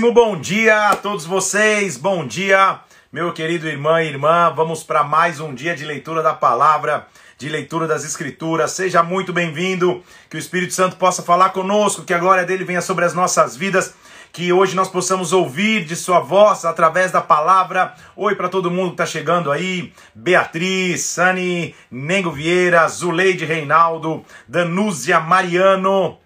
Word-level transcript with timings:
Bom 0.00 0.40
dia 0.40 0.88
a 0.88 0.96
todos 0.96 1.26
vocês, 1.26 1.98
bom 1.98 2.26
dia, 2.26 2.80
meu 3.12 3.32
querido 3.34 3.68
irmão 3.68 4.00
e 4.00 4.06
irmã. 4.08 4.50
Vamos 4.56 4.82
para 4.82 5.04
mais 5.04 5.38
um 5.40 5.54
dia 5.54 5.76
de 5.76 5.84
leitura 5.84 6.22
da 6.22 6.32
palavra, 6.32 7.06
de 7.38 7.48
leitura 7.50 7.86
das 7.86 8.02
Escrituras. 8.02 8.72
Seja 8.72 9.02
muito 9.02 9.30
bem-vindo, 9.30 10.02
que 10.28 10.36
o 10.36 10.38
Espírito 10.38 10.72
Santo 10.72 10.96
possa 10.96 11.22
falar 11.22 11.50
conosco, 11.50 12.02
que 12.02 12.14
a 12.14 12.18
glória 12.18 12.44
dele 12.44 12.64
venha 12.64 12.80
sobre 12.80 13.04
as 13.04 13.14
nossas 13.14 13.56
vidas 13.56 13.94
que 14.32 14.52
hoje 14.52 14.74
nós 14.74 14.88
possamos 14.88 15.32
ouvir 15.32 15.84
de 15.84 15.94
sua 15.94 16.20
voz 16.20 16.64
através 16.64 17.12
da 17.12 17.20
palavra. 17.20 17.94
Oi 18.16 18.34
para 18.34 18.48
todo 18.48 18.70
mundo 18.70 18.88
que 18.88 18.94
está 18.94 19.06
chegando 19.06 19.52
aí: 19.52 19.92
Beatriz, 20.14 21.02
Sani, 21.02 21.74
Nengo 21.90 22.32
Vieira, 22.32 22.88
Zuleide 22.88 23.44
Reinaldo, 23.44 24.24
Danúzia 24.48 25.20
Mariano. 25.20 26.18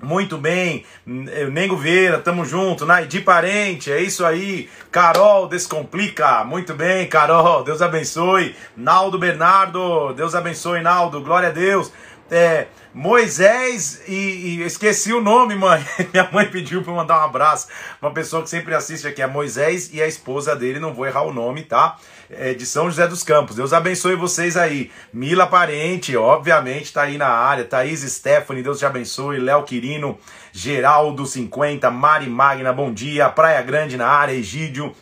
Muito 0.00 0.38
bem, 0.38 0.84
Nengo 1.04 1.76
Vieira, 1.76 2.20
tamo 2.20 2.44
junto, 2.44 2.86
Naidi 2.86 3.20
Parente, 3.20 3.90
é 3.90 4.00
isso 4.00 4.24
aí, 4.24 4.70
Carol 4.92 5.48
Descomplica, 5.48 6.44
muito 6.44 6.72
bem, 6.72 7.08
Carol, 7.08 7.64
Deus 7.64 7.82
abençoe, 7.82 8.54
Naldo 8.76 9.18
Bernardo, 9.18 10.14
Deus 10.14 10.36
abençoe, 10.36 10.82
Naldo, 10.82 11.20
glória 11.20 11.48
a 11.48 11.52
Deus, 11.52 11.92
é, 12.30 12.66
Moisés 12.94 14.02
e, 14.06 14.12
e, 14.12 14.62
esqueci 14.62 15.12
o 15.12 15.20
nome, 15.20 15.54
mãe. 15.54 15.84
Minha 16.12 16.28
mãe 16.32 16.46
pediu 16.46 16.82
para 16.82 16.92
mandar 16.92 17.20
um 17.20 17.24
abraço. 17.24 17.68
Uma 18.02 18.10
pessoa 18.12 18.42
que 18.42 18.50
sempre 18.50 18.74
assiste 18.74 19.06
aqui 19.06 19.22
é 19.22 19.26
Moisés 19.26 19.90
e 19.92 20.02
a 20.02 20.06
esposa 20.06 20.54
dele, 20.54 20.78
não 20.78 20.92
vou 20.92 21.06
errar 21.06 21.22
o 21.22 21.32
nome, 21.32 21.62
tá? 21.62 21.96
É 22.30 22.52
de 22.52 22.66
São 22.66 22.90
José 22.90 23.06
dos 23.06 23.22
Campos. 23.22 23.56
Deus 23.56 23.72
abençoe 23.72 24.14
vocês 24.14 24.56
aí. 24.56 24.90
Mila 25.12 25.46
Parente, 25.46 26.14
obviamente, 26.16 26.92
tá 26.92 27.02
aí 27.02 27.16
na 27.16 27.28
área. 27.28 27.64
Thaís 27.64 28.00
Stephanie, 28.00 28.62
Deus 28.62 28.78
te 28.78 28.84
abençoe. 28.84 29.38
Léo 29.38 29.62
Quirino, 29.62 30.18
Geraldo 30.52 31.24
50, 31.24 31.90
Mari 31.90 32.28
Magna, 32.28 32.72
bom 32.72 32.92
dia. 32.92 33.30
Praia 33.30 33.62
Grande 33.62 33.96
na 33.96 34.06
área, 34.06 34.34
Egídio. 34.34 34.94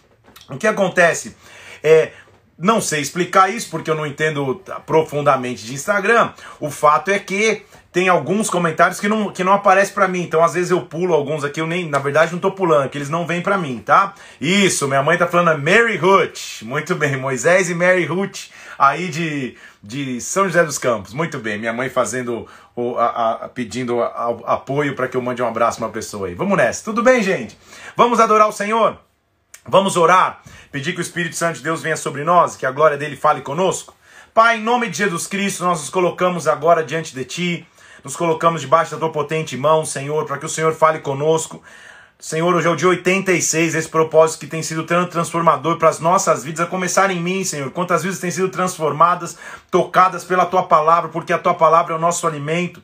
O 0.49 0.57
que 0.57 0.69
acontece? 0.69 1.37
É, 1.83 2.13
não 2.57 2.81
sei 2.81 3.01
explicar 3.01 3.51
isso 3.51 3.71
porque 3.71 3.91
eu 3.91 3.97
não 3.97 4.07
entendo 4.07 4.63
profundamente 4.87 5.65
de 5.67 5.75
Instagram. 5.75 6.33
O 6.61 6.71
fato 6.71 7.11
é 7.11 7.19
que 7.19 7.63
tem 7.97 8.11
alguns 8.11 8.51
comentários 8.51 9.01
que 9.01 9.09
não, 9.09 9.33
que 9.33 9.43
não 9.43 9.55
aparecem 9.55 9.95
para 9.95 10.07
mim. 10.07 10.21
Então, 10.21 10.45
às 10.45 10.53
vezes 10.53 10.71
eu 10.71 10.83
pulo 10.83 11.15
alguns 11.15 11.43
aqui, 11.45 11.63
eu 11.63 11.67
nem, 11.67 11.89
na 11.89 11.99
verdade, 11.99 12.31
não 12.31 12.39
tô 12.39 12.53
pulando, 12.53 12.91
que 12.91 12.99
eles 12.99 13.09
não 13.09 13.27
vêm 13.27 13.41
para 13.41 13.57
mim, 13.57 13.79
tá? 13.79 14.13
Isso, 14.39 14.87
minha 14.87 15.03
mãe 15.03 15.17
tá 15.17 15.27
falando 15.27 15.59
Mary 15.59 15.97
Ruth. 15.97 16.61
Muito 16.61 16.95
bem, 16.95 17.17
Moisés 17.17 17.71
e 17.71 17.75
Mary 17.75 18.05
Ruth 18.05 18.51
aí 18.79 19.09
de, 19.09 19.57
de 19.83 20.21
São 20.21 20.45
José 20.45 20.63
dos 20.63 20.77
Campos. 20.77 21.15
Muito 21.15 21.39
bem, 21.39 21.59
minha 21.59 21.73
mãe 21.73 21.89
fazendo 21.89 22.47
o, 22.75 22.99
a, 22.99 23.07
a, 23.07 23.49
pedindo 23.49 24.03
a, 24.03 24.37
apoio 24.45 24.95
para 24.95 25.09
que 25.09 25.17
eu 25.17 25.23
mande 25.23 25.41
um 25.41 25.49
abraço 25.49 25.79
pra 25.79 25.87
uma 25.87 25.93
pessoa 25.95 26.29
aí. 26.29 26.35
Vamos 26.35 26.59
nessa. 26.59 26.85
Tudo 26.85 27.03
bem, 27.03 27.23
gente? 27.23 27.57
Vamos 27.97 28.21
adorar 28.21 28.47
o 28.47 28.53
Senhor? 28.53 28.99
Vamos 29.67 29.97
orar, 29.97 30.43
pedir 30.71 30.93
que 30.93 30.99
o 30.99 31.01
Espírito 31.01 31.35
Santo 31.35 31.57
de 31.57 31.63
Deus 31.63 31.81
venha 31.81 31.97
sobre 31.97 32.25
nós, 32.25 32.57
que 32.57 32.67
a 32.67 32.71
glória 32.71 32.99
dele 32.99 33.17
fale 33.17 33.41
conosco. 33.41 33.97
Pai, 34.35 34.59
em 34.59 34.63
nome 34.63 34.91
de 34.91 34.99
Jesus 34.99 35.27
Cristo, 35.27 35.65
nós 35.65 35.81
nos 35.81 35.89
colocamos 35.89 36.47
agora 36.47 36.85
diante 36.85 37.15
de 37.15 37.25
Ti, 37.25 37.67
nos 38.07 38.15
colocamos 38.15 38.61
debaixo 38.61 38.93
da 38.93 38.99
Tua 38.99 39.11
potente 39.11 39.57
mão, 39.57 39.85
Senhor, 39.85 40.25
para 40.27 40.39
que 40.39 40.47
o 40.47 40.49
Senhor 40.49 40.73
fale 40.73 41.01
conosco. 41.01 41.61
Senhor, 42.21 42.55
hoje 42.55 42.69
é 42.69 42.71
o 42.71 42.77
dia 42.77 42.87
86, 42.87 43.75
esse 43.75 43.89
propósito 43.89 44.39
que 44.39 44.47
tem 44.47 44.63
sido 44.63 44.85
transformador 44.85 45.77
para 45.77 45.89
as 45.89 45.99
nossas 45.99 46.45
vidas, 46.45 46.61
a 46.61 46.69
começar 46.69 47.11
em 47.11 47.21
mim, 47.21 47.43
Senhor. 47.43 47.69
Quantas 47.73 48.05
vidas 48.05 48.21
têm 48.21 48.31
sido 48.31 48.49
transformadas, 48.49 49.37
tocadas 49.73 50.23
pela 50.23 50.47
Tua 50.47 50.63
palavra, 50.63 51.11
porque 51.11 51.33
a 51.33 51.39
Tua 51.39 51.55
palavra 51.55 51.95
é 51.95 51.97
o 51.97 52.01
nosso 52.01 52.29
alimento. 52.29 52.81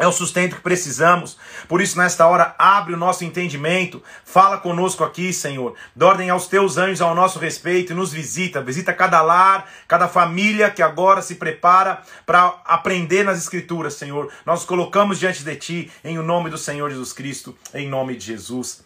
É 0.00 0.06
o 0.06 0.12
sustento 0.12 0.56
que 0.56 0.62
precisamos. 0.62 1.36
Por 1.68 1.82
isso, 1.82 1.98
nesta 1.98 2.26
hora, 2.26 2.54
abre 2.58 2.94
o 2.94 2.96
nosso 2.96 3.22
entendimento. 3.22 4.02
Fala 4.24 4.56
conosco 4.56 5.04
aqui, 5.04 5.30
Senhor. 5.30 5.74
Dê 5.94 6.06
ordem 6.06 6.30
aos 6.30 6.46
teus 6.46 6.78
anjos 6.78 7.02
ao 7.02 7.14
nosso 7.14 7.38
respeito 7.38 7.92
e 7.92 7.94
nos 7.94 8.10
visita. 8.10 8.62
Visita 8.62 8.94
cada 8.94 9.20
lar, 9.20 9.70
cada 9.86 10.08
família 10.08 10.70
que 10.70 10.82
agora 10.82 11.20
se 11.20 11.34
prepara 11.34 12.00
para 12.24 12.62
aprender 12.64 13.24
nas 13.24 13.36
Escrituras, 13.36 13.92
Senhor. 13.92 14.32
Nós 14.46 14.64
colocamos 14.64 15.18
diante 15.18 15.44
de 15.44 15.54
Ti, 15.56 15.92
em 16.02 16.18
o 16.18 16.22
nome 16.22 16.48
do 16.48 16.56
Senhor 16.56 16.88
Jesus 16.88 17.12
Cristo, 17.12 17.54
em 17.74 17.86
nome 17.86 18.16
de 18.16 18.24
Jesus. 18.24 18.82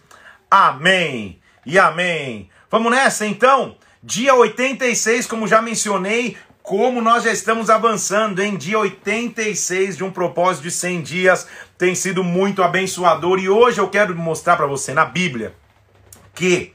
Amém 0.51 1.41
e 1.65 1.79
amém. 1.79 2.51
Vamos 2.69 2.91
nessa 2.91 3.25
então? 3.25 3.77
Dia 4.03 4.35
86, 4.35 5.29
como 5.29 5.47
já 5.47 5.63
mencionei, 5.63 6.37
como 6.65 7.03
nós 7.03 7.25
já 7.25 7.31
estamos 7.31 7.69
avançando 7.69 8.43
em 8.43 8.57
dia 8.57 8.79
86 8.79 9.99
de 9.99 10.03
um 10.03 10.11
propósito 10.11 10.63
de 10.63 10.71
100 10.71 11.03
dias, 11.03 11.47
tem 11.77 11.95
sido 11.95 12.25
muito 12.25 12.63
abençoador 12.63 13.39
e 13.39 13.51
hoje 13.51 13.83
eu 13.83 13.91
quero 13.91 14.17
mostrar 14.17 14.57
para 14.57 14.65
você 14.65 14.95
na 14.95 15.05
Bíblia 15.05 15.55
que 16.35 16.73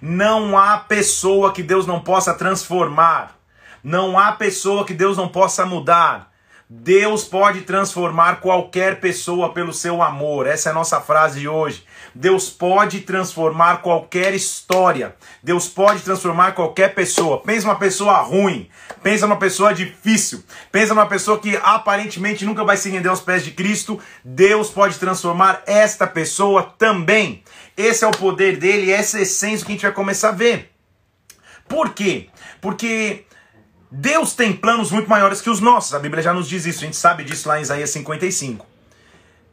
não 0.00 0.56
há 0.56 0.78
pessoa 0.78 1.52
que 1.52 1.62
Deus 1.62 1.86
não 1.86 2.00
possa 2.00 2.32
transformar, 2.32 3.36
não 3.84 4.18
há 4.18 4.32
pessoa 4.32 4.86
que 4.86 4.94
Deus 4.94 5.18
não 5.18 5.28
possa 5.28 5.66
mudar. 5.66 6.32
Deus 6.68 7.22
pode 7.22 7.60
transformar 7.60 8.40
qualquer 8.40 9.00
pessoa 9.00 9.52
pelo 9.52 9.72
seu 9.72 10.02
amor. 10.02 10.46
Essa 10.46 10.70
é 10.70 10.72
a 10.72 10.74
nossa 10.74 11.00
frase 11.00 11.40
de 11.40 11.46
hoje. 11.46 11.84
Deus 12.16 12.48
pode 12.48 13.00
transformar 13.00 13.82
qualquer 13.82 14.32
história. 14.34 15.14
Deus 15.42 15.68
pode 15.68 16.00
transformar 16.00 16.52
qualquer 16.52 16.94
pessoa. 16.94 17.42
Pensa 17.42 17.68
uma 17.68 17.78
pessoa 17.78 18.22
ruim, 18.22 18.70
pensa 19.02 19.26
uma 19.26 19.36
pessoa 19.36 19.74
difícil, 19.74 20.42
pensa 20.72 20.94
uma 20.94 21.04
pessoa 21.04 21.38
que 21.38 21.58
aparentemente 21.62 22.46
nunca 22.46 22.64
vai 22.64 22.78
se 22.78 22.88
render 22.88 23.10
aos 23.10 23.20
pés 23.20 23.44
de 23.44 23.50
Cristo. 23.50 24.00
Deus 24.24 24.70
pode 24.70 24.98
transformar 24.98 25.62
esta 25.66 26.06
pessoa 26.06 26.62
também. 26.78 27.42
Esse 27.76 28.02
é 28.02 28.08
o 28.08 28.12
poder 28.12 28.56
dele, 28.56 28.90
essa 28.90 29.18
é 29.18 29.20
a 29.20 29.22
essência 29.22 29.66
que 29.66 29.72
a 29.72 29.74
gente 29.74 29.82
vai 29.82 29.92
começar 29.92 30.30
a 30.30 30.32
ver. 30.32 30.72
Por 31.68 31.90
quê? 31.90 32.30
Porque 32.62 33.26
Deus 33.90 34.34
tem 34.34 34.54
planos 34.54 34.90
muito 34.90 35.10
maiores 35.10 35.42
que 35.42 35.50
os 35.50 35.60
nossos. 35.60 35.92
A 35.92 35.98
Bíblia 35.98 36.22
já 36.22 36.32
nos 36.32 36.48
diz 36.48 36.64
isso, 36.64 36.78
a 36.78 36.86
gente 36.86 36.96
sabe 36.96 37.24
disso 37.24 37.46
lá 37.46 37.58
em 37.58 37.62
Isaías 37.62 37.90
55. 37.90 38.75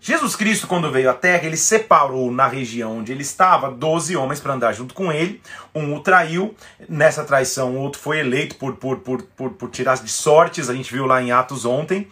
Jesus 0.06 0.36
Cristo, 0.36 0.68
quando 0.68 0.91
veio 0.91 1.09
à 1.09 1.14
Terra, 1.14 1.46
ele 1.46 1.56
separou 1.56 2.30
na 2.30 2.46
região 2.46 2.97
onde 2.97 3.14
ele 3.14 3.22
estava 3.22 3.72
12 3.72 4.18
homens 4.18 4.41
para 4.41 4.53
andar 4.53 4.74
junto 4.74 4.94
com 4.94 5.14
ele. 5.14 5.41
Um 5.74 5.96
o 5.96 6.02
traiu, 6.02 6.53
nessa 6.90 7.24
traição 7.24 7.78
o 7.78 7.80
outro 7.80 8.02
foi 8.02 8.19
eleito 8.19 8.58
por, 8.58 8.75
por, 8.75 8.97
por, 9.00 9.22
por, 9.24 9.52
por 9.52 9.69
tirar 9.69 9.96
de 9.96 10.12
sortes, 10.12 10.69
a 10.69 10.74
gente 10.74 10.92
viu 10.92 11.06
lá 11.06 11.22
em 11.22 11.31
Atos 11.31 11.63
ontem. 11.63 12.09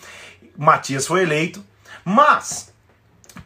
Matias 0.58 1.06
foi 1.06 1.24
eleito. 1.24 1.62
Mas, 2.06 2.74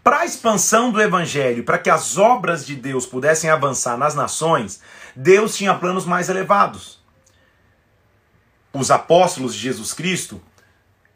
para 0.03 0.19
a 0.19 0.25
expansão 0.25 0.91
do 0.91 1.01
evangelho, 1.01 1.63
para 1.63 1.79
que 1.79 1.89
as 1.89 2.15
obras 2.15 2.63
de 2.67 2.75
Deus 2.75 3.07
pudessem 3.07 3.49
avançar 3.49 3.97
nas 3.97 4.13
nações, 4.13 4.79
Deus 5.15 5.57
tinha 5.57 5.73
planos 5.73 6.05
mais 6.05 6.29
elevados 6.29 7.03
os 8.71 8.91
apóstolos 8.91 9.55
de 9.55 9.61
Jesus 9.61 9.93
Cristo 9.93 10.39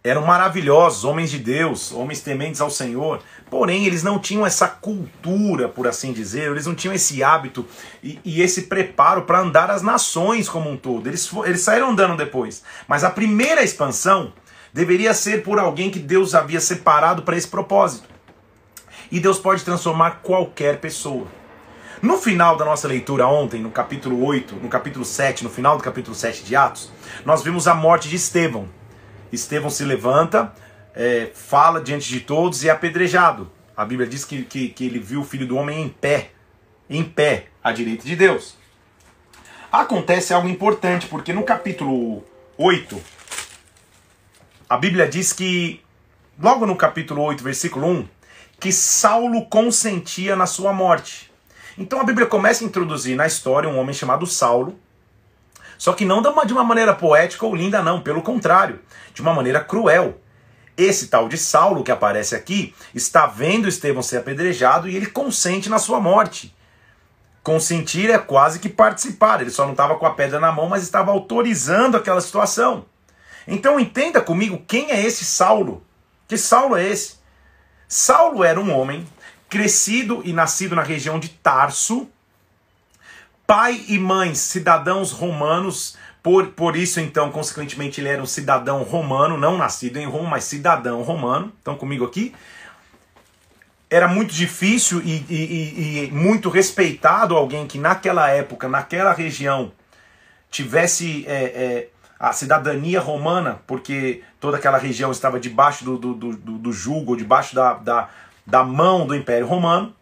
eram 0.04 0.26
maravilhosos, 0.26 1.04
homens 1.04 1.30
de 1.30 1.38
Deus, 1.38 1.92
homens 1.92 2.22
tementes 2.22 2.62
ao 2.62 2.70
Senhor, 2.70 3.22
porém 3.50 3.86
eles 3.86 4.02
não 4.02 4.18
tinham 4.18 4.46
essa 4.46 4.68
cultura, 4.68 5.68
por 5.68 5.88
assim 5.88 6.14
dizer, 6.14 6.50
eles 6.50 6.66
não 6.66 6.74
tinham 6.74 6.94
esse 6.94 7.22
hábito 7.22 7.66
e, 8.02 8.20
e 8.24 8.42
esse 8.42 8.64
preparo 8.64 9.24
para 9.24 9.42
andar 9.42 9.70
as 9.70 9.82
nações 9.82 10.48
como 10.48 10.70
um 10.70 10.78
todo. 10.78 11.08
Eles, 11.08 11.30
eles 11.46 11.62
saíram 11.62 11.90
andando 11.90 12.16
depois, 12.16 12.64
mas 12.88 13.04
a 13.04 13.10
primeira 13.10 13.62
expansão 13.62 14.32
deveria 14.74 15.14
ser 15.14 15.44
por 15.44 15.60
alguém 15.60 15.90
que 15.90 16.00
Deus 16.00 16.34
havia 16.34 16.62
separado 16.62 17.24
para 17.24 17.36
esse 17.36 17.48
propósito. 17.48 18.08
E 19.12 19.20
Deus 19.20 19.40
pode 19.40 19.66
transformar 19.66 20.22
qualquer 20.22 20.80
pessoa. 20.80 21.28
No 22.02 22.18
final 22.18 22.56
da 22.56 22.64
nossa 22.64 22.88
leitura 22.88 23.28
ontem, 23.28 23.60
no 23.60 23.72
capítulo 23.72 24.24
8, 24.24 24.56
no 24.56 24.70
capítulo 24.70 25.04
7, 25.04 25.44
no 25.44 25.50
final 25.50 25.76
do 25.76 25.84
capítulo 25.84 26.16
7 26.16 26.44
de 26.44 26.56
Atos, 26.56 26.90
nós 27.26 27.44
vimos 27.44 27.68
a 27.68 27.74
morte 27.74 28.08
de 28.08 28.16
Estevão. 28.16 28.79
Estevão 29.32 29.70
se 29.70 29.84
levanta, 29.84 30.54
é, 30.96 31.32
fala 31.34 31.82
diante 31.82 32.10
de 32.10 32.20
todos 32.22 32.64
e 32.64 32.70
é 32.70 32.72
apedrejado. 32.72 33.50
A 33.76 33.86
Bíblia 33.86 34.08
diz 34.08 34.26
que, 34.26 34.44
que, 34.44 34.70
que 34.70 34.86
ele 34.86 35.00
viu 35.00 35.22
o 35.22 35.24
filho 35.24 35.48
do 35.48 35.56
homem 35.56 35.84
em 35.84 35.90
pé, 35.90 36.32
em 36.90 37.04
pé, 37.04 37.48
à 37.64 37.72
direita 37.72 38.04
de 38.04 38.16
Deus. 38.16 38.56
Acontece 39.72 40.34
algo 40.34 40.50
importante, 40.50 41.08
porque 41.08 41.32
no 41.32 41.44
capítulo 41.44 42.24
8, 42.58 43.02
a 44.70 44.78
Bíblia 44.78 45.08
diz 45.08 45.32
que, 45.32 45.82
logo 46.40 46.66
no 46.66 46.76
capítulo 46.76 47.22
8, 47.22 47.44
versículo 47.44 47.88
1, 47.88 48.08
que 48.60 48.72
Saulo 48.72 49.46
consentia 49.46 50.36
na 50.36 50.46
sua 50.46 50.74
morte. 50.74 51.32
Então 51.78 52.02
a 52.02 52.04
Bíblia 52.04 52.28
começa 52.28 52.64
a 52.64 52.68
introduzir 52.68 53.16
na 53.16 53.26
história 53.26 53.70
um 53.70 53.80
homem 53.80 53.94
chamado 53.94 54.26
Saulo, 54.28 54.78
só 55.80 55.94
que 55.94 56.04
não 56.04 56.22
de 56.22 56.52
uma 56.52 56.64
maneira 56.64 56.94
poética 56.94 57.46
ou 57.46 57.56
linda, 57.56 57.82
não, 57.82 58.02
pelo 58.02 58.22
contrário, 58.22 58.82
de 59.14 59.22
uma 59.22 59.34
maneira 59.34 59.64
cruel. 59.64 60.20
Esse 60.76 61.08
tal 61.08 61.30
de 61.30 61.38
Saulo 61.38 61.86
que 61.86 61.92
aparece 61.92 62.36
aqui 62.36 62.76
está 62.94 63.26
vendo 63.26 63.66
Estevão 63.66 64.04
ser 64.04 64.18
apedrejado 64.18 64.90
e 64.90 64.96
ele 64.98 65.06
consente 65.06 65.70
na 65.70 65.80
sua 65.80 66.02
morte. 66.02 66.54
Consentir 67.42 68.10
é 68.10 68.18
quase 68.18 68.60
que 68.60 68.68
participar, 68.68 69.40
ele 69.40 69.50
só 69.50 69.64
não 69.64 69.72
estava 69.72 69.96
com 69.96 70.06
a 70.06 70.14
pedra 70.14 70.38
na 70.38 70.52
mão, 70.52 70.68
mas 70.68 70.84
estava 70.84 71.12
autorizando 71.12 71.96
aquela 71.96 72.20
situação. 72.20 72.86
Então 73.48 73.80
entenda 73.80 74.20
comigo 74.20 74.62
quem 74.68 74.92
é 74.92 75.02
esse 75.02 75.24
Saulo. 75.24 75.82
Que 76.28 76.38
Saulo 76.38 76.76
é 76.76 76.86
esse? 76.86 77.16
Saulo 77.88 78.44
era 78.44 78.60
um 78.60 78.78
homem 78.78 79.08
crescido 79.48 80.22
e 80.26 80.34
nascido 80.34 80.76
na 80.76 80.84
região 80.84 81.18
de 81.18 81.30
Tarso, 81.30 82.10
pai 83.50 83.84
e 83.88 83.98
mãe, 83.98 84.36
cidadãos 84.36 85.12
romanos, 85.12 85.98
por, 86.22 86.50
por 86.50 86.76
isso, 86.76 87.00
então, 87.00 87.32
consequentemente, 87.32 88.00
ele 88.00 88.08
era 88.08 88.22
um 88.22 88.26
cidadão 88.28 88.84
romano, 88.84 89.40
não 89.40 89.58
nascido 89.58 89.98
em 89.98 90.06
Roma, 90.06 90.30
mas 90.30 90.44
cidadão 90.44 91.02
romano. 91.02 91.52
Estão 91.58 91.76
comigo 91.76 92.06
aqui? 92.06 92.32
Era 93.90 94.08
muito 94.08 94.32
difícil 94.32 95.02
e, 95.04 95.26
e, 95.28 96.06
e, 96.06 96.12
muito 96.12 96.48
respeitado 96.48 97.36
alguém 97.36 97.66
que 97.66 97.80
naquela 97.80 98.30
época, 98.30 98.68
naquela 98.68 99.14
região, 99.14 99.72
tivesse 100.52 101.26
é, 101.28 101.34
é, 101.34 101.88
a 102.20 102.32
cidadania 102.32 103.00
romana, 103.00 103.62
porque 103.66 104.22
toda 104.40 104.58
aquela 104.58 104.78
região 104.78 105.10
estava 105.10 105.40
debaixo 105.40 105.84
do, 105.84 105.98
do, 105.98 106.14
do, 106.14 106.34
do 106.36 106.72
jugo, 106.72 107.18
debaixo 107.18 107.56
da, 107.56 107.74
da, 107.74 108.10
da 108.46 108.64
mão 108.64 109.08
do 109.08 109.16
Império 109.16 109.48
Romano. 109.48 109.96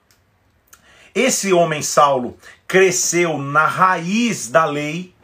Esse 1.18 1.52
homem 1.52 1.82
Saulo 1.82 2.38
cresceu 2.68 3.40
na 3.40 3.66
raiz 3.66 4.50
da 4.50 4.66
lei, 4.66 5.16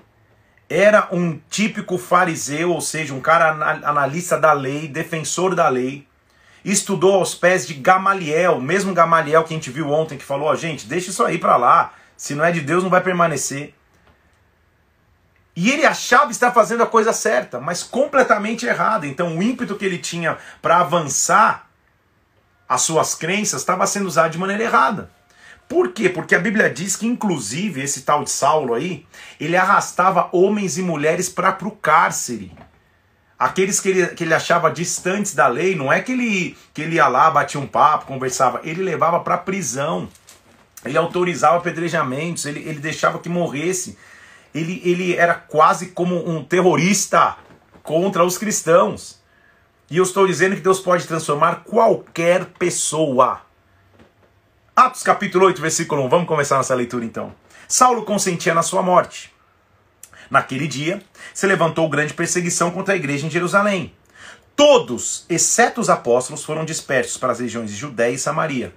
era 0.67 1.07
um 1.11 1.39
típico 1.51 1.99
fariseu, 1.99 2.71
ou 2.71 2.81
seja, 2.81 3.13
um 3.13 3.21
cara 3.21 3.51
analista 3.87 4.35
da 4.35 4.53
lei, 4.53 4.87
defensor 4.87 5.53
da 5.53 5.69
lei. 5.69 6.07
Estudou 6.65 7.13
aos 7.13 7.35
pés 7.35 7.67
de 7.67 7.75
Gamaliel, 7.75 8.59
mesmo 8.59 8.91
Gamaliel 8.91 9.43
que 9.43 9.53
a 9.53 9.55
gente 9.55 9.69
viu 9.69 9.91
ontem, 9.91 10.17
que 10.17 10.25
falou: 10.25 10.49
oh, 10.49 10.55
gente, 10.55 10.87
deixa 10.87 11.11
isso 11.11 11.23
aí 11.23 11.37
para 11.37 11.57
lá, 11.57 11.93
se 12.17 12.33
não 12.33 12.43
é 12.43 12.51
de 12.51 12.61
Deus 12.61 12.81
não 12.81 12.89
vai 12.89 13.01
permanecer. 13.01 13.75
E 15.55 15.69
ele 15.69 15.85
achava 15.85 16.31
estar 16.31 16.51
fazendo 16.51 16.81
a 16.81 16.87
coisa 16.87 17.13
certa, 17.13 17.59
mas 17.59 17.83
completamente 17.83 18.65
errada. 18.65 19.05
Então 19.05 19.37
o 19.37 19.43
ímpeto 19.43 19.75
que 19.75 19.85
ele 19.85 19.99
tinha 19.99 20.39
para 20.59 20.79
avançar 20.79 21.69
as 22.67 22.81
suas 22.81 23.13
crenças 23.13 23.61
estava 23.61 23.85
sendo 23.85 24.07
usado 24.07 24.31
de 24.31 24.39
maneira 24.39 24.63
errada. 24.63 25.11
Por 25.73 25.91
quê? 25.91 26.07
Porque 26.07 26.35
a 26.35 26.39
Bíblia 26.39 26.69
diz 26.69 26.95
que, 26.95 27.07
inclusive, 27.07 27.81
esse 27.81 28.03
tal 28.03 28.23
de 28.23 28.29
Saulo 28.29 28.75
aí, 28.75 29.07
ele 29.39 29.57
arrastava 29.57 30.29
homens 30.31 30.77
e 30.77 30.83
mulheres 30.83 31.29
para 31.29 31.57
o 31.67 31.71
cárcere. 31.71 32.51
Aqueles 33.39 33.79
que 33.79 33.89
ele, 33.89 34.07
que 34.09 34.23
ele 34.23 34.35
achava 34.35 34.69
distantes 34.69 35.33
da 35.33 35.47
lei, 35.47 35.73
não 35.73 35.91
é 35.91 35.99
que 35.99 36.11
ele, 36.11 36.55
que 36.75 36.83
ele 36.83 36.97
ia 36.97 37.07
lá, 37.07 37.31
batia 37.31 37.59
um 37.59 37.65
papo, 37.65 38.05
conversava, 38.05 38.61
ele 38.63 38.83
levava 38.83 39.19
para 39.21 39.35
prisão. 39.35 40.07
Ele 40.85 40.95
autorizava 40.95 41.57
apedrejamentos, 41.57 42.45
ele, 42.45 42.59
ele 42.59 42.79
deixava 42.79 43.17
que 43.17 43.27
morresse. 43.27 43.97
Ele, 44.53 44.79
ele 44.85 45.15
era 45.15 45.33
quase 45.33 45.87
como 45.87 46.29
um 46.29 46.43
terrorista 46.43 47.35
contra 47.81 48.23
os 48.23 48.37
cristãos. 48.37 49.19
E 49.89 49.97
eu 49.97 50.03
estou 50.03 50.27
dizendo 50.27 50.55
que 50.55 50.61
Deus 50.61 50.79
pode 50.79 51.07
transformar 51.07 51.63
qualquer 51.63 52.45
pessoa. 52.59 53.41
Atos 54.75 55.03
capítulo 55.03 55.45
8, 55.45 55.61
versículo 55.61 56.03
1. 56.05 56.09
Vamos 56.09 56.27
começar 56.27 56.57
nossa 56.57 56.73
leitura 56.73 57.05
então. 57.05 57.31
Saulo 57.67 58.01
consentia 58.01 58.55
na 58.55 58.63
sua 58.63 58.81
morte. 58.81 59.31
Naquele 60.31 60.67
dia, 60.67 60.99
se 61.31 61.45
levantou 61.45 61.87
grande 61.87 62.15
perseguição 62.15 62.71
contra 62.71 62.95
a 62.95 62.97
igreja 62.97 63.27
em 63.27 63.29
Jerusalém. 63.29 63.93
Todos, 64.55 65.27
exceto 65.29 65.79
os 65.79 65.91
apóstolos, 65.91 66.43
foram 66.43 66.65
dispersos 66.65 67.19
para 67.19 67.33
as 67.33 67.39
regiões 67.39 67.69
de 67.69 67.75
Judéia 67.75 68.15
e 68.15 68.17
Samaria. 68.17 68.73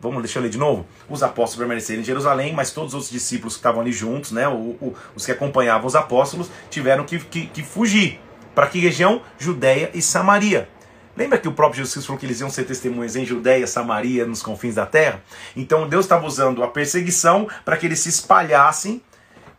Vamos, 0.00 0.22
deixa 0.22 0.38
eu 0.38 0.42
ler 0.42 0.48
de 0.48 0.56
novo. 0.56 0.86
Os 1.06 1.22
apóstolos 1.22 1.58
permaneceram 1.58 2.00
em 2.00 2.04
Jerusalém, 2.04 2.54
mas 2.54 2.70
todos 2.70 2.94
os 2.94 3.10
discípulos 3.10 3.56
que 3.56 3.58
estavam 3.58 3.82
ali 3.82 3.92
juntos, 3.92 4.32
né, 4.32 4.48
o, 4.48 4.52
o, 4.52 4.96
os 5.14 5.26
que 5.26 5.32
acompanhavam 5.32 5.86
os 5.86 5.94
apóstolos, 5.94 6.50
tiveram 6.70 7.04
que, 7.04 7.18
que, 7.18 7.46
que 7.48 7.62
fugir. 7.62 8.18
Para 8.54 8.68
que 8.68 8.78
região? 8.78 9.20
Judéia 9.38 9.90
e 9.92 10.00
Samaria. 10.00 10.66
Lembra 11.16 11.38
que 11.38 11.46
o 11.46 11.52
próprio 11.52 11.84
Jesus 11.84 12.04
falou 12.04 12.18
que 12.18 12.26
eles 12.26 12.40
iam 12.40 12.50
ser 12.50 12.64
testemunhas 12.64 13.14
em 13.14 13.24
Judéia, 13.24 13.66
Samaria, 13.66 14.26
nos 14.26 14.42
confins 14.42 14.74
da 14.74 14.84
terra? 14.84 15.22
Então 15.54 15.88
Deus 15.88 16.04
estava 16.04 16.26
usando 16.26 16.62
a 16.64 16.68
perseguição 16.68 17.48
para 17.64 17.76
que 17.76 17.86
eles 17.86 18.00
se 18.00 18.08
espalhassem 18.08 19.00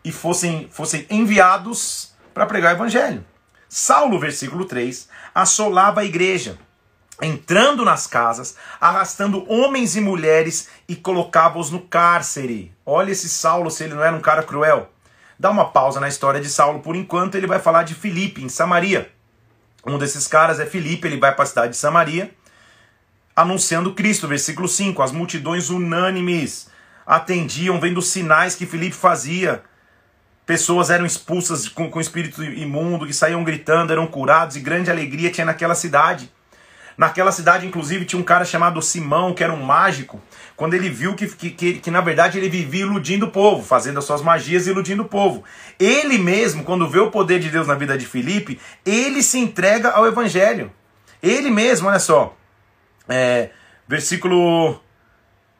e 0.04 0.12
fossem, 0.12 0.68
fossem 0.70 1.06
enviados 1.08 2.14
para 2.34 2.46
pregar 2.46 2.74
o 2.74 2.76
evangelho. 2.76 3.24
Saulo, 3.68 4.20
versículo 4.20 4.66
3, 4.66 5.08
assolava 5.34 6.00
a 6.00 6.04
igreja, 6.04 6.58
entrando 7.20 7.84
nas 7.84 8.06
casas, 8.06 8.54
arrastando 8.80 9.50
homens 9.50 9.96
e 9.96 10.00
mulheres 10.00 10.68
e 10.86 10.94
colocava-os 10.94 11.70
no 11.70 11.80
cárcere. 11.80 12.72
Olha 12.84 13.10
esse 13.10 13.28
Saulo, 13.28 13.70
se 13.70 13.84
ele 13.84 13.94
não 13.94 14.04
era 14.04 14.14
um 14.14 14.20
cara 14.20 14.42
cruel. 14.42 14.90
Dá 15.38 15.50
uma 15.50 15.70
pausa 15.70 16.00
na 16.00 16.08
história 16.08 16.40
de 16.40 16.48
Saulo 16.48 16.80
por 16.80 16.94
enquanto, 16.94 17.34
ele 17.34 17.46
vai 17.46 17.58
falar 17.58 17.82
de 17.82 17.94
Filipe, 17.94 18.44
em 18.44 18.48
Samaria. 18.48 19.10
Um 19.86 19.98
desses 19.98 20.26
caras 20.26 20.58
é 20.58 20.66
Filipe, 20.66 21.06
ele 21.06 21.18
vai 21.18 21.32
para 21.32 21.44
a 21.44 21.46
cidade 21.46 21.70
de 21.70 21.76
Samaria, 21.76 22.34
anunciando 23.36 23.94
Cristo, 23.94 24.26
versículo 24.26 24.66
5. 24.66 25.00
As 25.00 25.12
multidões 25.12 25.70
unânimes 25.70 26.68
atendiam, 27.06 27.80
vendo 27.80 27.98
os 27.98 28.08
sinais 28.08 28.56
que 28.56 28.66
Filipe 28.66 28.96
fazia. 28.96 29.62
Pessoas 30.44 30.90
eram 30.90 31.06
expulsas 31.06 31.68
com, 31.68 31.88
com 31.88 32.00
espírito 32.00 32.42
imundo, 32.42 33.06
que 33.06 33.12
saíam 33.12 33.44
gritando, 33.44 33.92
eram 33.92 34.06
curados, 34.08 34.56
e 34.56 34.60
grande 34.60 34.90
alegria 34.90 35.30
tinha 35.30 35.44
naquela 35.44 35.74
cidade. 35.74 36.32
Naquela 36.96 37.30
cidade, 37.30 37.66
inclusive, 37.66 38.06
tinha 38.06 38.20
um 38.20 38.24
cara 38.24 38.44
chamado 38.44 38.80
Simão, 38.80 39.34
que 39.34 39.44
era 39.44 39.52
um 39.52 39.62
mágico. 39.62 40.20
Quando 40.56 40.72
ele 40.72 40.88
viu 40.88 41.14
que, 41.14 41.26
que, 41.26 41.50
que, 41.50 41.74
que, 41.74 41.90
na 41.90 42.00
verdade 42.00 42.38
ele 42.38 42.48
vivia 42.48 42.82
iludindo 42.82 43.26
o 43.26 43.30
povo, 43.30 43.62
fazendo 43.62 43.98
as 43.98 44.04
suas 44.04 44.22
magias 44.22 44.66
e 44.66 44.70
iludindo 44.70 45.02
o 45.02 45.08
povo. 45.08 45.44
Ele 45.78 46.16
mesmo, 46.16 46.64
quando 46.64 46.88
vê 46.88 46.98
o 46.98 47.10
poder 47.10 47.38
de 47.38 47.50
Deus 47.50 47.66
na 47.66 47.74
vida 47.74 47.98
de 47.98 48.06
Filipe, 48.06 48.58
ele 48.84 49.22
se 49.22 49.38
entrega 49.38 49.90
ao 49.90 50.06
evangelho. 50.06 50.72
Ele 51.22 51.50
mesmo, 51.50 51.88
olha 51.88 51.98
só. 51.98 52.34
É, 53.06 53.50
versículo 53.86 54.80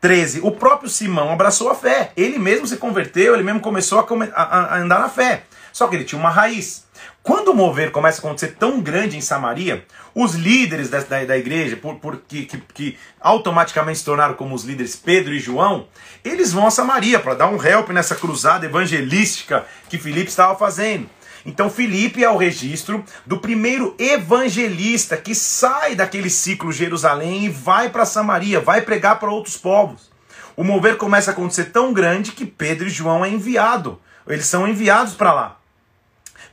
13. 0.00 0.40
O 0.42 0.50
próprio 0.50 0.88
Simão 0.88 1.30
abraçou 1.30 1.68
a 1.68 1.74
fé. 1.74 2.12
Ele 2.16 2.38
mesmo 2.38 2.66
se 2.66 2.78
converteu, 2.78 3.34
ele 3.34 3.42
mesmo 3.42 3.60
começou 3.60 3.98
a, 3.98 4.06
a, 4.34 4.76
a 4.76 4.78
andar 4.78 5.00
na 5.00 5.10
fé. 5.10 5.42
Só 5.70 5.86
que 5.86 5.96
ele 5.96 6.04
tinha 6.04 6.18
uma 6.18 6.30
raiz. 6.30 6.85
Quando 7.26 7.48
o 7.48 7.54
mover 7.56 7.90
começa 7.90 8.20
a 8.20 8.24
acontecer 8.24 8.54
tão 8.56 8.80
grande 8.80 9.16
em 9.16 9.20
Samaria, 9.20 9.84
os 10.14 10.36
líderes 10.36 10.88
da, 10.88 11.00
da, 11.00 11.24
da 11.24 11.36
igreja, 11.36 11.76
por, 11.76 11.96
por 11.96 12.18
que, 12.18 12.44
que, 12.44 12.56
que, 12.72 12.98
automaticamente 13.20 13.98
se 13.98 14.04
tornaram 14.04 14.34
como 14.34 14.54
os 14.54 14.62
líderes 14.62 14.94
Pedro 14.94 15.34
e 15.34 15.40
João, 15.40 15.88
eles 16.24 16.52
vão 16.52 16.68
a 16.68 16.70
Samaria 16.70 17.18
para 17.18 17.34
dar 17.34 17.48
um 17.48 17.60
help 17.60 17.88
nessa 17.88 18.14
cruzada 18.14 18.66
evangelística 18.66 19.66
que 19.88 19.98
Filipe 19.98 20.30
estava 20.30 20.56
fazendo. 20.56 21.10
Então 21.44 21.68
Filipe 21.68 22.22
é 22.22 22.30
o 22.30 22.36
registro 22.36 23.04
do 23.26 23.38
primeiro 23.38 23.96
evangelista 23.98 25.16
que 25.16 25.34
sai 25.34 25.96
daquele 25.96 26.30
ciclo 26.30 26.70
Jerusalém 26.70 27.46
e 27.46 27.48
vai 27.48 27.88
para 27.90 28.06
Samaria, 28.06 28.60
vai 28.60 28.82
pregar 28.82 29.18
para 29.18 29.32
outros 29.32 29.56
povos. 29.56 30.12
O 30.56 30.62
mover 30.62 30.96
começa 30.96 31.32
a 31.32 31.34
acontecer 31.34 31.72
tão 31.72 31.92
grande 31.92 32.30
que 32.30 32.46
Pedro 32.46 32.86
e 32.86 32.90
João 32.90 33.24
é 33.24 33.28
enviado. 33.28 34.00
Eles 34.28 34.46
são 34.46 34.68
enviados 34.68 35.14
para 35.14 35.32
lá. 35.32 35.65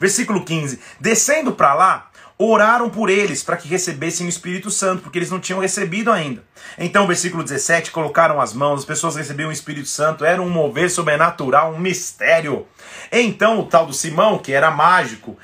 Versículo 0.04 0.44
15: 0.44 0.82
Descendo 1.00 1.54
para 1.54 1.74
lá, 1.74 2.12
oraram 2.38 2.90
por 2.90 3.10
eles 3.10 3.42
para 3.42 3.56
que 3.56 3.70
recebessem 3.70 4.26
o 4.26 4.30
Espírito 4.30 4.70
Santo, 4.70 5.02
porque 5.02 5.18
eles 5.18 5.32
não 5.32 5.40
tinham 5.40 5.62
recebido 5.62 6.12
ainda. 6.12 6.44
Então, 6.78 7.08
versículo 7.08 7.42
17: 7.42 7.90
colocaram 7.90 8.42
as 8.42 8.54
mãos, 8.54 8.82
as 8.82 8.86
pessoas 8.86 9.16
recebiam 9.16 9.48
o 9.48 9.54
Espírito 9.54 9.88
Santo, 9.88 10.26
era 10.26 10.42
um 10.42 10.50
mover 10.50 10.92
sobrenatural, 10.92 11.72
um 11.72 11.80
mistério. 11.80 12.68
Então, 13.14 13.62
o 13.62 13.66
tal 13.66 13.86
do 13.86 13.94
Simão, 13.94 14.40
que 14.40 14.52
era 14.52 14.70
mágico, 14.70 15.38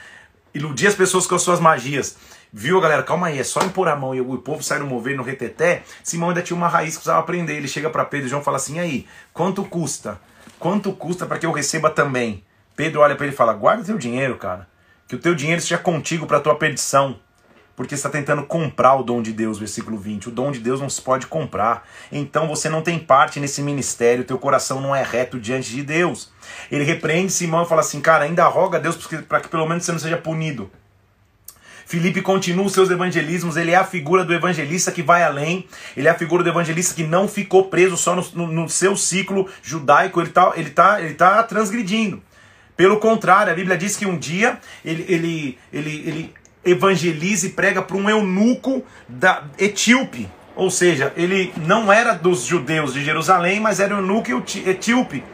iludia 0.54 0.90
as 0.90 0.96
pessoas 0.96 1.26
com 1.26 1.36
as 1.36 1.42
suas 1.42 1.62
magias. 1.62 2.18
Viu, 2.52 2.82
galera? 2.82 3.02
Calma 3.02 3.28
aí, 3.28 3.40
é 3.40 3.46
só 3.46 3.62
impor 3.62 3.88
a 3.88 3.96
mão 3.96 4.14
e 4.14 4.20
o 4.20 4.38
povo 4.40 4.62
sai 4.62 4.80
no 4.80 4.88
mover, 4.88 5.16
no 5.16 5.24
reteté. 5.24 5.84
Simão 6.04 6.32
ainda 6.32 6.42
tinha 6.42 6.58
uma 6.58 6.68
raiz 6.68 6.96
que 6.96 6.98
precisava 6.98 7.22
aprender. 7.22 7.56
Ele 7.56 7.70
chega 7.70 7.90
para 7.90 8.04
Pedro 8.04 8.28
e 8.28 8.30
João 8.30 8.42
e 8.42 8.46
fala 8.46 8.58
assim: 8.58 8.78
aí, 8.78 9.08
quanto 9.32 9.64
custa? 9.64 10.20
Quanto 10.60 10.92
custa 10.92 11.26
para 11.26 11.40
que 11.40 11.46
eu 11.46 11.54
receba 11.54 11.90
também? 11.90 12.44
Pedro 12.80 13.02
olha 13.02 13.14
para 13.14 13.26
ele 13.26 13.34
e 13.34 13.38
fala: 13.38 13.52
guarda 13.52 13.84
teu 13.84 13.98
dinheiro, 13.98 14.38
cara. 14.38 14.66
Que 15.06 15.14
o 15.14 15.20
teu 15.20 15.36
dinheiro 15.36 15.62
seja 15.62 15.78
contigo 15.78 16.26
para 16.26 16.40
tua 16.40 16.56
perdição. 16.56 17.20
Porque 17.76 17.94
está 17.94 18.10
tentando 18.10 18.44
comprar 18.44 18.96
o 18.96 19.04
dom 19.04 19.22
de 19.22 19.34
Deus, 19.34 19.60
versículo 19.60 19.98
20. 19.98 20.30
O 20.30 20.32
dom 20.32 20.50
de 20.50 20.60
Deus 20.60 20.80
não 20.80 20.90
se 20.90 21.02
pode 21.02 21.28
comprar. 21.28 21.86
Então 22.10 22.48
você 22.48 22.70
não 22.70 22.82
tem 22.82 22.98
parte 22.98 23.38
nesse 23.38 23.62
ministério, 23.62 24.24
teu 24.24 24.38
coração 24.38 24.80
não 24.80 24.96
é 24.96 25.04
reto 25.04 25.38
diante 25.38 25.72
de 25.72 25.84
Deus. 25.84 26.32
Ele 26.72 26.86
repreende 26.86 27.34
Simão 27.34 27.64
e 27.64 27.68
fala 27.68 27.82
assim: 27.82 28.00
cara, 28.00 28.24
ainda 28.24 28.48
roga 28.48 28.78
a 28.78 28.82
Deus 28.82 28.96
para 29.28 29.42
que 29.42 29.50
pelo 29.50 29.68
menos 29.68 29.84
você 29.84 29.92
não 29.92 30.00
seja 30.00 30.16
punido. 30.16 30.72
Felipe 31.86 32.22
continua 32.22 32.66
os 32.66 32.72
seus 32.72 32.90
evangelismos, 32.90 33.58
ele 33.58 33.72
é 33.72 33.76
a 33.76 33.84
figura 33.84 34.24
do 34.24 34.34
evangelista 34.34 34.90
que 34.90 35.02
vai 35.04 35.24
além, 35.24 35.68
ele 35.98 36.08
é 36.08 36.12
a 36.12 36.18
figura 36.18 36.44
do 36.44 36.50
evangelista 36.50 36.94
que 36.94 37.04
não 37.04 37.28
ficou 37.28 37.66
preso 37.66 37.98
só 37.98 38.16
no, 38.16 38.24
no, 38.36 38.48
no 38.48 38.70
seu 38.70 38.96
ciclo 38.96 39.50
judaico, 39.62 40.22
ele 40.22 40.30
está 40.30 40.54
ele 40.56 40.70
tá, 40.70 41.02
ele 41.02 41.16
tá 41.16 41.44
transgredindo. 41.44 42.22
Pelo 42.80 42.96
contrário, 42.96 43.52
a 43.52 43.56
Bíblia 43.58 43.78
diz 43.78 43.98
que 43.98 44.06
um 44.06 44.18
dia 44.18 44.58
ele, 44.86 45.04
ele, 45.10 45.60
ele, 45.74 46.04
ele 46.08 46.34
evangeliza 46.64 47.48
e 47.48 47.50
prega 47.50 47.82
para 47.82 47.98
um 47.98 48.10
eunuco 48.10 48.82
da 49.06 49.44
etíope. 49.58 50.30
Ou 50.56 50.72
seja, 50.72 51.12
ele 51.18 51.52
não 51.58 51.92
era 51.92 52.14
dos 52.14 52.46
judeus 52.46 52.94
de 52.94 53.04
Jerusalém, 53.04 53.60
mas 53.60 53.82
era 53.82 53.96
eunuco 53.96 54.32
etíope. 54.66 55.26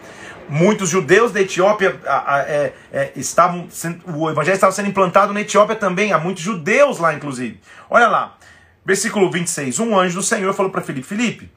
Muitos 0.50 0.90
judeus 0.90 1.32
da 1.32 1.40
Etiópia 1.40 2.02
a, 2.08 2.36
a, 2.36 2.40
é, 2.40 2.74
é, 2.92 3.12
estavam. 3.16 3.68
O 4.08 4.28
evangelho 4.28 4.56
estava 4.56 4.74
sendo 4.74 4.90
implantado 4.90 5.32
na 5.32 5.42
Etiópia 5.42 5.76
também. 5.76 6.14
Há 6.14 6.18
muitos 6.18 6.42
judeus 6.42 6.98
lá, 6.98 7.14
inclusive. 7.14 7.60
Olha 7.88 8.08
lá, 8.08 8.38
versículo 8.84 9.30
26. 9.30 9.78
Um 9.78 9.96
anjo 9.96 10.16
do 10.16 10.24
Senhor 10.24 10.52
falou 10.56 10.72
para 10.72 10.82
Filipe: 10.82 11.08
Filipe, 11.08 11.52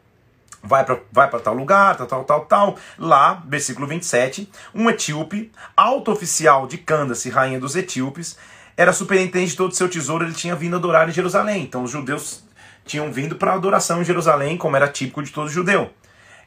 vai 0.63 0.85
para 0.85 0.99
vai 1.13 1.29
tal 1.29 1.55
lugar, 1.55 1.97
tal, 1.97 2.07
tal, 2.07 2.25
tal, 2.25 2.41
tal. 2.47 2.77
Lá, 2.99 3.43
versículo 3.47 3.87
27, 3.87 4.51
um 4.75 4.89
etíope, 4.89 5.53
alto 5.77 6.11
oficial 6.11 6.67
de 6.67 6.79
Candace, 6.79 7.31
rainha 7.31 7.61
dos 7.61 7.77
etíopes, 7.77 8.37
era 8.77 8.93
superintendente 8.93 9.51
de 9.51 9.57
todo 9.57 9.73
o 9.73 9.75
seu 9.75 9.89
tesouro, 9.89 10.25
ele 10.25 10.35
tinha 10.35 10.55
vindo 10.55 10.77
adorar 10.77 11.09
em 11.09 11.13
Jerusalém. 11.13 11.63
Então 11.63 11.83
os 11.83 11.91
judeus 11.91 12.45
tinham 12.85 13.13
vindo 13.13 13.37
para 13.37 13.53
adoração 13.53 14.01
em 14.01 14.05
Jerusalém, 14.05 14.57
como 14.57 14.77
era 14.77 14.89
típico 14.89 15.23
de 15.23 15.31
todo 15.31 15.51
judeu. 15.51 15.91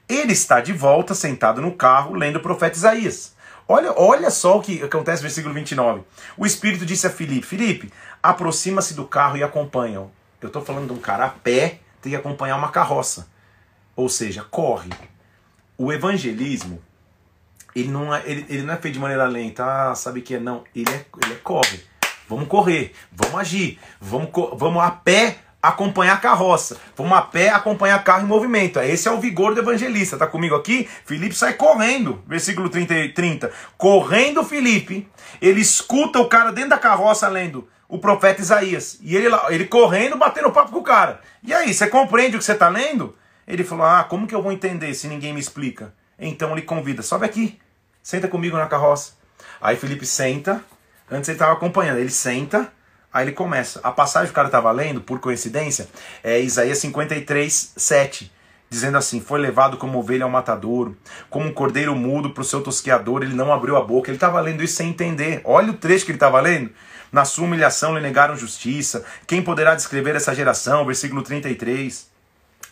Ele 0.07 0.33
está 0.33 0.59
de 0.59 0.73
volta, 0.73 1.13
sentado 1.13 1.61
no 1.61 1.71
carro, 1.71 2.15
lendo 2.15 2.37
o 2.37 2.41
profeta 2.41 2.77
Isaías. 2.77 3.35
Olha, 3.67 3.93
olha 3.95 4.29
só 4.29 4.57
o 4.57 4.61
que 4.61 4.83
acontece 4.83 5.21
no 5.21 5.27
versículo 5.27 5.53
29. 5.53 6.01
O 6.35 6.45
Espírito 6.45 6.85
disse 6.85 7.07
a 7.07 7.09
Filipe: 7.09 7.45
Filipe, 7.45 7.93
aproxima-se 8.21 8.93
do 8.93 9.05
carro 9.05 9.37
e 9.37 9.43
acompanha-o. 9.43 10.11
Eu 10.41 10.47
estou 10.47 10.61
falando 10.61 10.87
de 10.87 10.93
um 10.93 10.97
cara 10.97 11.25
a 11.25 11.29
pé, 11.29 11.79
tem 12.01 12.11
que 12.11 12.15
acompanhar 12.15 12.57
uma 12.57 12.71
carroça. 12.71 13.27
Ou 13.95 14.09
seja, 14.09 14.43
corre. 14.43 14.89
O 15.77 15.91
evangelismo, 15.91 16.81
ele 17.75 17.89
não 17.89 18.13
é, 18.13 18.21
ele, 18.25 18.45
ele 18.49 18.63
não 18.63 18.73
é 18.73 18.77
feito 18.77 18.95
de 18.95 18.99
maneira 18.99 19.25
lenta, 19.25 19.65
ah, 19.65 19.95
sabe 19.95 20.21
que 20.21 20.35
é? 20.35 20.39
Não, 20.39 20.63
ele 20.75 20.89
é, 20.89 21.05
ele 21.23 21.33
é 21.33 21.37
corre. 21.37 21.83
Vamos 22.27 22.47
correr, 22.47 22.93
vamos 23.11 23.39
agir, 23.39 23.79
vamos, 23.99 24.29
vamos 24.55 24.81
a 24.81 24.91
pé 24.91 25.39
acompanhar 25.61 26.13
a 26.13 26.17
carroça. 26.17 26.77
Vamos 26.95 27.13
a 27.13 27.21
pé 27.21 27.49
acompanhar 27.49 28.03
carro 28.03 28.23
em 28.23 28.27
movimento. 28.27 28.79
Esse 28.79 29.07
é 29.07 29.11
o 29.11 29.19
vigor 29.19 29.53
do 29.53 29.61
evangelista. 29.61 30.17
Tá 30.17 30.25
comigo 30.25 30.55
aqui? 30.55 30.89
Felipe 31.05 31.35
sai 31.35 31.53
correndo. 31.53 32.21
Versículo 32.25 32.69
30, 32.69 33.13
30. 33.13 33.51
Correndo 33.77 34.43
Felipe, 34.43 35.07
ele 35.41 35.61
escuta 35.61 36.19
o 36.19 36.27
cara 36.27 36.51
dentro 36.51 36.71
da 36.71 36.79
carroça 36.79 37.27
lendo 37.27 37.67
o 37.87 37.99
profeta 37.99 38.41
Isaías. 38.41 38.97
E 39.01 39.15
ele, 39.15 39.27
ele 39.49 39.65
correndo, 39.65 40.17
batendo 40.17 40.51
papo 40.51 40.71
com 40.71 40.79
o 40.79 40.83
cara. 40.83 41.21
E 41.43 41.53
aí, 41.53 41.73
você 41.73 41.87
compreende 41.87 42.35
o 42.35 42.39
que 42.39 42.45
você 42.45 42.53
está 42.53 42.69
lendo? 42.69 43.15
Ele 43.47 43.63
falou: 43.63 43.85
Ah, 43.85 44.03
como 44.03 44.27
que 44.27 44.35
eu 44.35 44.41
vou 44.41 44.51
entender 44.51 44.93
se 44.93 45.07
ninguém 45.07 45.33
me 45.33 45.39
explica? 45.39 45.93
Então 46.17 46.51
ele 46.51 46.61
convida: 46.61 47.01
Sobe 47.01 47.25
aqui, 47.25 47.59
senta 48.01 48.27
comigo 48.27 48.57
na 48.57 48.67
carroça. 48.67 49.13
Aí 49.59 49.75
Felipe 49.75 50.05
senta. 50.05 50.63
Antes 51.09 51.29
ele 51.29 51.35
estava 51.35 51.53
acompanhando. 51.53 51.99
Ele 51.99 52.09
senta. 52.09 52.71
Aí 53.13 53.25
ele 53.25 53.33
começa. 53.33 53.79
A 53.83 53.91
passagem 53.91 54.27
que 54.27 54.31
o 54.31 54.35
cara 54.35 54.47
estava 54.47 54.71
lendo, 54.71 55.01
por 55.01 55.19
coincidência, 55.19 55.89
é 56.23 56.39
Isaías 56.39 56.77
53, 56.77 57.73
7. 57.75 58.31
Dizendo 58.69 58.97
assim: 58.97 59.19
Foi 59.19 59.39
levado 59.39 59.77
como 59.77 59.99
ovelha 59.99 60.23
ao 60.23 60.29
matador, 60.29 60.93
como 61.29 61.47
um 61.47 61.53
cordeiro 61.53 61.93
mudo 61.95 62.29
para 62.29 62.41
o 62.41 62.45
seu 62.45 62.61
tosqueador, 62.61 63.21
ele 63.21 63.33
não 63.33 63.51
abriu 63.51 63.75
a 63.75 63.81
boca. 63.81 64.09
Ele 64.09 64.15
estava 64.15 64.39
lendo 64.39 64.63
isso 64.63 64.75
sem 64.75 64.89
entender. 64.89 65.41
Olha 65.43 65.71
o 65.71 65.77
trecho 65.77 66.05
que 66.05 66.11
ele 66.11 66.15
estava 66.15 66.39
lendo. 66.39 66.71
Na 67.11 67.25
sua 67.25 67.43
humilhação 67.43 67.93
lhe 67.93 68.01
negaram 68.01 68.37
justiça. 68.37 69.03
Quem 69.27 69.41
poderá 69.41 69.75
descrever 69.75 70.15
essa 70.15 70.33
geração? 70.33 70.85
Versículo 70.85 71.21
33. 71.21 72.09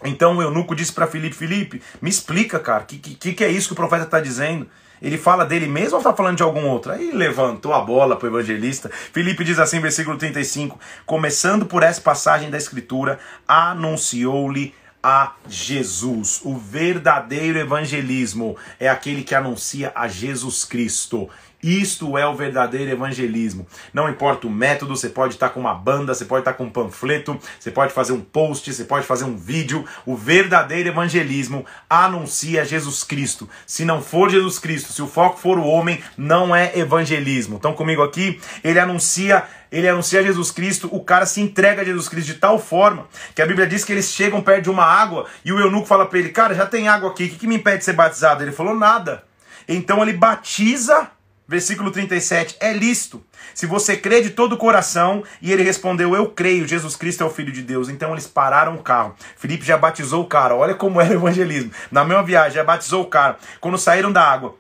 Então 0.03 0.38
o 0.38 0.41
eunuco 0.41 0.75
disse 0.75 0.94
para 0.94 1.08
Filipe: 1.08 1.36
Filipe, 1.36 1.82
me 2.01 2.10
explica, 2.10 2.60
cara, 2.60 2.84
o 2.84 2.86
que, 2.86 2.98
que, 2.98 3.34
que 3.34 3.44
é 3.44 3.50
isso 3.50 3.68
que 3.68 3.74
o 3.74 3.75
profeta 3.75 4.06
está 4.06 4.20
dizendo? 4.20 4.68
Ele 5.01 5.18
fala 5.18 5.46
dele 5.46 5.68
mesmo 5.68 5.94
ou 5.94 6.00
está 6.00 6.13
falando 6.13 6.38
de 6.38 6.44
algum 6.44 6.68
outro? 6.68 6.91
Aí 6.91 7.12
levantou 7.12 7.74
a 7.74 7.82
bola 7.82 8.18
para 8.18 8.25
o 8.25 8.29
evangelista. 8.29 8.89
Filipe 9.13 9.44
diz 9.44 9.58
assim, 9.60 9.79
versículo 9.79 10.18
35: 10.18 10.79
Começando 11.06 11.65
por 11.65 11.84
essa 11.84 12.01
passagem 12.01 12.50
da 12.50 12.58
Escritura, 12.58 13.20
anunciou-lhe 13.48 14.74
a 15.01 15.34
Jesus. 15.48 16.41
O 16.44 16.58
verdadeiro 16.58 17.58
evangelismo 17.58 18.58
é 18.79 18.89
aquele 18.89 19.24
que 19.24 19.34
anuncia 19.34 19.91
a 19.96 20.08
Jesus 20.08 20.65
Cristo. 20.65 21.29
Isto 21.62 22.18
é 22.18 22.25
o 22.25 22.36
verdadeiro 22.36 22.89
evangelismo. 22.89 23.68
Não 23.94 24.10
importa 24.10 24.48
o 24.48 24.50
método, 24.50 24.96
você 24.96 25.10
pode 25.10 25.34
estar 25.34 25.50
com 25.50 25.60
uma 25.60 25.74
banda, 25.74 26.13
você 26.13 26.24
pode 26.24 26.42
estar 26.42 26.54
com 26.54 26.66
um 26.66 26.70
panfleto, 26.70 27.38
você 27.60 27.70
pode 27.70 27.92
fazer 27.92 28.13
um 28.13 28.22
post, 28.22 28.74
você 28.74 28.86
pode 28.86 29.06
fazer 29.06 29.25
um 29.25 29.36
vídeo. 29.36 29.86
O 30.06 30.16
verdadeiro 30.16 30.89
evangelismo 30.89 31.66
anuncia 31.89 32.63
Jesus 32.63 33.04
Cristo. 33.04 33.50
Se 33.68 33.84
não 33.84 34.01
for 34.01 34.30
Jesus 34.30 34.58
Cristo, 34.58 34.94
se 34.94 35.01
o 35.01 35.08
foco 35.08 35.38
for 35.38 35.58
o 35.58 35.66
homem, 35.66 36.01
não 36.18 36.56
é 36.56 36.78
evangelismo. 36.78 37.58
Estão 37.58 37.74
comigo 37.74 38.01
aqui? 38.01 38.39
Ele 38.63 38.80
anuncia 38.80 39.46
ele 39.72 39.88
anuncia 39.88 40.24
Jesus 40.24 40.50
Cristo, 40.50 40.89
o 40.92 41.04
cara 41.04 41.28
se 41.28 41.42
entrega 41.42 41.84
a 41.84 41.86
Jesus 41.86 42.10
Cristo 42.10 42.34
de 42.34 42.39
tal 42.39 42.58
forma 42.58 43.08
que 43.36 43.42
a 43.42 43.46
Bíblia 43.46 43.68
diz 43.68 43.86
que 43.86 43.92
eles 43.92 44.12
chegam 44.12 44.42
perto 44.42 44.63
de 44.63 44.70
uma 44.72 44.84
água 44.84 45.28
e 45.46 45.54
o 45.54 45.60
eunuco 45.60 45.86
fala 45.86 46.08
para 46.08 46.18
ele: 46.18 46.30
Cara, 46.30 46.56
já 46.56 46.66
tem 46.66 46.88
água 46.88 47.12
aqui, 47.12 47.25
o 47.25 47.30
que, 47.30 47.38
que 47.38 47.48
me 47.48 47.58
impede 47.58 47.80
de 47.80 47.84
ser 47.84 47.94
batizado? 47.94 48.44
Ele 48.44 48.51
falou: 48.51 48.74
Nada. 48.74 49.24
Então 49.68 50.01
ele 50.01 50.13
batiza 50.13 51.12
Versículo 51.50 51.89
37, 51.89 52.58
é 52.60 52.72
lícito. 52.72 53.25
Se 53.56 53.65
você 53.65 53.98
crê 53.98 54.22
de 54.22 54.29
todo 54.29 54.53
o 54.53 54.58
coração, 54.58 55.24
e 55.41 55.51
ele 55.51 55.63
respondeu, 55.63 56.13
eu 56.13 56.29
creio, 56.29 56.68
Jesus 56.68 56.96
Cristo 56.96 57.24
é 57.24 57.25
o 57.25 57.29
Filho 57.32 57.51
de 57.51 57.63
Deus. 57.63 57.89
Então 57.89 58.12
eles 58.12 58.27
pararam 58.27 58.75
o 58.75 58.84
carro. 58.84 59.15
Felipe 59.36 59.65
já 59.65 59.75
batizou 59.75 60.22
o 60.22 60.27
cara, 60.27 60.56
olha 60.56 60.75
como 60.75 61.01
era 61.01 61.10
o 61.10 61.15
evangelismo. 61.15 61.72
Na 61.89 62.06
mesma 62.06 62.22
viagem, 62.22 62.51
já 62.51 62.63
batizou 62.63 63.01
o 63.01 63.08
cara. 63.08 63.39
Quando 63.60 63.79
saíram 63.79 64.12
da 64.12 64.22
água, 64.22 64.56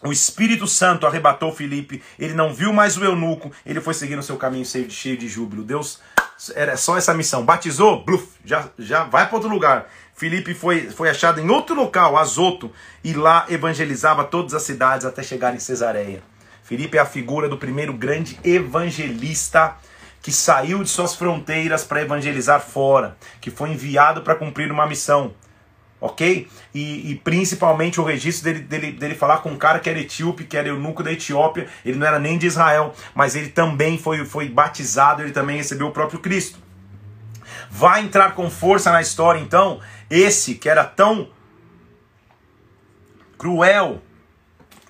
o 0.00 0.12
Espírito 0.12 0.68
Santo 0.68 1.08
arrebatou 1.08 1.52
Felipe, 1.52 2.00
ele 2.16 2.34
não 2.34 2.54
viu 2.54 2.72
mais 2.72 2.96
o 2.96 3.04
eunuco, 3.04 3.50
ele 3.66 3.80
foi 3.80 3.92
seguindo 3.92 4.22
seu 4.22 4.36
caminho 4.36 4.64
cheio 4.64 4.86
de, 4.86 4.94
cheio 4.94 5.16
de 5.16 5.26
júbilo. 5.26 5.64
Deus, 5.64 5.98
era 6.54 6.76
só 6.76 6.96
essa 6.96 7.12
missão. 7.12 7.44
Batizou, 7.44 8.04
bluf, 8.04 8.28
já, 8.44 8.68
já 8.78 9.02
vai 9.02 9.26
para 9.26 9.34
outro 9.34 9.50
lugar. 9.50 9.90
Filipe 10.18 10.52
foi, 10.52 10.90
foi 10.90 11.08
achado 11.08 11.40
em 11.40 11.48
outro 11.48 11.76
local, 11.76 12.18
Azoto, 12.18 12.72
e 13.04 13.12
lá 13.12 13.46
evangelizava 13.48 14.24
todas 14.24 14.52
as 14.52 14.64
cidades 14.64 15.06
até 15.06 15.22
chegar 15.22 15.54
em 15.54 15.60
Cesareia. 15.60 16.24
Filipe 16.64 16.98
é 16.98 17.00
a 17.00 17.06
figura 17.06 17.48
do 17.48 17.56
primeiro 17.56 17.92
grande 17.92 18.36
evangelista 18.42 19.76
que 20.20 20.32
saiu 20.32 20.82
de 20.82 20.90
suas 20.90 21.14
fronteiras 21.14 21.84
para 21.84 22.02
evangelizar 22.02 22.60
fora, 22.60 23.16
que 23.40 23.48
foi 23.48 23.70
enviado 23.70 24.22
para 24.22 24.34
cumprir 24.34 24.72
uma 24.72 24.88
missão. 24.88 25.34
Ok? 26.00 26.48
E, 26.74 27.12
e, 27.12 27.14
principalmente 27.14 28.00
o 28.00 28.04
registro 28.04 28.42
dele, 28.42 28.64
dele, 28.64 28.92
dele 28.92 29.14
falar 29.14 29.38
com 29.38 29.50
um 29.50 29.56
cara 29.56 29.78
que 29.78 29.88
era 29.88 30.00
etíope, 30.00 30.42
que 30.42 30.56
era 30.56 30.66
eunuco 30.66 31.00
da 31.00 31.12
Etiópia, 31.12 31.68
ele 31.84 31.96
não 31.96 32.06
era 32.06 32.18
nem 32.18 32.36
de 32.36 32.46
Israel, 32.46 32.92
mas 33.14 33.36
ele 33.36 33.50
também 33.50 33.96
foi, 33.96 34.24
foi 34.24 34.48
batizado, 34.48 35.22
ele 35.22 35.30
também 35.30 35.58
recebeu 35.58 35.86
o 35.86 35.92
próprio 35.92 36.18
Cristo. 36.18 36.58
Vai 37.70 38.02
entrar 38.02 38.34
com 38.34 38.50
força 38.50 38.90
na 38.90 39.00
história, 39.00 39.38
então, 39.38 39.80
esse 40.10 40.54
que 40.54 40.68
era 40.68 40.84
tão 40.84 41.30
cruel, 43.36 44.02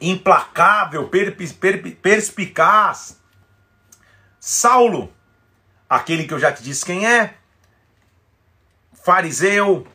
implacável, 0.00 1.08
per, 1.08 1.36
per, 1.36 1.96
perspicaz, 1.96 3.20
Saulo, 4.40 5.12
aquele 5.88 6.24
que 6.24 6.32
eu 6.32 6.38
já 6.38 6.52
te 6.52 6.62
disse 6.62 6.84
quem 6.84 7.06
é, 7.06 7.34
fariseu, 9.04 9.86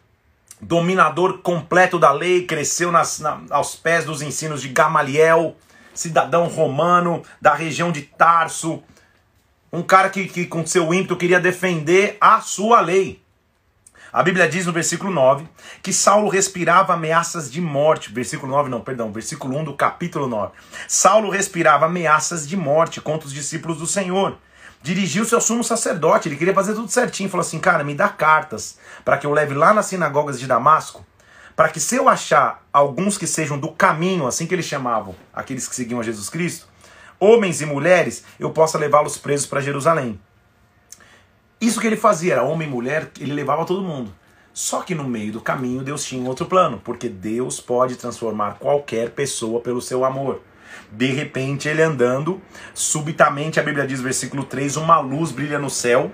dominador 0.60 1.40
completo 1.40 1.98
da 1.98 2.12
lei, 2.12 2.46
cresceu 2.46 2.92
nas, 2.92 3.20
na, 3.20 3.42
aos 3.50 3.76
pés 3.76 4.06
dos 4.06 4.22
ensinos 4.22 4.62
de 4.62 4.70
Gamaliel, 4.70 5.56
cidadão 5.94 6.48
romano 6.48 7.24
da 7.42 7.54
região 7.54 7.92
de 7.92 8.02
Tarso, 8.02 8.84
um 9.74 9.82
cara 9.82 10.08
que, 10.12 10.28
que 10.28 10.46
com 10.46 10.64
seu 10.64 10.94
ímpeto 10.94 11.18
queria 11.18 11.40
defender 11.40 12.16
a 12.22 12.40
sua 12.40 12.80
lei. 12.80 13.20
A 14.14 14.22
Bíblia 14.22 14.48
diz 14.48 14.68
no 14.68 14.72
versículo 14.72 15.12
9 15.12 15.50
que 15.82 15.92
Saulo 15.92 16.30
respirava 16.30 16.94
ameaças 16.94 17.52
de 17.52 17.60
morte. 17.60 18.14
Versículo 18.14 18.52
9, 18.52 18.70
não, 18.70 18.82
perdão, 18.82 19.12
versículo 19.12 19.58
1 19.58 19.64
do 19.64 19.74
capítulo 19.74 20.28
9. 20.28 20.54
Saulo 20.88 21.32
respirava 21.32 21.88
ameaças 21.88 22.48
de 22.48 22.56
morte 22.56 23.02
contra 23.02 23.26
os 23.26 23.34
discípulos 23.34 23.80
do 23.80 23.88
Senhor. 23.88 24.38
Dirigiu-se 24.84 25.34
ao 25.34 25.42
sumo 25.42 25.64
sacerdote, 25.64 26.30
ele 26.30 26.36
queria 26.36 26.54
fazer 26.54 26.76
tudo 26.76 26.92
certinho. 26.92 27.30
Falou 27.30 27.42
assim: 27.42 27.58
Cara, 27.58 27.84
me 27.84 27.96
dá 27.96 28.10
cartas 28.10 28.78
para 29.04 29.18
que 29.18 29.26
eu 29.26 29.32
leve 29.32 29.56
lá 29.56 29.74
nas 29.74 29.88
sinagogas 29.88 30.40
de 30.40 30.46
Damasco, 30.46 31.04
para 31.56 31.70
que 31.70 31.80
se 31.80 31.96
eu 31.96 32.08
achar 32.08 32.64
alguns 32.72 33.18
que 33.18 33.26
sejam 33.26 33.58
do 33.58 33.72
caminho, 33.72 34.28
assim 34.28 34.46
que 34.46 34.54
eles 34.54 34.66
chamavam 34.66 35.16
aqueles 35.34 35.68
que 35.68 35.76
seguiam 35.76 36.00
a 36.00 36.04
Jesus 36.04 36.30
Cristo, 36.30 36.68
homens 37.24 37.62
e 37.62 37.66
mulheres, 37.66 38.24
eu 38.38 38.50
possa 38.50 38.78
levá-los 38.78 39.18
presos 39.18 39.46
para 39.46 39.62
Jerusalém. 39.62 40.20
Isso 41.62 41.80
que 41.80 41.88
ele 41.88 41.96
fazia 41.96 42.34
era 42.34 42.44
homem 42.44 42.68
e 42.68 42.72
mulher, 42.72 43.10
ele 43.20 43.34
levava 43.34 43.66
todo 43.66 43.82
mundo. 43.82 44.14
Só 44.54 44.82
que 44.82 44.94
no 44.94 45.06
meio 45.06 45.32
do 45.32 45.42
caminho 45.42 45.82
Deus 45.82 46.04
tinha 46.04 46.28
outro 46.28 46.46
plano, 46.46 46.82
porque 46.84 47.08
Deus 47.08 47.62
pode 47.62 47.96
transformar 47.96 48.56
qualquer 48.60 49.12
pessoa 49.12 49.62
pelo 49.62 49.82
seu 49.82 50.04
amor. 50.04 50.42
De 50.92 51.08
repente, 51.08 51.68
ele 51.68 51.82
andando, 51.82 52.42
subitamente 52.74 53.60
a 53.60 53.64
Bíblia 53.64 53.88
diz, 53.88 54.02
versículo 54.02 54.44
3, 54.44 54.76
uma 54.76 55.00
luz 55.00 55.32
brilha 55.32 55.58
no 55.58 55.70
céu. 55.70 56.12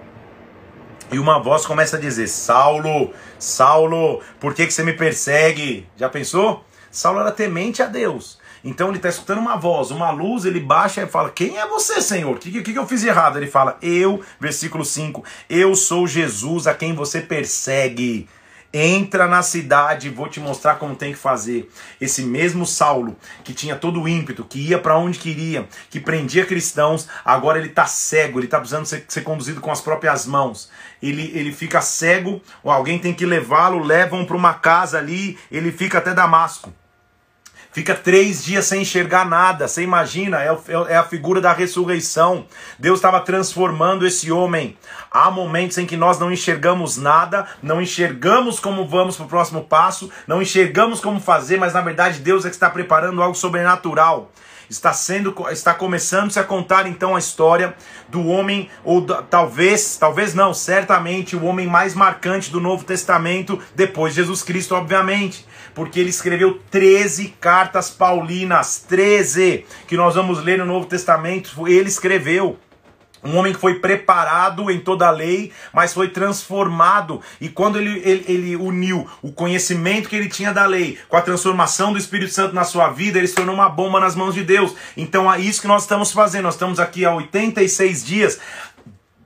E 1.11 1.17
uma 1.17 1.39
voz 1.39 1.65
começa 1.65 1.97
a 1.97 1.99
dizer: 1.99 2.27
Saulo, 2.27 3.11
Saulo, 3.39 4.21
por 4.39 4.53
que, 4.53 4.67
que 4.67 4.73
você 4.73 4.83
me 4.83 4.93
persegue? 4.93 5.87
Já 5.97 6.07
pensou? 6.07 6.63
Saulo 6.91 7.19
era 7.19 7.31
temente 7.31 7.81
a 7.81 7.87
Deus. 7.87 8.38
Então 8.63 8.89
ele 8.89 8.97
está 8.97 9.09
escutando 9.09 9.39
uma 9.39 9.55
voz, 9.55 9.91
uma 9.91 10.11
luz, 10.11 10.45
ele 10.45 10.59
baixa 10.59 11.03
e 11.03 11.07
fala: 11.07 11.29
Quem 11.29 11.57
é 11.57 11.67
você, 11.67 12.01
Senhor? 12.01 12.35
O 12.35 12.39
que, 12.39 12.51
que, 12.61 12.73
que 12.73 12.79
eu 12.79 12.87
fiz 12.87 13.03
errado? 13.03 13.37
Ele 13.37 13.47
fala: 13.47 13.77
Eu, 13.81 14.21
versículo 14.39 14.83
5, 14.83 15.23
eu 15.49 15.75
sou 15.75 16.07
Jesus 16.07 16.67
a 16.67 16.73
quem 16.73 16.93
você 16.93 17.21
persegue. 17.21 18.27
Entra 18.71 19.27
na 19.27 19.41
cidade, 19.41 20.11
vou 20.11 20.27
te 20.29 20.39
mostrar 20.39 20.75
como 20.75 20.95
tem 20.95 21.11
que 21.11 21.17
fazer. 21.17 21.71
Esse 21.99 22.21
mesmo 22.21 22.67
Saulo, 22.67 23.17
que 23.43 23.51
tinha 23.51 23.75
todo 23.75 23.99
o 23.99 24.07
ímpeto, 24.07 24.43
que 24.43 24.59
ia 24.59 24.77
para 24.77 24.95
onde 24.95 25.17
queria, 25.17 25.67
que 25.89 25.99
prendia 25.99 26.45
cristãos, 26.45 27.07
agora 27.25 27.57
ele 27.57 27.69
está 27.69 27.87
cego, 27.87 28.37
ele 28.37 28.45
está 28.45 28.59
precisando 28.59 28.85
ser, 28.85 29.05
ser, 29.07 29.21
conduzido 29.21 29.59
com 29.59 29.71
as 29.71 29.81
próprias 29.81 30.27
mãos. 30.27 30.69
Ele, 31.01 31.31
ele 31.33 31.51
fica 31.51 31.81
cego, 31.81 32.43
alguém 32.63 32.99
tem 32.99 33.11
que 33.11 33.25
levá-lo, 33.25 33.83
levam 33.83 34.23
para 34.23 34.37
uma 34.37 34.53
casa 34.53 34.99
ali, 34.99 35.35
ele 35.51 35.71
fica 35.71 35.97
até 35.97 36.13
Damasco. 36.13 36.71
Fica 37.71 37.93
três 37.93 38.43
dias 38.43 38.65
sem 38.65 38.81
enxergar 38.81 39.25
nada. 39.25 39.67
Você 39.67 39.83
imagina, 39.83 40.43
é, 40.43 40.47
é, 40.47 40.93
é 40.93 40.97
a 40.97 41.03
figura 41.03 41.39
da 41.39 41.53
ressurreição. 41.53 42.45
Deus 42.79 42.97
estava 42.97 43.19
transformando 43.19 44.07
esse 44.07 44.31
homem. 44.31 44.75
Há 45.11 45.29
momentos 45.29 45.77
em 45.77 45.85
que 45.85 45.95
nós 45.95 46.17
não 46.17 46.31
enxergamos 46.31 46.97
nada, 46.97 47.45
não 47.61 47.81
enxergamos 47.81 48.59
como 48.59 48.87
vamos 48.87 49.15
para 49.15 49.25
o 49.25 49.29
próximo 49.29 49.63
passo, 49.63 50.11
não 50.27 50.41
enxergamos 50.41 50.99
como 50.99 51.19
fazer, 51.19 51.57
mas 51.57 51.73
na 51.73 51.81
verdade 51.81 52.19
Deus 52.19 52.43
é 52.43 52.49
que 52.49 52.55
está 52.55 52.69
preparando 52.69 53.21
algo 53.21 53.35
sobrenatural 53.35 54.31
está 54.69 54.93
sendo 54.93 55.33
está 55.49 55.73
começando 55.73 56.31
-se 56.31 56.39
a 56.39 56.43
contar 56.43 56.87
então 56.87 57.15
a 57.15 57.19
história 57.19 57.75
do 58.07 58.25
homem 58.27 58.69
ou 58.83 59.01
da, 59.01 59.21
talvez, 59.21 59.97
talvez 59.97 60.33
não, 60.33 60.53
certamente 60.53 61.35
o 61.35 61.43
homem 61.45 61.67
mais 61.67 61.93
marcante 61.93 62.51
do 62.51 62.59
Novo 62.59 62.83
Testamento 62.83 63.59
depois 63.75 64.13
de 64.13 64.21
Jesus 64.21 64.43
Cristo, 64.43 64.75
obviamente 64.75 65.47
porque 65.73 65.99
ele 65.99 66.09
escreveu 66.09 66.59
13 66.69 67.35
cartas 67.39 67.89
paulinas, 67.89 68.83
13, 68.87 69.65
que 69.87 69.95
nós 69.95 70.15
vamos 70.15 70.43
ler 70.43 70.57
no 70.57 70.65
Novo 70.65 70.85
Testamento, 70.85 71.67
ele 71.67 71.87
escreveu. 71.87 72.57
Um 73.23 73.35
homem 73.37 73.53
que 73.53 73.59
foi 73.59 73.75
preparado 73.75 74.71
em 74.71 74.79
toda 74.79 75.07
a 75.07 75.11
lei, 75.11 75.51
mas 75.73 75.93
foi 75.93 76.09
transformado. 76.09 77.21
E 77.39 77.49
quando 77.49 77.77
ele, 77.77 78.01
ele, 78.05 78.25
ele, 78.27 78.55
uniu 78.55 79.07
o 79.21 79.31
conhecimento 79.31 80.09
que 80.09 80.15
ele 80.15 80.29
tinha 80.29 80.53
da 80.53 80.65
lei 80.65 80.97
com 81.07 81.17
a 81.17 81.21
transformação 81.21 81.91
do 81.91 81.99
Espírito 81.99 82.33
Santo 82.33 82.55
na 82.55 82.63
sua 82.63 82.89
vida, 82.89 83.17
ele 83.17 83.27
se 83.27 83.35
tornou 83.35 83.55
uma 83.55 83.69
bomba 83.69 83.99
nas 83.99 84.15
mãos 84.15 84.33
de 84.33 84.43
Deus. 84.43 84.73
Então 84.95 85.31
é 85.31 85.39
isso 85.39 85.61
que 85.61 85.67
nós 85.67 85.83
estamos 85.83 86.11
fazendo. 86.11 86.43
Nós 86.43 86.55
estamos 86.55 86.79
aqui 86.79 87.05
há 87.05 87.13
86 87.13 88.05
dias 88.05 88.39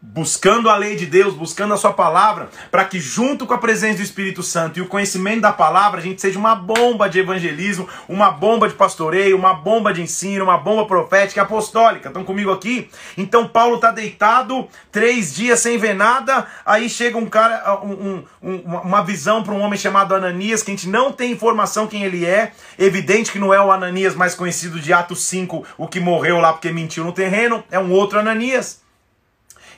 buscando 0.05 0.69
a 0.69 0.75
lei 0.75 0.98
de 0.98 1.05
Deus, 1.05 1.33
buscando 1.33 1.74
a 1.74 1.77
sua 1.77 1.93
palavra, 1.93 2.50
para 2.69 2.83
que 2.83 3.00
junto 3.00 3.48
com 3.48 3.53
a 3.53 3.57
presença 3.57 3.98
do 3.98 4.03
Espírito 4.03 4.43
Santo 4.43 4.77
e 4.77 4.81
o 4.81 4.88
conhecimento 4.88 5.39
da 5.39 5.53
palavra, 5.53 6.01
a 6.01 6.03
gente 6.03 6.22
seja 6.22 6.38
uma 6.38 6.53
bomba 6.53 7.10
de 7.10 7.19
evangelismo, 7.19 7.88
uma 8.10 8.29
bomba 8.29 8.67
de 8.67 8.74
pastoreio, 8.74 9.38
uma 9.38 9.53
bomba 9.53 9.93
de 9.93 10.01
ensino, 10.01 10.43
uma 10.43 10.57
bomba 10.57 10.86
profética 10.86 11.43
apostólica. 11.43 12.10
Estão 12.10 12.25
comigo 12.25 12.51
aqui? 12.51 12.89
Então 13.17 13.48
Paulo 13.48 13.75
está 13.75 13.91
deitado 13.91 14.67
três 14.91 15.33
dias 15.33 15.62
sem 15.62 15.77
ver 15.77 15.95
nada, 15.95 16.45
aí 16.65 16.89
chega 16.89 17.17
um 17.17 17.25
cara, 17.25 17.81
um, 17.81 18.24
um, 18.43 18.55
uma 18.57 19.01
visão 19.03 19.41
para 19.41 19.53
um 19.53 19.62
homem 19.62 19.79
chamado 19.79 20.13
Ananias, 20.13 20.62
que 20.62 20.69
a 20.69 20.75
gente 20.75 20.89
não 20.89 21.13
tem 21.13 21.31
informação 21.31 21.88
quem 21.88 22.03
ele 22.03 22.25
é, 22.25 22.51
evidente 22.77 23.31
que 23.31 23.39
não 23.39 23.53
é 23.53 23.62
o 23.62 23.72
Ananias 23.72 24.15
mais 24.15 24.36
conhecido 24.36 24.81
de 24.81 24.91
Atos 24.91 25.24
5, 25.24 25.65
o 25.77 25.88
que 25.88 26.01
morreu 26.01 26.39
lá 26.39 26.51
porque 26.51 26.72
mentiu 26.72 27.05
no 27.05 27.13
terreno, 27.13 27.63
é 27.72 27.79
um 27.79 27.91
outro 27.91 28.19
Ananias. 28.19 28.83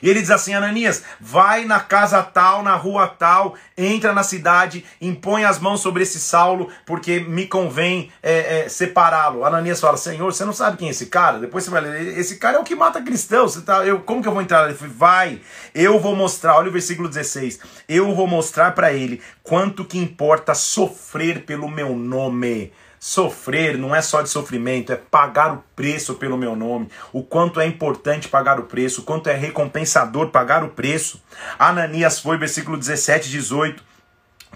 E 0.06 0.08
ele 0.08 0.20
diz 0.20 0.30
assim: 0.30 0.54
Ananias, 0.54 1.02
vai 1.20 1.64
na 1.64 1.80
casa 1.80 2.22
tal, 2.22 2.62
na 2.62 2.76
rua 2.76 3.08
tal, 3.08 3.56
entra 3.76 4.12
na 4.12 4.22
cidade, 4.22 4.84
impõe 5.00 5.44
as 5.44 5.58
mãos 5.58 5.80
sobre 5.80 6.04
esse 6.04 6.20
Saulo, 6.20 6.68
porque 6.86 7.18
me 7.18 7.44
convém 7.44 8.12
é, 8.22 8.60
é, 8.60 8.68
separá-lo. 8.68 9.44
Ananias 9.44 9.80
fala: 9.80 9.96
Senhor, 9.96 10.32
você 10.32 10.44
não 10.44 10.52
sabe 10.52 10.76
quem 10.76 10.86
é 10.86 10.92
esse 10.92 11.06
cara? 11.06 11.40
Depois 11.40 11.64
você 11.64 11.72
vai 11.72 11.80
ler: 11.80 12.16
esse 12.16 12.36
cara 12.36 12.56
é 12.56 12.60
o 12.60 12.62
que 12.62 12.76
mata 12.76 13.02
cristãos. 13.02 13.54
Você 13.54 13.62
tá, 13.62 13.84
eu, 13.84 13.98
como 13.98 14.22
que 14.22 14.28
eu 14.28 14.32
vou 14.32 14.40
entrar? 14.40 14.66
Ele 14.66 14.78
falou: 14.78 14.94
vai, 14.94 15.40
eu 15.74 15.98
vou 15.98 16.14
mostrar. 16.14 16.54
Olha 16.54 16.68
o 16.68 16.72
versículo 16.72 17.08
16: 17.08 17.58
eu 17.88 18.14
vou 18.14 18.28
mostrar 18.28 18.76
para 18.76 18.92
ele 18.92 19.20
quanto 19.42 19.84
que 19.84 19.98
importa 19.98 20.54
sofrer 20.54 21.44
pelo 21.44 21.68
meu 21.68 21.96
nome. 21.96 22.72
Sofrer 23.06 23.78
não 23.78 23.94
é 23.94 24.02
só 24.02 24.20
de 24.20 24.28
sofrimento, 24.28 24.92
é 24.92 24.96
pagar 24.96 25.54
o 25.54 25.64
preço 25.76 26.16
pelo 26.16 26.36
meu 26.36 26.56
nome. 26.56 26.90
O 27.12 27.22
quanto 27.22 27.60
é 27.60 27.64
importante 27.64 28.26
pagar 28.26 28.58
o 28.58 28.64
preço, 28.64 29.00
o 29.00 29.04
quanto 29.04 29.30
é 29.30 29.32
recompensador 29.32 30.30
pagar 30.30 30.64
o 30.64 30.70
preço. 30.70 31.22
Ananias 31.56 32.18
foi, 32.18 32.36
versículo 32.36 32.76
17 32.76 33.28
e 33.28 33.30
18, 33.30 33.80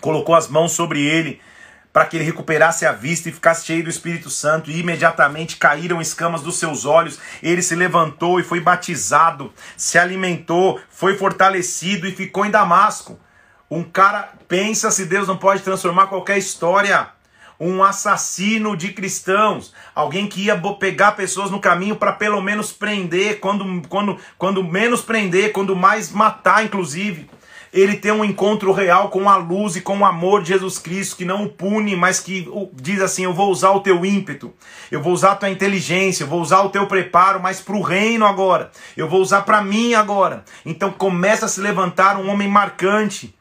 colocou 0.00 0.34
as 0.34 0.48
mãos 0.48 0.72
sobre 0.72 1.00
ele 1.00 1.40
para 1.92 2.04
que 2.06 2.16
ele 2.16 2.24
recuperasse 2.24 2.84
a 2.84 2.90
vista 2.90 3.28
e 3.28 3.32
ficasse 3.32 3.64
cheio 3.64 3.84
do 3.84 3.90
Espírito 3.90 4.28
Santo, 4.28 4.68
e 4.68 4.80
imediatamente 4.80 5.56
caíram 5.56 6.00
escamas 6.00 6.42
dos 6.42 6.58
seus 6.58 6.84
olhos. 6.84 7.20
Ele 7.40 7.62
se 7.62 7.76
levantou 7.76 8.40
e 8.40 8.42
foi 8.42 8.58
batizado, 8.58 9.54
se 9.76 9.96
alimentou, 9.96 10.80
foi 10.90 11.16
fortalecido 11.16 12.04
e 12.04 12.10
ficou 12.10 12.44
em 12.44 12.50
Damasco. 12.50 13.16
Um 13.70 13.84
cara 13.84 14.32
pensa 14.48 14.90
se 14.90 15.04
Deus 15.04 15.28
não 15.28 15.36
pode 15.36 15.62
transformar 15.62 16.08
qualquer 16.08 16.36
história 16.36 17.10
um 17.60 17.84
assassino 17.84 18.74
de 18.74 18.88
cristãos, 18.88 19.74
alguém 19.94 20.26
que 20.26 20.46
ia 20.46 20.58
pegar 20.80 21.12
pessoas 21.12 21.50
no 21.50 21.60
caminho 21.60 21.94
para 21.94 22.12
pelo 22.12 22.40
menos 22.40 22.72
prender, 22.72 23.38
quando, 23.38 23.86
quando, 23.86 24.16
quando 24.38 24.64
menos 24.64 25.02
prender, 25.02 25.52
quando 25.52 25.76
mais 25.76 26.10
matar, 26.10 26.64
inclusive. 26.64 27.28
Ele 27.72 27.96
tem 27.96 28.10
um 28.10 28.24
encontro 28.24 28.72
real 28.72 29.10
com 29.10 29.28
a 29.28 29.36
luz 29.36 29.76
e 29.76 29.80
com 29.80 29.98
o 29.98 30.04
amor 30.04 30.42
de 30.42 30.48
Jesus 30.48 30.76
Cristo, 30.76 31.16
que 31.16 31.24
não 31.24 31.44
o 31.44 31.48
pune, 31.48 31.94
mas 31.94 32.18
que 32.18 32.50
diz 32.72 33.00
assim: 33.00 33.22
Eu 33.22 33.32
vou 33.32 33.48
usar 33.48 33.70
o 33.70 33.80
teu 33.80 34.04
ímpeto, 34.04 34.52
eu 34.90 35.00
vou 35.00 35.12
usar 35.12 35.32
a 35.32 35.36
tua 35.36 35.50
inteligência, 35.50 36.24
eu 36.24 36.26
vou 36.26 36.40
usar 36.40 36.62
o 36.62 36.70
teu 36.70 36.88
preparo, 36.88 37.38
mas 37.38 37.60
para 37.60 37.76
o 37.76 37.82
reino 37.82 38.26
agora, 38.26 38.72
eu 38.96 39.08
vou 39.08 39.20
usar 39.20 39.42
para 39.42 39.62
mim 39.62 39.94
agora. 39.94 40.44
Então 40.66 40.90
começa 40.90 41.46
a 41.46 41.48
se 41.48 41.60
levantar 41.60 42.16
um 42.16 42.28
homem 42.28 42.48
marcante, 42.48 43.32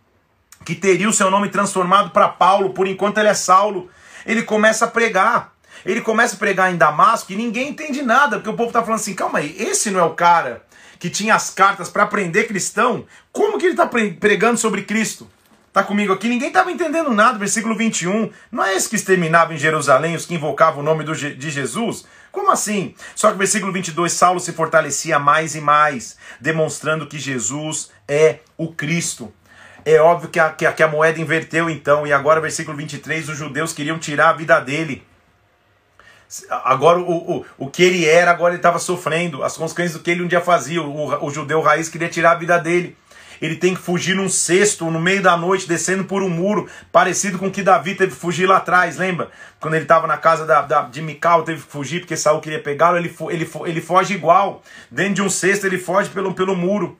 que 0.63 0.75
teria 0.75 1.09
o 1.09 1.13
seu 1.13 1.31
nome 1.31 1.49
transformado 1.49 2.11
para 2.11 2.27
Paulo, 2.27 2.69
por 2.69 2.85
enquanto 2.85 3.17
ele 3.17 3.29
é 3.29 3.33
Saulo 3.33 3.89
ele 4.25 4.43
começa 4.43 4.85
a 4.85 4.87
pregar. 4.87 5.53
Ele 5.85 6.01
começa 6.01 6.35
a 6.35 6.39
pregar 6.39 6.73
em 6.73 6.77
Damasco 6.77 7.31
e 7.31 7.35
ninguém 7.35 7.69
entende 7.69 8.01
nada, 8.01 8.37
porque 8.37 8.49
o 8.49 8.55
povo 8.55 8.69
está 8.69 8.81
falando 8.81 8.99
assim: 8.99 9.13
calma 9.13 9.39
aí, 9.39 9.55
esse 9.57 9.89
não 9.89 9.99
é 9.99 10.03
o 10.03 10.13
cara 10.13 10.63
que 10.99 11.09
tinha 11.09 11.33
as 11.33 11.49
cartas 11.49 11.89
para 11.89 12.05
prender 12.05 12.47
cristão? 12.47 13.05
Como 13.31 13.57
que 13.57 13.65
ele 13.65 13.73
está 13.73 13.87
pregando 13.87 14.57
sobre 14.57 14.83
Cristo? 14.83 15.29
Está 15.69 15.83
comigo 15.83 16.11
aqui? 16.11 16.27
Ninguém 16.27 16.49
estava 16.49 16.71
entendendo 16.71 17.11
nada. 17.11 17.37
Versículo 17.37 17.75
21. 17.75 18.31
Não 18.51 18.63
é 18.63 18.75
esse 18.75 18.89
que 18.89 18.95
exterminava 18.95 19.53
em 19.53 19.57
Jerusalém 19.57 20.15
os 20.15 20.25
que 20.25 20.35
invocavam 20.35 20.81
o 20.81 20.83
nome 20.83 21.03
do, 21.03 21.15
de 21.15 21.49
Jesus? 21.49 22.05
Como 22.31 22.51
assim? 22.51 22.95
Só 23.15 23.31
que 23.31 23.37
versículo 23.37 23.71
22, 23.71 24.11
Saulo 24.11 24.39
se 24.39 24.51
fortalecia 24.51 25.17
mais 25.19 25.55
e 25.55 25.61
mais, 25.61 26.17
demonstrando 26.41 27.07
que 27.07 27.17
Jesus 27.17 27.91
é 28.07 28.39
o 28.57 28.73
Cristo. 28.73 29.31
É 29.91 29.99
óbvio 29.99 30.29
que 30.29 30.39
a, 30.39 30.51
que 30.51 30.67
a, 30.67 30.71
que 30.71 30.83
a 30.83 30.87
moeda 30.87 31.19
inverteu 31.19 31.67
então, 31.67 32.05
e 32.05 32.13
agora, 32.13 32.39
versículo 32.39 32.77
23, 32.77 33.27
os 33.27 33.35
judeus 33.35 33.73
queriam 33.73 33.97
tirar 33.97 34.29
a 34.29 34.33
vida 34.33 34.59
dele. 34.59 35.03
Agora, 36.63 36.99
o, 36.99 37.37
o, 37.37 37.45
o 37.57 37.67
que 37.71 37.81
ele 37.81 38.05
era, 38.05 38.29
agora 38.29 38.53
ele 38.53 38.59
estava 38.59 38.77
sofrendo. 38.77 39.43
As 39.43 39.57
consequências 39.57 39.97
do 39.97 40.03
que 40.03 40.11
ele 40.11 40.21
um 40.21 40.27
dia 40.27 40.41
fazia. 40.41 40.79
O, 40.79 41.25
o 41.25 41.31
judeu 41.31 41.59
raiz 41.59 41.89
queria 41.89 42.07
tirar 42.07 42.33
a 42.33 42.35
vida 42.35 42.59
dele. 42.59 42.95
Ele 43.41 43.55
tem 43.55 43.73
que 43.73 43.81
fugir 43.81 44.15
num 44.15 44.29
cesto, 44.29 44.91
no 44.91 44.99
meio 44.99 45.23
da 45.23 45.35
noite, 45.35 45.67
descendo 45.67 46.03
por 46.03 46.21
um 46.21 46.29
muro, 46.29 46.69
parecido 46.91 47.39
com 47.39 47.47
o 47.47 47.51
que 47.51 47.63
Davi 47.63 47.95
teve 47.95 48.11
que 48.11 48.17
fugir 48.19 48.45
lá 48.45 48.57
atrás, 48.57 48.95
lembra? 48.95 49.31
Quando 49.59 49.73
ele 49.73 49.85
estava 49.85 50.05
na 50.05 50.17
casa 50.17 50.45
da, 50.45 50.61
da, 50.61 50.81
de 50.83 51.01
Mical, 51.01 51.41
teve 51.41 51.63
que 51.63 51.71
fugir 51.71 52.01
porque 52.01 52.15
Saul 52.15 52.41
queria 52.41 52.61
pegá-lo, 52.61 52.97
ele, 52.97 53.11
ele, 53.29 53.49
ele 53.65 53.81
foge 53.81 54.13
igual. 54.13 54.61
Dentro 54.91 55.15
de 55.15 55.21
um 55.23 55.29
cesto, 55.31 55.65
ele 55.65 55.79
foge 55.79 56.09
pelo, 56.09 56.35
pelo 56.35 56.55
muro 56.55 56.95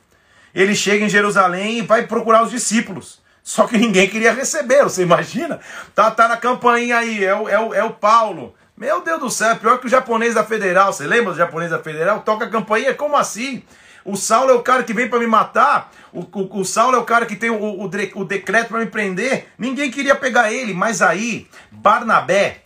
ele 0.53 0.75
chega 0.75 1.05
em 1.05 1.09
Jerusalém 1.09 1.79
e 1.79 1.81
vai 1.81 2.07
procurar 2.07 2.43
os 2.43 2.51
discípulos. 2.51 3.21
Só 3.43 3.65
que 3.65 3.77
ninguém 3.77 4.07
queria 4.07 4.33
receber, 4.33 4.83
você 4.83 5.01
imagina? 5.01 5.59
Tá, 5.95 6.11
tá 6.11 6.27
na 6.27 6.37
campainha 6.37 6.97
aí, 6.97 7.23
é 7.23 7.35
o, 7.35 7.49
é, 7.49 7.59
o, 7.59 7.73
é 7.73 7.83
o 7.83 7.91
Paulo. 7.91 8.53
Meu 8.77 9.01
Deus 9.01 9.19
do 9.19 9.29
céu, 9.29 9.49
é 9.49 9.55
pior 9.55 9.79
que 9.79 9.87
o 9.87 9.89
japonês 9.89 10.35
da 10.35 10.43
Federal. 10.43 10.93
Você 10.93 11.05
lembra 11.05 11.33
do 11.33 11.37
japonês 11.37 11.71
da 11.71 11.79
Federal? 11.79 12.21
Toca 12.21 12.45
a 12.45 12.49
campainha, 12.49 12.93
como 12.93 13.17
assim? 13.17 13.63
O 14.05 14.15
Saulo 14.15 14.51
é 14.51 14.53
o 14.53 14.61
cara 14.61 14.83
que 14.83 14.93
vem 14.93 15.09
para 15.09 15.19
me 15.19 15.27
matar. 15.27 15.91
O, 16.13 16.21
o, 16.21 16.59
o, 16.61 16.65
Saulo 16.65 16.95
é 16.95 16.99
o 16.99 17.03
cara 17.03 17.25
que 17.25 17.35
tem 17.35 17.49
o, 17.49 17.61
o, 17.61 17.83
o 17.83 18.25
decreto 18.25 18.69
para 18.69 18.79
me 18.79 18.85
prender. 18.85 19.47
Ninguém 19.57 19.91
queria 19.91 20.15
pegar 20.15 20.51
ele, 20.53 20.73
mas 20.73 21.01
aí 21.01 21.47
Barnabé, 21.71 22.61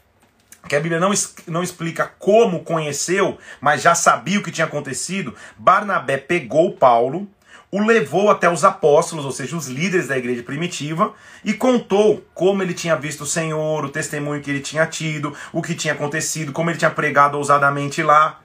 que 0.70 0.76
a 0.76 0.80
Bíblia 0.80 1.00
não, 1.00 1.12
não 1.48 1.64
explica 1.64 2.12
como 2.20 2.64
conheceu, 2.64 3.38
mas 3.60 3.82
já 3.82 3.96
sabia 3.96 4.40
o 4.40 4.44
que 4.44 4.52
tinha 4.52 4.68
acontecido. 4.68 5.36
Barnabé 5.58 6.18
pegou 6.18 6.74
Paulo, 6.74 7.28
o 7.74 7.82
levou 7.82 8.30
até 8.30 8.48
os 8.48 8.64
apóstolos, 8.64 9.26
ou 9.26 9.32
seja, 9.32 9.58
os 9.58 9.68
líderes 9.68 10.08
da 10.08 10.16
igreja 10.16 10.44
primitiva, 10.44 11.12
e 11.44 11.54
contou 11.54 12.24
como 12.32 12.62
ele 12.62 12.72
tinha 12.72 12.96
visto 12.96 13.22
o 13.22 13.26
Senhor, 13.26 13.84
o 13.84 13.90
testemunho 13.90 14.44
que 14.44 14.52
ele 14.52 14.60
tinha 14.60 14.86
tido, 14.86 15.36
o 15.52 15.60
que 15.60 15.74
tinha 15.74 15.96
acontecido, 15.96 16.52
como 16.52 16.70
ele 16.70 16.78
tinha 16.78 16.92
pregado 16.92 17.36
ousadamente 17.36 18.04
lá, 18.04 18.40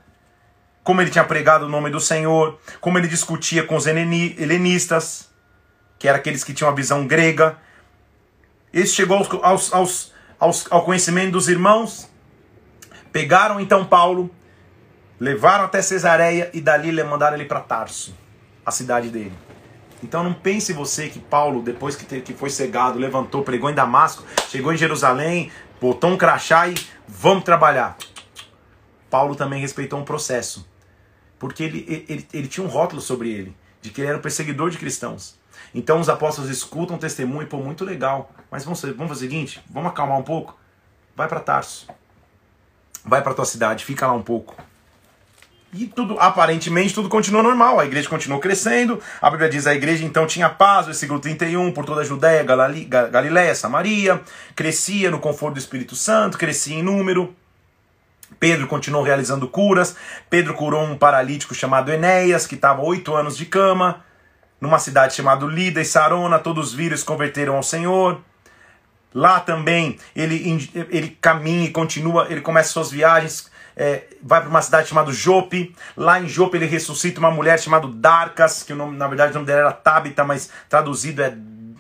como 0.83 1.03
ele 1.03 1.11
tinha 1.11 1.25
pregado 1.25 1.67
o 1.67 1.69
nome 1.69 1.91
do 1.91 2.01
Senhor, 2.01 2.59
como 2.81 2.97
ele 2.97 3.07
discutia 3.07 3.63
com 3.63 3.77
os 3.77 3.87
helenistas, 3.87 5.29
que 5.99 6.09
eram 6.09 6.19
aqueles 6.19 6.43
que 6.43 6.55
tinham 6.55 6.71
a 6.71 6.75
visão 6.75 7.07
grega. 7.07 7.59
Esse 8.73 8.95
chegou 8.95 9.19
aos, 9.43 9.75
aos, 9.75 10.15
aos, 10.41 10.67
ao 10.71 10.87
conhecimento 10.87 11.33
dos 11.33 11.51
irmãos, 11.51 12.11
pegaram 13.13 13.61
então 13.61 13.85
Paulo, 13.85 14.35
levaram 15.21 15.67
até 15.67 15.83
Cesareia 15.83 16.51
e 16.55 16.63
dali 16.63 16.91
mandaram 17.05 17.37
ele 17.37 17.45
para 17.45 17.61
Tarso 17.61 18.27
a 18.69 18.73
cidade 18.73 19.09
dele. 19.09 19.33
Então 20.03 20.23
não 20.23 20.33
pense 20.33 20.73
você 20.73 21.09
que 21.09 21.19
Paulo, 21.19 21.63
depois 21.63 21.97
que, 21.97 22.21
que 22.21 22.33
foi 22.33 22.51
cegado, 22.51 22.99
levantou, 22.99 23.43
pregou 23.43 23.69
em 23.69 23.75
Damasco, 23.75 24.25
chegou 24.49 24.73
em 24.73 24.77
Jerusalém, 24.77 25.51
botou 25.81 26.11
um 26.11 26.17
crachá 26.17 26.69
e 26.69 26.75
vamos 27.07 27.45
trabalhar. 27.45 27.97
Paulo 29.11 29.35
também 29.35 29.61
respeitou 29.61 29.99
um 29.99 30.05
processo. 30.05 30.69
Porque 31.39 31.63
ele, 31.63 32.05
ele, 32.09 32.29
ele 32.33 32.49
tinha 32.49 32.65
um 32.65 32.69
rótulo 32.69 33.01
sobre 33.01 33.31
ele, 33.31 33.57
de 33.81 33.91
que 33.91 34.01
ele 34.01 34.09
era 34.09 34.19
um 34.19 34.21
perseguidor 34.21 34.71
de 34.71 34.79
cristãos. 34.79 35.39
Então 35.75 36.01
os 36.01 36.09
apóstolos 36.09 36.51
escutam 36.51 36.97
o 36.97 36.99
testemunho, 36.99 37.47
pô, 37.47 37.59
muito 37.59 37.85
legal. 37.85 38.31
Mas 38.51 38.65
vamos, 38.65 38.81
vamos 38.81 39.09
fazer 39.09 39.27
o 39.27 39.31
seguinte, 39.31 39.63
vamos 39.69 39.91
acalmar 39.91 40.19
um 40.19 40.23
pouco. 40.23 40.59
Vai 41.17 41.29
para 41.29 41.41
Tarso. 41.41 41.89
Vai 43.05 43.23
para 43.23 43.35
tua 43.35 43.45
cidade, 43.45 43.85
fica 43.85 44.07
lá 44.07 44.13
um 44.13 44.23
pouco. 44.23 44.55
E 45.73 45.87
tudo, 45.87 46.19
aparentemente, 46.19 46.95
tudo 46.95 47.11
continua 47.11 47.43
normal. 47.43 47.79
A 47.79 47.85
igreja 47.85 48.09
continuou 48.09 48.41
crescendo. 48.41 49.01
A 49.21 49.31
Bíblia 49.31 49.51
diz: 49.51 49.67
a 49.67 49.75
igreja 49.75 50.05
então 50.05 50.27
tinha 50.27 50.49
paz, 50.49 50.87
versículo 50.87 51.21
31, 51.21 51.73
por 51.73 51.85
toda 51.85 52.01
a 52.01 52.05
Judéia, 52.05 52.43
Galiléia, 52.43 53.55
Samaria. 53.55 54.21
Crescia 54.57 55.11
no 55.11 55.21
conforto 55.21 55.55
do 55.55 55.59
Espírito 55.59 55.95
Santo, 55.95 56.39
crescia 56.39 56.75
em 56.75 56.83
número. 56.83 57.35
Pedro 58.41 58.67
continuou 58.67 59.03
realizando 59.03 59.47
curas. 59.47 59.95
Pedro 60.31 60.55
curou 60.55 60.83
um 60.83 60.97
paralítico 60.97 61.55
chamado 61.55 61.93
Enéas, 61.93 62.47
que 62.47 62.55
estava 62.55 62.81
oito 62.83 63.15
anos 63.15 63.37
de 63.37 63.45
cama, 63.45 64.03
numa 64.61 64.79
cidade 64.79 65.15
chamada 65.15 65.45
Lida 65.45 65.83
e 65.83 65.85
Sarona. 65.85 66.39
Todos 66.39 66.79
e 66.79 66.97
se 66.97 67.05
converteram 67.05 67.57
ao 67.57 67.63
Senhor. 67.63 68.21
Lá 69.13 69.41
também 69.41 69.99
ele, 70.15 70.67
ele 70.91 71.19
caminha 71.21 71.67
e 71.67 71.71
continua, 71.71 72.27
ele 72.31 72.41
começa 72.41 72.71
suas 72.71 72.91
viagens 72.91 73.51
é, 73.79 74.03
vai 74.21 74.41
para 74.41 74.51
uma 74.51 74.61
cidade 74.61 74.89
chamada 74.89 75.13
Jope. 75.13 75.75
Lá 75.97 76.21
em 76.21 76.27
Jope 76.27 76.57
ele 76.57 76.67
ressuscita 76.67 77.21
uma 77.21 77.31
mulher 77.31 77.61
chamada 77.61 77.87
Darcas, 77.87 78.65
que 78.65 78.73
o 78.73 78.77
nome, 78.77 78.97
na 78.97 79.07
verdade 79.07 79.31
o 79.31 79.35
nome 79.35 79.47
dela 79.47 79.61
era 79.61 79.73
Tabita, 79.73 80.25
mas 80.25 80.51
traduzido 80.69 81.23
é 81.23 81.33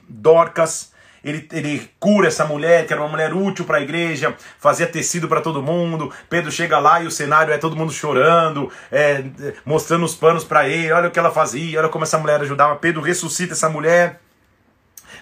Dorcas. 0.08 0.92
Ele, 1.24 1.48
ele 1.52 1.90
cura 1.98 2.28
essa 2.28 2.44
mulher, 2.44 2.86
que 2.86 2.92
era 2.92 3.02
uma 3.02 3.08
mulher 3.08 3.34
útil 3.34 3.64
para 3.64 3.78
a 3.78 3.80
igreja, 3.80 4.36
fazia 4.60 4.86
tecido 4.86 5.26
para 5.26 5.40
todo 5.40 5.60
mundo. 5.60 6.12
Pedro 6.30 6.52
chega 6.52 6.78
lá 6.78 7.02
e 7.02 7.06
o 7.08 7.10
cenário 7.10 7.52
é 7.52 7.58
todo 7.58 7.74
mundo 7.74 7.92
chorando, 7.92 8.70
é, 8.90 9.24
mostrando 9.64 10.04
os 10.04 10.14
panos 10.14 10.44
para 10.44 10.68
ele. 10.68 10.92
Olha 10.92 11.08
o 11.08 11.10
que 11.10 11.18
ela 11.18 11.32
fazia, 11.32 11.80
olha 11.80 11.88
como 11.88 12.04
essa 12.04 12.18
mulher 12.18 12.40
ajudava. 12.40 12.76
Pedro 12.76 13.02
ressuscita 13.02 13.54
essa 13.54 13.68
mulher. 13.68 14.20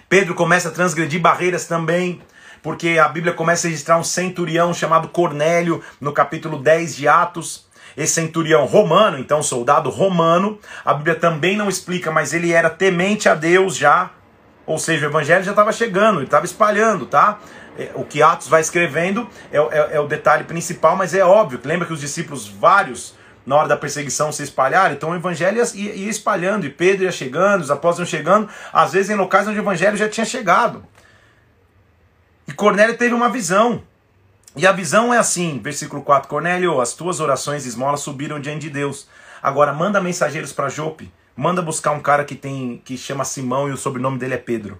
Pedro 0.07 0.35
começa 0.35 0.69
a 0.69 0.71
transgredir 0.71 1.19
barreiras 1.19 1.65
também 1.65 2.21
porque 2.61 2.97
a 2.99 3.07
Bíblia 3.07 3.33
começa 3.33 3.67
a 3.67 3.69
registrar 3.69 3.97
um 3.97 4.03
centurião 4.03 4.73
chamado 4.73 5.07
Cornélio 5.07 5.81
no 5.99 6.11
capítulo 6.11 6.57
10 6.57 6.95
de 6.95 7.07
Atos. 7.07 7.65
Esse 7.95 8.13
centurião 8.13 8.65
romano, 8.65 9.17
então 9.17 9.41
soldado 9.41 9.89
romano, 9.89 10.59
a 10.85 10.93
Bíblia 10.93 11.15
também 11.15 11.57
não 11.57 11.67
explica, 11.67 12.11
mas 12.11 12.31
ele 12.31 12.51
era 12.51 12.69
temente 12.69 13.27
a 13.27 13.33
Deus 13.33 13.75
já, 13.75 14.11
ou 14.67 14.77
seja, 14.77 15.07
o 15.07 15.09
evangelho 15.09 15.43
já 15.43 15.51
estava 15.51 15.71
chegando, 15.71 16.17
ele 16.17 16.25
estava 16.25 16.45
espalhando, 16.45 17.05
tá? 17.05 17.39
É, 17.77 17.91
o 17.95 18.03
que 18.03 18.21
Atos 18.21 18.47
vai 18.47 18.59
escrevendo 18.59 19.27
é, 19.51 19.57
é, 19.57 19.89
é, 19.93 19.99
o 19.99 20.07
detalhe 20.07 20.43
principal, 20.43 20.95
mas 20.95 21.13
é 21.13 21.23
óbvio. 21.23 21.59
Lembra 21.63 21.87
que 21.87 21.93
os 21.93 22.01
discípulos, 22.01 22.47
vários, 22.47 23.15
na 23.45 23.55
hora 23.55 23.67
da 23.67 23.77
perseguição, 23.77 24.31
se 24.31 24.43
espalharam? 24.43 24.93
Então 24.93 25.11
o 25.11 25.15
evangelho 25.15 25.57
ia, 25.57 25.95
ia 25.95 26.09
espalhando, 26.09 26.65
e 26.65 26.69
Pedro 26.69 27.05
ia 27.05 27.11
chegando, 27.11 27.61
os 27.61 27.71
apóstolos 27.71 28.11
iam 28.11 28.19
chegando, 28.19 28.49
às 28.73 28.91
vezes 28.91 29.09
em 29.09 29.15
locais 29.15 29.47
onde 29.47 29.57
o 29.57 29.61
evangelho 29.61 29.95
já 29.95 30.09
tinha 30.09 30.25
chegado. 30.25 30.83
E 32.47 32.53
Cornélio 32.53 32.97
teve 32.97 33.13
uma 33.13 33.29
visão. 33.29 33.83
E 34.55 34.65
a 34.65 34.71
visão 34.71 35.13
é 35.13 35.17
assim, 35.17 35.59
versículo 35.61 36.01
4: 36.01 36.29
Cornélio, 36.29 36.79
as 36.79 36.93
tuas 36.93 37.19
orações 37.19 37.65
e 37.65 37.67
esmolas 37.67 37.99
subiram 37.99 38.39
diante 38.39 38.61
de 38.61 38.69
Deus. 38.69 39.07
Agora 39.43 39.73
manda 39.73 40.01
mensageiros 40.01 40.53
para 40.53 40.69
Jope. 40.69 41.11
Manda 41.35 41.61
buscar 41.61 41.91
um 41.91 41.99
cara 41.99 42.23
que 42.23 42.33
tem 42.33 42.81
que 42.83 42.97
chama 42.97 43.25
Simão 43.25 43.69
e 43.69 43.71
o 43.71 43.77
sobrenome 43.77 44.17
dele 44.17 44.33
é 44.33 44.37
Pedro. 44.37 44.79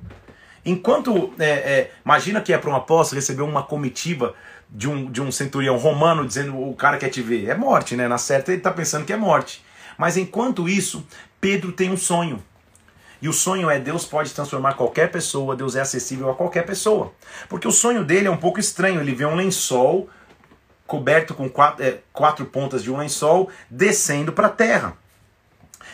Enquanto, 0.65 1.33
é, 1.37 1.49
é, 1.49 1.91
imagina 2.03 2.41
que 2.41 2.51
é 2.51 2.57
para 2.57 2.69
um 2.69 2.75
apóstolo 2.75 3.19
receber 3.19 3.43
uma 3.43 3.63
comitiva 3.63 4.33
de 4.69 4.89
um, 4.89 5.11
de 5.11 5.21
um 5.21 5.31
centurião 5.31 5.77
romano 5.77 6.25
dizendo 6.25 6.59
o 6.59 6.73
cara 6.73 6.97
quer 6.97 7.09
te 7.09 7.21
ver. 7.21 7.47
É 7.47 7.55
morte, 7.55 7.95
né? 7.95 8.07
Na 8.07 8.17
certa 8.17 8.51
ele 8.51 8.59
está 8.59 8.71
pensando 8.71 9.05
que 9.05 9.13
é 9.13 9.17
morte. 9.17 9.63
Mas 9.97 10.17
enquanto 10.17 10.67
isso, 10.67 11.05
Pedro 11.39 11.71
tem 11.71 11.91
um 11.91 11.97
sonho. 11.97 12.43
E 13.21 13.27
o 13.27 13.33
sonho 13.33 13.69
é 13.69 13.79
Deus 13.79 14.05
pode 14.05 14.33
transformar 14.33 14.73
qualquer 14.73 15.11
pessoa, 15.11 15.55
Deus 15.55 15.75
é 15.75 15.81
acessível 15.81 16.29
a 16.29 16.35
qualquer 16.35 16.65
pessoa. 16.65 17.11
Porque 17.49 17.67
o 17.67 17.71
sonho 17.71 18.03
dele 18.03 18.27
é 18.27 18.31
um 18.31 18.37
pouco 18.37 18.59
estranho. 18.59 19.01
Ele 19.01 19.15
vê 19.15 19.25
um 19.25 19.35
lençol 19.35 20.09
coberto 20.85 21.33
com 21.33 21.49
quatro, 21.49 21.83
é, 21.83 21.99
quatro 22.13 22.45
pontas 22.45 22.83
de 22.83 22.91
um 22.91 22.97
lençol 22.97 23.49
descendo 23.69 24.31
para 24.31 24.47
a 24.47 24.51
terra. 24.51 24.97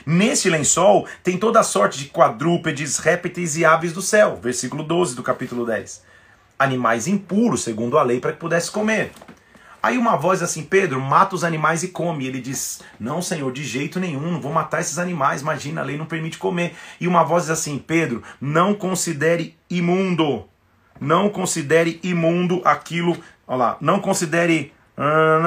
Nesse 0.06 0.50
lençol 0.50 1.08
tem 1.24 1.38
toda 1.38 1.60
a 1.60 1.64
sorte 1.64 1.98
de 1.98 2.06
quadrúpedes, 2.06 2.98
répteis 2.98 3.56
e 3.56 3.64
aves 3.64 3.94
do 3.94 4.02
céu. 4.02 4.38
Versículo 4.42 4.84
12 4.84 5.16
do 5.16 5.24
capítulo 5.24 5.66
10. 5.66 6.04
Animais 6.60 7.08
impuros, 7.08 7.64
segundo 7.64 7.98
a 7.98 8.04
lei, 8.04 8.20
para 8.20 8.34
que 8.34 8.40
pudesse 8.40 8.70
comer. 8.70 9.12
Aí 9.84 9.98
uma 9.98 10.16
voz 10.16 10.42
assim, 10.42 10.64
Pedro, 10.64 11.02
mata 11.02 11.36
os 11.36 11.44
animais 11.44 11.84
e 11.84 11.90
come. 11.90 12.24
E 12.24 12.28
ele 12.30 12.40
diz, 12.40 12.82
não, 12.98 13.22
Senhor, 13.22 13.52
de 13.52 13.66
jeito 13.66 14.00
nenhum, 14.00 14.32
não 14.32 14.40
vou 14.40 14.54
matar 14.54 14.80
esses 14.80 14.98
animais, 14.98 15.42
imagina, 15.42 15.82
a 15.82 15.84
lei 15.84 15.98
não 15.98 16.06
permite 16.06 16.38
comer. 16.38 16.74
E 17.02 17.08
uma 17.08 17.22
voz 17.22 17.44
diz 17.44 17.52
assim, 17.52 17.78
Pedro, 17.78 18.24
não 18.40 18.74
considere 18.74 19.58
imundo, 19.70 20.46
não 21.02 21.28
considere 21.28 22.00
imundo 22.02 22.62
aquilo, 22.64 23.18
olha 23.46 23.58
lá, 23.58 23.78
não 23.82 24.00
considere... 24.00 24.72
Uh, 24.98 25.44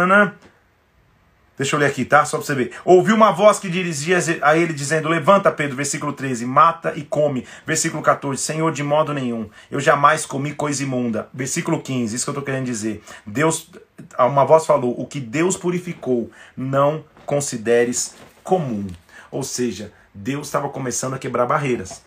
Deixa 1.56 1.74
eu 1.74 1.80
ler 1.80 1.86
aqui, 1.86 2.04
tá? 2.04 2.24
Só 2.24 2.36
para 2.36 2.46
você 2.46 2.54
ver. 2.54 2.72
Ouviu 2.84 3.14
uma 3.14 3.32
voz 3.32 3.58
que 3.58 3.68
dirigia 3.68 4.18
a 4.42 4.56
ele 4.56 4.74
dizendo: 4.74 5.08
Levanta, 5.08 5.50
Pedro, 5.50 5.76
versículo 5.76 6.12
13, 6.12 6.44
mata 6.44 6.92
e 6.94 7.02
come. 7.02 7.46
Versículo 7.66 8.02
14, 8.02 8.40
Senhor, 8.42 8.70
de 8.72 8.82
modo 8.82 9.14
nenhum, 9.14 9.48
eu 9.70 9.80
jamais 9.80 10.26
comi 10.26 10.52
coisa 10.52 10.82
imunda. 10.82 11.28
Versículo 11.32 11.80
15, 11.80 12.14
isso 12.14 12.24
que 12.24 12.28
eu 12.28 12.32
estou 12.32 12.44
querendo 12.44 12.66
dizer. 12.66 13.02
Deus, 13.24 13.70
uma 14.18 14.44
voz 14.44 14.66
falou: 14.66 14.94
O 15.00 15.06
que 15.06 15.18
Deus 15.18 15.56
purificou, 15.56 16.30
não 16.54 17.04
consideres 17.24 18.14
comum. 18.44 18.86
Ou 19.30 19.42
seja, 19.42 19.92
Deus 20.14 20.48
estava 20.48 20.68
começando 20.68 21.14
a 21.14 21.18
quebrar 21.18 21.46
barreiras. 21.46 22.02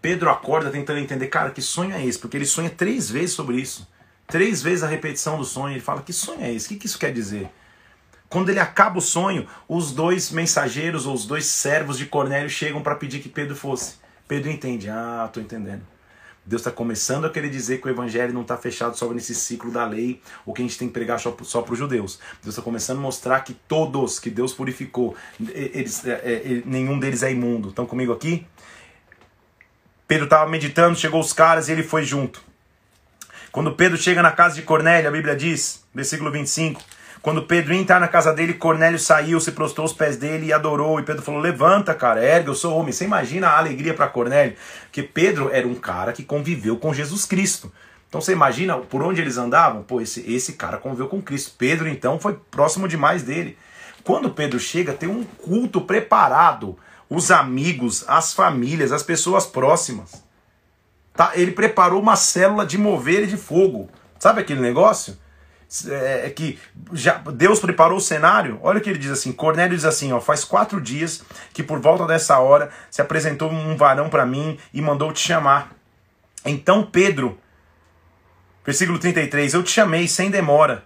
Pedro 0.00 0.30
acorda 0.30 0.70
tentando 0.70 0.98
entender, 0.98 1.26
cara, 1.26 1.50
que 1.50 1.60
sonho 1.60 1.94
é 1.94 2.04
esse? 2.04 2.18
Porque 2.18 2.38
ele 2.38 2.46
sonha 2.46 2.70
três 2.70 3.10
vezes 3.10 3.32
sobre 3.32 3.56
isso. 3.56 3.86
Três 4.26 4.62
vezes 4.62 4.82
a 4.82 4.86
repetição 4.86 5.36
do 5.36 5.44
sonho. 5.44 5.74
Ele 5.74 5.80
fala: 5.80 6.00
Que 6.00 6.12
sonho 6.12 6.40
é 6.40 6.50
esse? 6.50 6.66
O 6.66 6.68
que, 6.70 6.76
que 6.76 6.86
isso 6.86 6.98
quer 6.98 7.12
dizer? 7.12 7.50
Quando 8.30 8.48
ele 8.48 8.60
acaba 8.60 8.98
o 8.98 9.02
sonho, 9.02 9.46
os 9.68 9.90
dois 9.90 10.30
mensageiros 10.30 11.04
ou 11.04 11.12
os 11.12 11.26
dois 11.26 11.46
servos 11.46 11.98
de 11.98 12.06
Cornélio 12.06 12.48
chegam 12.48 12.80
para 12.80 12.94
pedir 12.94 13.18
que 13.18 13.28
Pedro 13.28 13.56
fosse. 13.56 13.96
Pedro 14.28 14.48
entende. 14.48 14.88
Ah, 14.88 15.24
estou 15.26 15.42
entendendo. 15.42 15.82
Deus 16.46 16.62
está 16.62 16.70
começando 16.70 17.24
a 17.26 17.30
querer 17.30 17.50
dizer 17.50 17.80
que 17.80 17.88
o 17.88 17.90
evangelho 17.90 18.32
não 18.32 18.42
está 18.42 18.56
fechado 18.56 18.96
só 18.96 19.12
nesse 19.12 19.34
ciclo 19.34 19.70
da 19.72 19.84
lei, 19.84 20.22
ou 20.46 20.54
que 20.54 20.62
a 20.62 20.64
gente 20.64 20.78
tem 20.78 20.86
que 20.86 20.94
pregar 20.94 21.18
só, 21.18 21.32
para 21.32 21.72
os 21.72 21.78
judeus. 21.78 22.20
Deus 22.42 22.54
está 22.54 22.62
começando 22.62 22.98
a 22.98 23.00
mostrar 23.00 23.40
que 23.40 23.52
todos 23.52 24.20
que 24.20 24.30
Deus 24.30 24.54
purificou, 24.54 25.16
eles, 25.40 26.06
é, 26.06 26.12
é, 26.12 26.62
nenhum 26.64 27.00
deles 27.00 27.24
é 27.24 27.32
imundo. 27.32 27.70
Estão 27.70 27.84
comigo 27.84 28.12
aqui? 28.12 28.46
Pedro 30.06 30.24
estava 30.24 30.48
meditando, 30.48 30.96
chegou 30.96 31.20
os 31.20 31.32
caras 31.32 31.68
e 31.68 31.72
ele 31.72 31.82
foi 31.82 32.04
junto. 32.04 32.40
Quando 33.50 33.72
Pedro 33.72 33.98
chega 33.98 34.22
na 34.22 34.30
casa 34.30 34.54
de 34.54 34.62
Cornélio, 34.62 35.08
a 35.08 35.12
Bíblia 35.12 35.34
diz, 35.34 35.84
versículo 35.92 36.30
25, 36.30 36.80
quando 37.22 37.42
Pedro 37.42 37.74
ia 37.74 37.80
entrar 37.80 38.00
na 38.00 38.08
casa 38.08 38.32
dele, 38.32 38.54
Cornélio 38.54 38.98
saiu, 38.98 39.38
se 39.40 39.52
prostrou 39.52 39.84
aos 39.84 39.92
pés 39.92 40.16
dele 40.16 40.46
e 40.46 40.52
adorou. 40.52 40.98
E 40.98 41.02
Pedro 41.02 41.22
falou: 41.22 41.40
Levanta, 41.40 41.94
cara, 41.94 42.24
ergue, 42.24 42.48
eu 42.48 42.54
sou 42.54 42.74
homem. 42.74 42.92
Você 42.92 43.04
imagina 43.04 43.48
a 43.48 43.58
alegria 43.58 43.92
para 43.92 44.08
Cornélio? 44.08 44.56
Que 44.90 45.02
Pedro 45.02 45.50
era 45.52 45.68
um 45.68 45.74
cara 45.74 46.12
que 46.12 46.24
conviveu 46.24 46.78
com 46.78 46.94
Jesus 46.94 47.26
Cristo. 47.26 47.70
Então 48.08 48.20
você 48.20 48.32
imagina 48.32 48.76
por 48.78 49.02
onde 49.02 49.20
eles 49.20 49.36
andavam? 49.36 49.82
Pô, 49.82 50.00
esse, 50.00 50.20
esse 50.32 50.54
cara 50.54 50.78
conviveu 50.78 51.08
com 51.08 51.20
Cristo. 51.20 51.52
Pedro, 51.58 51.88
então, 51.88 52.18
foi 52.18 52.38
próximo 52.50 52.88
demais 52.88 53.22
dele. 53.22 53.56
Quando 54.02 54.30
Pedro 54.30 54.58
chega, 54.58 54.94
tem 54.94 55.08
um 55.08 55.22
culto 55.22 55.82
preparado. 55.82 56.76
Os 57.08 57.30
amigos, 57.30 58.04
as 58.08 58.32
famílias, 58.32 58.92
as 58.92 59.02
pessoas 59.02 59.44
próximas. 59.44 60.24
Tá? 61.12 61.32
Ele 61.34 61.52
preparou 61.52 62.00
uma 62.00 62.16
célula 62.16 62.64
de 62.64 62.78
mover 62.78 63.24
e 63.24 63.26
de 63.26 63.36
fogo. 63.36 63.90
Sabe 64.18 64.40
aquele 64.40 64.60
negócio? 64.60 65.16
É, 65.88 66.26
é, 66.26 66.30
que 66.30 66.58
já 66.92 67.18
Deus 67.18 67.60
preparou 67.60 67.98
o 67.98 68.00
cenário. 68.00 68.58
Olha 68.60 68.78
o 68.78 68.80
que 68.80 68.90
ele 68.90 68.98
diz 68.98 69.12
assim: 69.12 69.30
Cornélio 69.30 69.76
diz 69.76 69.84
assim: 69.84 70.12
ó, 70.12 70.20
faz 70.20 70.44
quatro 70.44 70.80
dias 70.80 71.22
que 71.52 71.62
por 71.62 71.78
volta 71.78 72.06
dessa 72.06 72.40
hora 72.40 72.70
se 72.90 73.00
apresentou 73.00 73.48
um 73.52 73.76
varão 73.76 74.08
para 74.08 74.26
mim 74.26 74.58
e 74.74 74.82
mandou 74.82 75.12
te 75.12 75.20
chamar. 75.20 75.70
Então 76.44 76.82
Pedro, 76.84 77.38
versículo 78.66 78.98
33, 78.98 79.54
eu 79.54 79.62
te 79.62 79.70
chamei 79.70 80.08
sem 80.08 80.28
demora. 80.28 80.84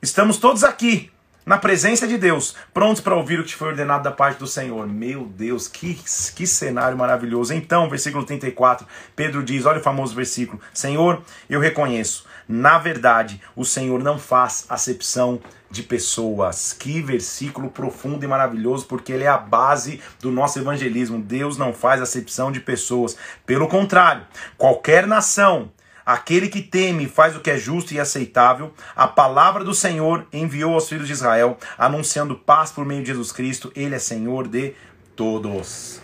Estamos 0.00 0.38
todos 0.38 0.64
aqui, 0.64 1.12
na 1.44 1.58
presença 1.58 2.08
de 2.08 2.16
Deus, 2.16 2.56
prontos 2.72 3.02
para 3.02 3.14
ouvir 3.14 3.38
o 3.38 3.44
que 3.44 3.54
foi 3.54 3.68
ordenado 3.68 4.02
da 4.02 4.12
parte 4.12 4.38
do 4.38 4.46
Senhor. 4.46 4.88
Meu 4.88 5.26
Deus, 5.26 5.68
que, 5.68 5.94
que 6.34 6.46
cenário 6.46 6.96
maravilhoso. 6.96 7.52
Então, 7.52 7.90
versículo 7.90 8.24
34, 8.24 8.86
Pedro 9.14 9.42
diz: 9.42 9.66
olha 9.66 9.78
o 9.78 9.82
famoso 9.82 10.14
versículo: 10.14 10.58
Senhor, 10.72 11.20
eu 11.50 11.60
reconheço 11.60 12.31
Na 12.54 12.76
verdade, 12.76 13.40
o 13.56 13.64
Senhor 13.64 14.02
não 14.02 14.18
faz 14.18 14.66
acepção 14.68 15.40
de 15.70 15.82
pessoas. 15.82 16.74
Que 16.74 17.00
versículo 17.00 17.70
profundo 17.70 18.26
e 18.26 18.28
maravilhoso, 18.28 18.84
porque 18.84 19.10
ele 19.10 19.24
é 19.24 19.28
a 19.28 19.38
base 19.38 20.02
do 20.20 20.30
nosso 20.30 20.58
evangelismo. 20.58 21.18
Deus 21.18 21.56
não 21.56 21.72
faz 21.72 22.02
acepção 22.02 22.52
de 22.52 22.60
pessoas. 22.60 23.16
Pelo 23.46 23.66
contrário, 23.68 24.26
qualquer 24.58 25.06
nação, 25.06 25.72
aquele 26.04 26.46
que 26.46 26.60
teme 26.60 27.08
faz 27.08 27.34
o 27.34 27.40
que 27.40 27.50
é 27.50 27.56
justo 27.56 27.94
e 27.94 27.98
aceitável, 27.98 28.74
a 28.94 29.08
palavra 29.08 29.64
do 29.64 29.72
Senhor 29.72 30.26
enviou 30.30 30.74
aos 30.74 30.90
filhos 30.90 31.06
de 31.06 31.14
Israel, 31.14 31.56
anunciando 31.78 32.36
paz 32.36 32.70
por 32.70 32.84
meio 32.84 33.00
de 33.00 33.06
Jesus 33.06 33.32
Cristo. 33.32 33.72
Ele 33.74 33.94
é 33.94 33.98
Senhor 33.98 34.46
de 34.46 34.74
todos. 35.16 36.01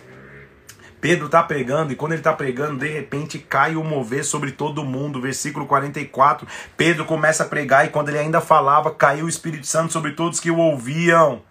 Pedro 1.01 1.27
está 1.27 1.41
pregando 1.41 1.93
e 1.93 1.95
quando 1.95 2.11
ele 2.11 2.19
está 2.19 2.33
pregando, 2.33 2.79
de 2.79 2.87
repente 2.87 3.39
cai 3.39 3.75
o 3.75 3.83
mover 3.83 4.23
sobre 4.23 4.51
todo 4.51 4.83
mundo. 4.83 5.21
Versículo 5.21 5.65
44. 5.65 6.47
Pedro 6.75 7.05
começa 7.05 7.43
a 7.43 7.47
pregar 7.47 7.85
e 7.85 7.89
quando 7.89 8.09
ele 8.09 8.19
ainda 8.19 8.41
falava, 8.41 8.91
caiu 8.91 9.25
o 9.25 9.29
Espírito 9.29 9.67
Santo 9.67 9.93
sobre 9.93 10.11
todos 10.11 10.39
que 10.39 10.51
o 10.51 10.57
ouviam. 10.57 11.41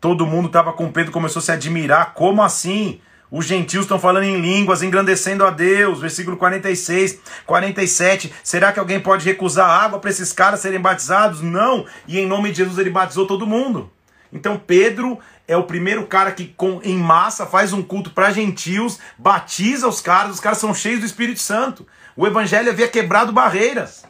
Todo 0.00 0.26
mundo 0.26 0.46
estava 0.46 0.72
com 0.72 0.90
Pedro, 0.90 1.12
começou 1.12 1.40
a 1.40 1.42
se 1.42 1.52
admirar. 1.52 2.14
Como 2.14 2.42
assim? 2.42 3.00
Os 3.30 3.46
gentios 3.46 3.84
estão 3.84 3.98
falando 3.98 4.24
em 4.24 4.40
línguas, 4.40 4.82
engrandecendo 4.82 5.42
a 5.42 5.50
Deus. 5.50 6.00
Versículo 6.00 6.36
46, 6.36 7.18
47. 7.46 8.30
Será 8.44 8.72
que 8.72 8.78
alguém 8.78 9.00
pode 9.00 9.24
recusar 9.24 9.70
água 9.70 9.98
para 9.98 10.10
esses 10.10 10.34
caras 10.34 10.60
serem 10.60 10.80
batizados? 10.80 11.40
Não. 11.40 11.86
E 12.06 12.18
em 12.18 12.26
nome 12.26 12.50
de 12.50 12.58
Jesus 12.58 12.76
ele 12.78 12.90
batizou 12.90 13.26
todo 13.26 13.46
mundo. 13.46 13.90
Então 14.32 14.58
Pedro 14.58 15.18
é 15.46 15.56
o 15.56 15.64
primeiro 15.64 16.06
cara 16.06 16.32
que 16.32 16.46
com, 16.56 16.80
em 16.82 16.96
massa 16.96 17.44
faz 17.44 17.72
um 17.72 17.82
culto 17.82 18.10
para 18.10 18.32
gentios, 18.32 18.98
batiza 19.18 19.86
os 19.86 20.00
caras, 20.00 20.32
os 20.32 20.40
caras 20.40 20.58
são 20.58 20.74
cheios 20.74 21.00
do 21.00 21.06
Espírito 21.06 21.40
Santo. 21.40 21.86
O 22.16 22.26
evangelho 22.26 22.70
havia 22.70 22.88
quebrado 22.88 23.32
barreiras. 23.32 24.04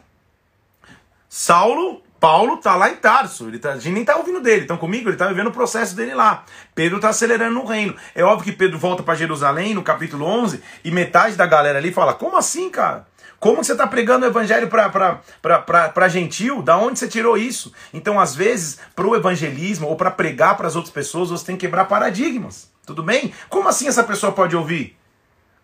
Saulo, 1.27 2.01
Paulo 2.19 2.57
tá 2.57 2.75
lá 2.75 2.89
em 2.89 2.95
Tarso, 2.95 3.49
ele 3.49 3.59
tá, 3.59 3.73
a 3.73 3.79
gente 3.79 3.93
nem 3.93 4.05
tá 4.05 4.15
ouvindo 4.15 4.39
dele, 4.39 4.61
estão 4.61 4.77
comigo? 4.77 5.09
Ele 5.09 5.17
tá 5.17 5.27
vivendo 5.27 5.47
o 5.47 5.51
processo 5.51 5.95
dele 5.95 6.13
lá. 6.13 6.45
Pedro 6.73 6.99
tá 6.99 7.09
acelerando 7.09 7.55
no 7.55 7.65
reino. 7.65 7.95
É 8.15 8.23
óbvio 8.23 8.45
que 8.45 8.57
Pedro 8.57 8.77
volta 8.77 9.03
para 9.03 9.15
Jerusalém 9.15 9.73
no 9.73 9.83
capítulo 9.83 10.25
11 10.25 10.63
e 10.85 10.91
metade 10.91 11.35
da 11.35 11.45
galera 11.45 11.79
ali 11.79 11.91
fala: 11.91 12.13
"Como 12.13 12.37
assim, 12.37 12.69
cara?" 12.69 13.05
Como 13.43 13.61
você 13.61 13.73
está 13.73 13.85
pregando 13.85 14.25
o 14.25 14.29
evangelho 14.29 14.69
para 14.69 16.07
gentil? 16.07 16.61
Da 16.61 16.77
onde 16.77 16.97
você 16.97 17.09
tirou 17.09 17.37
isso? 17.37 17.73
Então, 17.93 18.17
às 18.17 18.33
vezes, 18.33 18.79
para 18.95 19.05
o 19.05 19.13
evangelismo 19.17 19.85
ou 19.89 19.97
para 19.97 20.09
pregar 20.09 20.55
para 20.55 20.65
as 20.65 20.77
outras 20.77 20.93
pessoas, 20.93 21.29
você 21.29 21.47
tem 21.47 21.57
que 21.57 21.65
quebrar 21.65 21.83
paradigmas. 21.83 22.71
Tudo 22.85 23.03
bem? 23.03 23.33
Como 23.49 23.67
assim 23.67 23.85
essa 23.85 24.01
pessoa 24.01 24.31
pode 24.31 24.55
ouvir? 24.55 24.95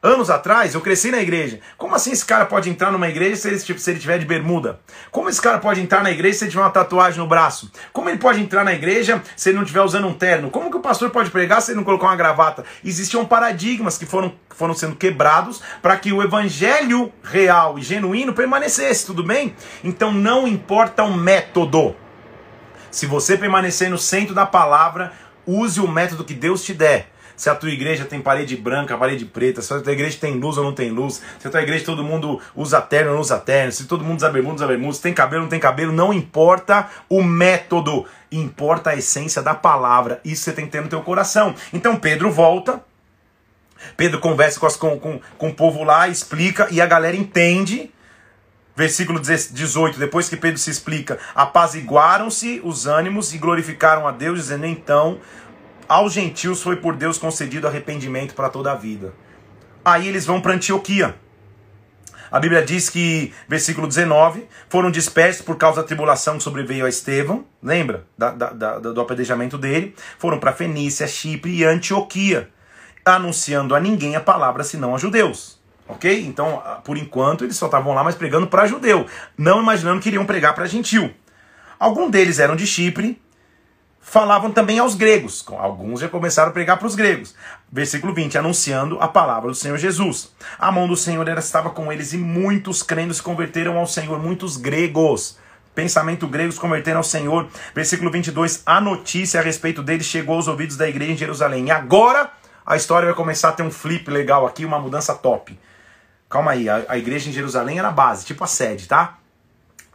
Anos 0.01 0.29
atrás, 0.29 0.73
eu 0.73 0.79
cresci 0.79 1.12
na 1.12 1.21
igreja. 1.21 1.59
Como 1.77 1.93
assim 1.93 2.13
esse 2.13 2.23
cara 2.23 2.45
pode 2.45 2.69
entrar 2.69 2.89
numa 2.89 3.09
igreja 3.09 3.35
se 3.35 3.49
ele, 3.49 3.59
se 3.59 3.91
ele 3.91 3.99
tiver 3.99 4.17
de 4.17 4.25
bermuda? 4.25 4.79
Como 5.12 5.27
esse 5.27 5.41
cara 5.41 5.57
pode 5.57 5.81
entrar 5.81 6.01
na 6.01 6.09
igreja 6.09 6.38
se 6.38 6.43
ele 6.45 6.51
tiver 6.51 6.63
uma 6.63 6.69
tatuagem 6.69 7.19
no 7.19 7.27
braço? 7.27 7.69
Como 7.91 8.09
ele 8.09 8.17
pode 8.17 8.39
entrar 8.39 8.63
na 8.63 8.71
igreja 8.71 9.21
se 9.35 9.49
ele 9.49 9.57
não 9.57 9.63
estiver 9.63 9.81
usando 9.81 10.07
um 10.07 10.13
terno? 10.13 10.49
Como 10.49 10.71
que 10.71 10.77
o 10.77 10.79
pastor 10.79 11.09
pode 11.09 11.29
pregar 11.29 11.62
se 11.62 11.71
ele 11.71 11.79
não 11.79 11.83
colocar 11.83 12.05
uma 12.05 12.15
gravata? 12.15 12.63
Existiam 12.81 13.25
paradigmas 13.25 13.97
que 13.97 14.05
foram, 14.05 14.33
foram 14.51 14.73
sendo 14.73 14.95
quebrados 14.95 15.62
para 15.81 15.97
que 15.97 16.13
o 16.13 16.23
evangelho 16.23 17.12
real 17.21 17.77
e 17.77 17.81
genuíno 17.81 18.31
permanecesse, 18.31 19.05
tudo 19.05 19.21
bem? 19.21 19.53
Então 19.83 20.13
não 20.13 20.47
importa 20.47 21.03
o 21.03 21.13
método. 21.13 21.93
Se 22.89 23.05
você 23.05 23.38
permanecer 23.38 23.89
no 23.89 23.97
centro 23.97 24.33
da 24.33 24.45
palavra, 24.45 25.12
use 25.45 25.81
o 25.81 25.89
método 25.89 26.23
que 26.23 26.33
Deus 26.33 26.63
te 26.63 26.73
der 26.73 27.18
se 27.39 27.49
a 27.49 27.56
tua 27.56 27.69
igreja 27.69 28.04
tem 28.04 28.19
parede 28.19 28.58
branca, 28.58 28.97
parede 28.97 29.23
preta, 29.23 29.62
se 29.62 29.73
a 29.73 29.80
tua 29.80 29.93
igreja 29.93 30.17
tem 30.19 30.34
luz 30.34 30.58
ou 30.58 30.63
não 30.65 30.73
tem 30.73 30.91
luz, 30.91 31.21
se 31.39 31.47
a 31.47 31.49
tua 31.49 31.62
igreja 31.62 31.86
todo 31.86 32.04
mundo 32.04 32.41
usa 32.54 32.82
terno 32.82 33.12
ou 33.12 33.13
não 33.13 33.21
usa 33.21 33.39
terno, 33.39 33.71
se 33.71 33.86
todo 33.86 34.04
mundo 34.04 34.17
usa 34.17 34.30
bermuda, 34.30 34.56
usa 34.56 34.67
bermuda, 34.67 34.93
se 34.93 35.02
tem 35.02 35.13
cabelo 35.13 35.43
ou 35.43 35.45
não 35.45 35.49
tem 35.49 35.60
cabelo, 35.60 35.93
não 35.93 36.13
importa 36.13 36.89
o 37.08 37.23
método, 37.23 38.06
importa 38.30 38.89
a 38.89 38.97
essência 38.97 39.41
da 39.41 39.56
palavra. 39.56 40.19
Isso 40.25 40.43
você 40.43 40.52
tem 40.52 40.65
que 40.65 40.71
ter 40.71 40.82
no 40.82 40.89
teu 40.89 41.02
coração. 41.02 41.56
Então 41.71 41.95
Pedro 41.95 42.30
volta, 42.30 42.84
Pedro 43.95 44.19
conversa 44.19 44.60
com, 44.60 44.65
as, 44.65 44.75
com, 44.75 44.99
com, 44.99 45.21
com 45.38 45.47
o 45.47 45.54
povo 45.54 45.86
lá, 45.86 46.10
explica 46.10 46.67
e 46.69 46.82
a 46.82 46.86
galera 46.86 47.15
entende. 47.15 47.89
Versículo 48.75 49.17
18, 49.19 49.97
depois 49.97 50.28
que 50.28 50.36
Pedro 50.36 50.58
se 50.58 50.69
explica, 50.69 51.17
apaziguaram-se 51.34 52.62
os 52.65 52.86
ânimos 52.86 53.34
e 53.34 53.38
glorificaram 53.38 54.06
a 54.08 54.12
Deus, 54.12 54.39
dizendo: 54.39 54.65
Então 54.65 55.19
aos 55.89 56.13
gentios 56.13 56.62
foi 56.62 56.75
por 56.75 56.95
Deus 56.95 57.17
concedido 57.17 57.67
arrependimento 57.67 58.36
para 58.36 58.47
toda 58.47 58.71
a 58.71 58.75
vida. 58.75 59.12
Aí 59.84 60.08
eles 60.08 60.23
vão 60.23 60.39
para 60.39 60.54
Antioquia. 60.54 61.15
A 62.32 62.39
Bíblia 62.39 62.63
diz 62.63 62.91
que, 62.91 63.34
versículo 63.47 63.88
19, 63.88 64.47
foram 64.69 64.91
dispersos 64.91 65.41
por 65.41 65.56
causa 65.56 65.82
da 65.82 65.88
tribulação 65.88 66.38
que 66.38 66.43
sobreveio 66.43 66.86
a 66.86 66.89
Estevão, 66.89 67.43
lembra 67.62 68.06
da, 68.15 68.30
da, 68.30 68.49
da, 68.52 68.78
do 68.78 69.02
apedrejamento 69.02 69.58
dele? 69.58 69.95
Foram 70.19 70.39
para 70.39 70.54
Fenícia, 70.54 71.08
Chipre 71.08 71.56
e 71.56 71.65
Antioquia, 71.65 72.52
anunciando 73.04 73.73
a 73.73 73.80
ninguém 73.80 74.15
a 74.15 74.21
palavra 74.21 74.63
senão 74.63 74.93
a 74.93 74.99
judeus. 74.99 75.60
Ok? 75.88 76.23
Então, 76.23 76.62
por 76.84 76.99
enquanto, 76.99 77.43
eles 77.43 77.58
só 77.58 77.65
estavam 77.65 77.95
lá, 77.95 78.04
mas 78.04 78.13
pregando 78.13 78.45
para 78.45 78.67
judeu, 78.67 79.08
não 79.36 79.60
imaginando 79.60 79.99
que 79.99 80.10
iriam 80.10 80.23
pregar 80.23 80.54
para 80.54 80.67
gentil. 80.67 81.12
Alguns 81.80 82.12
deles 82.12 82.38
eram 82.38 82.56
de 82.56 82.67
Chipre, 82.67 83.19
falavam 84.10 84.52
também 84.52 84.80
aos 84.80 84.95
gregos. 84.95 85.45
Alguns 85.48 86.00
já 86.00 86.10
começaram 86.10 86.50
a 86.50 86.54
pregar 86.54 86.78
para 86.78 86.88
os 86.88 86.95
gregos. 86.95 87.36
Versículo 87.72 88.13
20, 88.13 88.38
anunciando 88.38 88.98
a 89.00 89.08
palavra 89.08 89.50
do 89.50 89.56
Senhor 89.56 89.78
Jesus. 89.78 90.32
A 90.58 90.72
mão 90.72 90.88
do 90.88 90.98
Senhor 90.98 91.28
estava 91.38 91.69
com 91.69 91.93
eles 91.93 92.12
e 92.13 92.17
muitos 92.17 92.82
crendo 92.82 93.13
se 93.13 93.22
converteram 93.22 93.78
ao 93.78 93.86
Senhor, 93.86 94.19
muitos 94.19 94.58
gregos. 94.58 95.38
Pensamento 95.76 96.28
grego 96.28 96.52
se 96.52 96.60
converteram 96.60 96.98
ao 96.98 97.04
Senhor. 97.04 97.48
Versículo 97.76 98.10
22, 98.10 98.63
a 98.65 98.82
notícia 98.82 99.39
a 99.39 99.43
respeito 99.43 99.84
deles 99.84 100.08
chegou 100.08 100.36
aos 100.36 100.48
ouvidos 100.48 100.76
da 100.76 100.89
igreja 100.89 101.12
em 101.12 101.17
Jerusalém. 101.17 101.67
E 101.67 101.72
agora 101.72 102.32
a 102.65 102.76
história 102.76 103.06
vai 103.06 103.15
começar 103.15 103.50
a 103.50 103.54
ter 103.54 103.63
um 103.63 103.72
flip 103.72 104.10
legal 104.10 104.45
aqui, 104.48 104.65
uma 104.65 104.80
mudança 104.80 105.13
top. 105.13 105.58
Calma 106.28 106.52
aí, 106.52 106.67
a, 106.67 106.84
a 106.89 106.98
igreja 106.98 107.30
em 107.30 107.34
Jerusalém 107.34 107.78
era 107.78 107.89
a 107.89 107.91
base, 107.91 108.26
tipo 108.26 108.43
a 108.43 108.48
sede, 108.48 108.88
tá? 108.88 109.17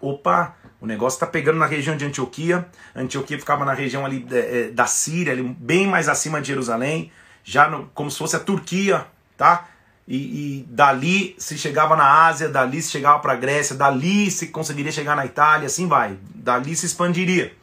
Opa, 0.00 0.54
o 0.84 0.86
negócio 0.86 1.16
está 1.16 1.26
pegando 1.26 1.58
na 1.58 1.64
região 1.64 1.96
de 1.96 2.04
Antioquia. 2.04 2.68
Antioquia 2.94 3.38
ficava 3.38 3.64
na 3.64 3.72
região 3.72 4.04
ali 4.04 4.26
é, 4.30 4.68
da 4.68 4.84
Síria, 4.84 5.32
ali, 5.32 5.42
bem 5.42 5.86
mais 5.86 6.10
acima 6.10 6.42
de 6.42 6.48
Jerusalém, 6.48 7.10
já 7.42 7.70
no, 7.70 7.86
como 7.94 8.10
se 8.10 8.18
fosse 8.18 8.36
a 8.36 8.38
Turquia, 8.38 9.06
tá? 9.34 9.66
E, 10.06 10.16
e, 10.16 10.66
dali 10.68 11.34
se 11.38 11.56
chegava 11.56 11.96
na 11.96 12.26
Ásia, 12.26 12.50
dali 12.50 12.82
se 12.82 12.90
chegava 12.90 13.18
para 13.20 13.32
a 13.32 13.36
Grécia, 13.36 13.74
dali 13.74 14.30
se 14.30 14.48
conseguiria 14.48 14.92
chegar 14.92 15.16
na 15.16 15.24
Itália, 15.24 15.68
assim 15.68 15.88
vai. 15.88 16.18
Dali 16.34 16.76
se 16.76 16.84
expandiria. 16.84 17.54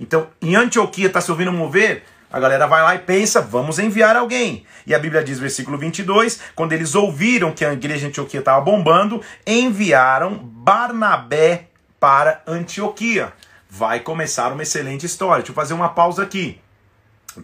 Então, 0.00 0.28
em 0.40 0.56
Antioquia 0.56 1.08
está 1.08 1.20
se 1.20 1.30
ouvindo 1.30 1.52
mover, 1.52 2.02
a 2.32 2.40
galera 2.40 2.66
vai 2.66 2.82
lá 2.82 2.94
e 2.94 3.00
pensa, 3.00 3.42
vamos 3.42 3.78
enviar 3.78 4.16
alguém. 4.16 4.64
E 4.86 4.94
a 4.94 4.98
Bíblia 4.98 5.22
diz, 5.22 5.38
versículo 5.38 5.76
22, 5.76 6.40
quando 6.54 6.72
eles 6.72 6.94
ouviram 6.94 7.52
que 7.52 7.62
a 7.62 7.74
igreja 7.74 8.00
de 8.00 8.06
Antioquia 8.06 8.40
estava 8.40 8.62
bombando, 8.62 9.20
enviaram 9.46 10.38
Barnabé 10.38 11.73
para 12.04 12.42
Antioquia. 12.46 13.32
Vai 13.66 13.98
começar 13.98 14.52
uma 14.52 14.62
excelente 14.62 15.06
história. 15.06 15.38
Deixa 15.38 15.52
eu 15.52 15.54
fazer 15.54 15.72
uma 15.72 15.88
pausa 15.88 16.22
aqui. 16.22 16.60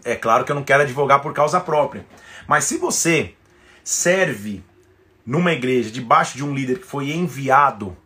É 0.05 0.15
claro 0.15 0.45
que 0.45 0.53
eu 0.53 0.55
não 0.55 0.63
quero 0.63 0.83
advogar 0.83 1.23
por 1.23 1.33
causa 1.33 1.59
própria. 1.59 2.05
Mas 2.47 2.65
se 2.65 2.77
você 2.77 3.35
serve 3.83 4.63
numa 5.25 5.51
igreja 5.51 5.91
debaixo 5.91 6.37
de 6.37 6.45
um 6.45 6.53
líder 6.53 6.81
que 6.81 6.87
foi 6.87 7.11
enviado, 7.11 7.97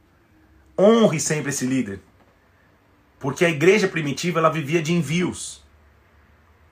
honre 0.78 1.18
sempre 1.18 1.50
esse 1.50 1.66
líder. 1.66 1.98
Porque 3.18 3.44
a 3.44 3.50
igreja 3.50 3.88
primitiva 3.88 4.38
ela 4.38 4.48
vivia 4.48 4.80
de 4.80 4.92
envios. 4.92 5.60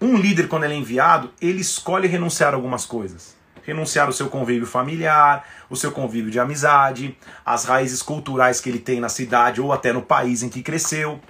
Um 0.01 0.17
líder, 0.17 0.47
quando 0.47 0.63
ele 0.63 0.75
é 0.75 0.77
enviado, 0.77 1.33
ele 1.41 1.61
escolhe 1.61 2.07
renunciar 2.07 2.53
a 2.53 2.57
algumas 2.57 2.87
coisas 2.87 3.35
renunciar 3.63 4.09
o 4.09 4.13
seu 4.13 4.29
convívio 4.29 4.67
familiar, 4.67 5.47
o 5.71 5.77
seu 5.77 5.91
convívio 5.91 6.31
de 6.31 6.39
amizade, 6.39 7.17
as 7.45 7.65
raízes 7.65 8.03
culturais 8.03 8.61
que 8.61 8.69
ele 8.69 8.79
tem 8.79 9.01
na 9.01 9.09
cidade 9.09 9.61
ou 9.61 9.73
até 9.73 9.93
no 9.93 10.03
país 10.03 10.43
em 10.43 10.49
que 10.49 10.63
cresceu. 10.63 11.21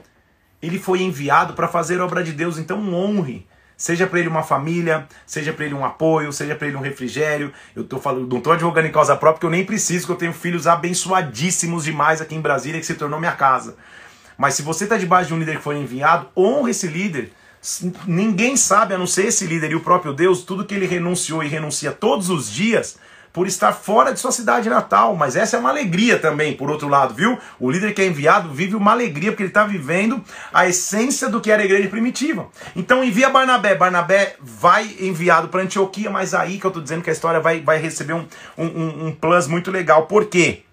Ele 0.60 0.78
foi 0.78 1.02
enviado 1.02 1.54
para 1.54 1.68
fazer 1.68 2.00
a 2.00 2.04
obra 2.04 2.22
de 2.22 2.32
Deus, 2.32 2.58
então 2.58 2.92
honre. 2.94 3.46
Seja 3.76 4.06
para 4.06 4.20
ele 4.20 4.28
uma 4.28 4.44
família, 4.44 5.08
seja 5.26 5.52
para 5.52 5.64
ele 5.64 5.74
um 5.74 5.84
apoio, 5.84 6.32
seja 6.32 6.54
para 6.54 6.68
ele 6.68 6.76
um 6.76 6.80
refrigério. 6.80 7.52
Eu 7.74 7.82
tô 7.82 7.98
falando, 7.98 8.28
não 8.28 8.38
estou 8.38 8.52
advogando 8.52 8.86
em 8.86 8.92
causa 8.92 9.16
própria, 9.16 9.32
porque 9.34 9.46
eu 9.46 9.50
nem 9.50 9.64
preciso, 9.64 10.06
que 10.06 10.12
eu 10.12 10.16
tenho 10.16 10.32
filhos 10.32 10.68
abençoadíssimos 10.68 11.82
demais 11.84 12.20
aqui 12.20 12.36
em 12.36 12.40
Brasília, 12.40 12.78
que 12.78 12.86
se 12.86 12.94
tornou 12.94 13.18
minha 13.18 13.32
casa. 13.32 13.76
Mas 14.38 14.54
se 14.54 14.62
você 14.62 14.84
está 14.84 14.96
debaixo 14.96 15.28
de 15.28 15.34
um 15.34 15.38
líder 15.38 15.56
que 15.56 15.62
foi 15.62 15.78
enviado, 15.78 16.28
honre 16.36 16.70
esse 16.70 16.86
líder 16.86 17.32
Ninguém 18.06 18.56
sabe, 18.56 18.94
a 18.94 18.98
não 18.98 19.06
ser 19.06 19.26
esse 19.26 19.46
líder 19.46 19.70
e 19.70 19.76
o 19.76 19.80
próprio 19.80 20.12
Deus, 20.12 20.42
tudo 20.42 20.64
que 20.64 20.74
ele 20.74 20.86
renunciou 20.86 21.44
e 21.44 21.48
renuncia 21.48 21.92
todos 21.92 22.28
os 22.28 22.50
dias 22.50 22.98
por 23.32 23.46
estar 23.46 23.72
fora 23.72 24.12
de 24.12 24.20
sua 24.20 24.32
cidade 24.32 24.68
natal. 24.68 25.16
Mas 25.16 25.36
essa 25.36 25.56
é 25.56 25.60
uma 25.60 25.70
alegria 25.70 26.18
também, 26.18 26.54
por 26.54 26.70
outro 26.70 26.88
lado, 26.88 27.14
viu? 27.14 27.38
O 27.58 27.70
líder 27.70 27.94
que 27.94 28.02
é 28.02 28.06
enviado 28.06 28.50
vive 28.50 28.74
uma 28.74 28.90
alegria 28.90 29.30
porque 29.30 29.44
ele 29.44 29.50
está 29.50 29.64
vivendo 29.64 30.22
a 30.52 30.68
essência 30.68 31.28
do 31.28 31.40
que 31.40 31.50
era 31.50 31.62
a 31.62 31.64
igreja 31.64 31.88
primitiva. 31.88 32.48
Então 32.76 33.02
envia 33.02 33.30
Barnabé. 33.30 33.74
Barnabé 33.74 34.36
vai 34.40 34.96
enviado 35.00 35.48
para 35.48 35.62
Antioquia, 35.62 36.10
mas 36.10 36.34
aí 36.34 36.58
que 36.58 36.66
eu 36.66 36.68
estou 36.68 36.82
dizendo 36.82 37.02
que 37.02 37.10
a 37.10 37.12
história 37.12 37.40
vai, 37.40 37.60
vai 37.60 37.78
receber 37.78 38.12
um, 38.12 38.26
um, 38.58 39.06
um 39.06 39.12
plus 39.14 39.46
muito 39.46 39.70
legal. 39.70 40.06
Por 40.06 40.26
quê? 40.26 40.64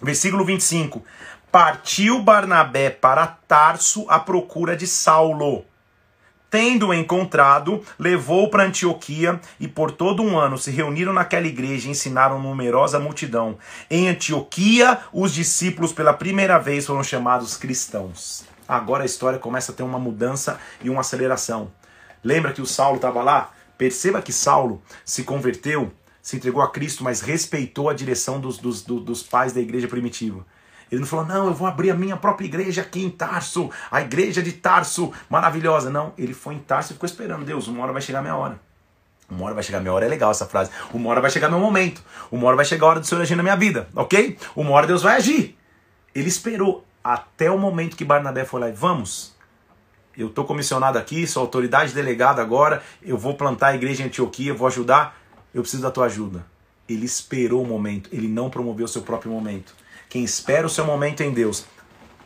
Versículo 0.00 0.44
25. 0.44 1.04
partiu 1.50 2.22
Barnabé 2.22 2.90
para 2.90 3.26
Tarso 3.26 4.06
à 4.08 4.18
procura 4.18 4.76
de 4.76 4.86
Saulo. 4.86 5.64
Tendo-o 6.50 6.94
encontrado, 6.94 7.84
levou 7.98 8.48
para 8.48 8.64
Antioquia 8.64 9.38
e 9.60 9.68
por 9.68 9.90
todo 9.90 10.22
um 10.22 10.38
ano 10.38 10.56
se 10.56 10.70
reuniram 10.70 11.12
naquela 11.12 11.46
igreja 11.46 11.88
e 11.88 11.90
ensinaram 11.90 12.40
numerosa 12.40 12.98
multidão. 12.98 13.58
Em 13.90 14.08
Antioquia, 14.08 14.98
os 15.12 15.34
discípulos 15.34 15.92
pela 15.92 16.14
primeira 16.14 16.58
vez 16.58 16.86
foram 16.86 17.04
chamados 17.04 17.56
cristãos. 17.56 18.46
Agora 18.66 19.02
a 19.02 19.06
história 19.06 19.38
começa 19.38 19.72
a 19.72 19.74
ter 19.74 19.82
uma 19.82 19.98
mudança 19.98 20.58
e 20.82 20.88
uma 20.88 21.02
aceleração. 21.02 21.70
Lembra 22.24 22.52
que 22.52 22.62
o 22.62 22.66
Saulo 22.66 22.96
estava 22.96 23.22
lá? 23.22 23.52
Perceba 23.76 24.22
que 24.22 24.32
Saulo 24.32 24.82
se 25.04 25.24
converteu, 25.24 25.92
se 26.22 26.36
entregou 26.36 26.62
a 26.62 26.70
Cristo, 26.70 27.04
mas 27.04 27.20
respeitou 27.20 27.90
a 27.90 27.94
direção 27.94 28.40
dos, 28.40 28.56
dos, 28.56 28.82
dos 28.82 29.22
pais 29.22 29.52
da 29.52 29.60
igreja 29.60 29.86
primitiva. 29.86 30.44
Ele 30.90 31.00
não 31.00 31.06
falou, 31.06 31.26
não, 31.26 31.46
eu 31.46 31.54
vou 31.54 31.66
abrir 31.66 31.90
a 31.90 31.94
minha 31.94 32.16
própria 32.16 32.46
igreja 32.46 32.82
aqui 32.82 33.04
em 33.04 33.10
Tarso, 33.10 33.70
a 33.90 34.00
igreja 34.00 34.42
de 34.42 34.52
Tarso, 34.52 35.12
maravilhosa. 35.28 35.90
Não, 35.90 36.12
ele 36.16 36.32
foi 36.32 36.54
em 36.54 36.58
Tarso 36.58 36.92
e 36.92 36.94
ficou 36.94 37.06
esperando. 37.06 37.44
Deus, 37.44 37.68
uma 37.68 37.82
hora 37.82 37.92
vai 37.92 38.02
chegar 38.02 38.20
a 38.20 38.22
minha 38.22 38.36
hora. 38.36 38.58
Uma 39.30 39.44
hora 39.44 39.54
vai 39.54 39.62
chegar 39.62 39.80
minha 39.80 39.92
hora, 39.92 40.06
é 40.06 40.08
legal 40.08 40.30
essa 40.30 40.46
frase. 40.46 40.70
Uma 40.92 41.10
hora 41.10 41.20
vai 41.20 41.30
chegar 41.30 41.50
meu 41.50 41.60
momento. 41.60 42.02
Uma 42.32 42.46
hora 42.46 42.56
vai 42.56 42.64
chegar 42.64 42.86
a 42.86 42.90
hora 42.90 43.00
do 43.00 43.06
Senhor 43.06 43.20
agir 43.20 43.36
na 43.36 43.42
minha 43.42 43.56
vida, 43.56 43.86
ok? 43.94 44.38
Uma 44.56 44.70
hora 44.70 44.86
Deus 44.86 45.02
vai 45.02 45.16
agir. 45.16 45.58
Ele 46.14 46.28
esperou 46.28 46.84
até 47.04 47.50
o 47.50 47.58
momento 47.58 47.96
que 47.96 48.04
Barnabé 48.04 48.44
foi 48.46 48.60
lá 48.60 48.68
e 48.68 48.72
vamos. 48.72 49.36
Eu 50.16 50.28
estou 50.28 50.44
comissionado 50.44 50.98
aqui, 50.98 51.26
sou 51.26 51.42
autoridade 51.42 51.92
delegada 51.92 52.42
agora, 52.42 52.82
eu 53.02 53.16
vou 53.16 53.34
plantar 53.34 53.68
a 53.68 53.74
igreja 53.74 54.02
em 54.02 54.06
Antioquia, 54.06 54.52
vou 54.52 54.66
ajudar, 54.66 55.16
eu 55.54 55.62
preciso 55.62 55.82
da 55.82 55.90
tua 55.90 56.06
ajuda. 56.06 56.44
Ele 56.88 57.04
esperou 57.04 57.62
o 57.62 57.66
momento, 57.66 58.08
ele 58.12 58.26
não 58.26 58.50
promoveu 58.50 58.86
o 58.86 58.88
seu 58.88 59.02
próprio 59.02 59.30
momento. 59.30 59.74
Quem 60.08 60.24
espera 60.24 60.66
o 60.66 60.70
seu 60.70 60.84
momento 60.84 61.22
em 61.22 61.32
Deus 61.32 61.66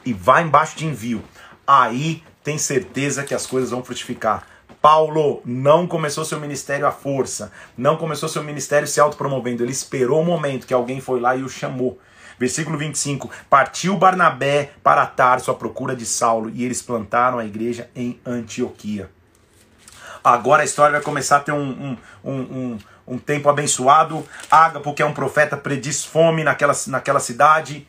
e 0.05 0.13
vai 0.13 0.43
embaixo 0.43 0.77
de 0.77 0.87
envio, 0.87 1.23
aí 1.67 2.23
tem 2.43 2.59
certeza 2.59 3.23
que 3.25 3.35
as 3.35 3.47
coisas 3.47 3.71
vão 3.71 3.85
frutificar. 3.85 4.47
Paulo 4.81 5.41
não 5.45 5.87
começou 5.87 6.25
seu 6.25 6.41
ministério 6.41 6.87
à 6.87 6.91
força, 6.91 7.53
não 7.77 7.97
começou 7.97 8.29
seu 8.29 8.43
ministério 8.43 8.89
se 8.89 9.01
autopromovendo, 9.01 9.63
ele 9.63 9.71
esperou 9.71 10.21
o 10.21 10.25
momento 10.25 10.67
que 10.67 10.75
alguém 10.75 11.01
foi 11.01 11.21
lá 11.21 11.37
e 11.37 11.43
o 11.43 11.49
chamou. 11.49 12.01
Versículo 12.39 12.77
25: 12.77 13.31
Partiu 13.49 13.97
Barnabé 13.97 14.73
para 14.83 15.07
Tarso 15.07 15.53
à 15.53 15.55
procura 15.55 15.95
de 15.95 16.05
Saulo, 16.05 16.51
e 16.51 16.65
eles 16.65 16.83
plantaram 16.83 17.39
a 17.39 17.45
igreja 17.45 17.89
em 17.95 18.19
Antioquia. 18.27 19.09
Agora 20.25 20.63
a 20.63 20.65
história 20.65 20.93
vai 20.93 21.03
começar 21.03 21.37
a 21.37 21.41
ter 21.41 21.53
um, 21.53 21.97
um, 22.25 22.33
um, 22.33 22.79
um 23.07 23.19
tempo 23.19 23.49
abençoado. 23.49 24.27
Ágapo, 24.51 24.95
que 24.95 25.03
é 25.03 25.07
um 25.07 25.13
profeta, 25.13 25.57
prediz 25.57 26.05
fome 26.05 26.45
naquela, 26.45 26.75
naquela 26.87 27.21
cidade. 27.21 27.87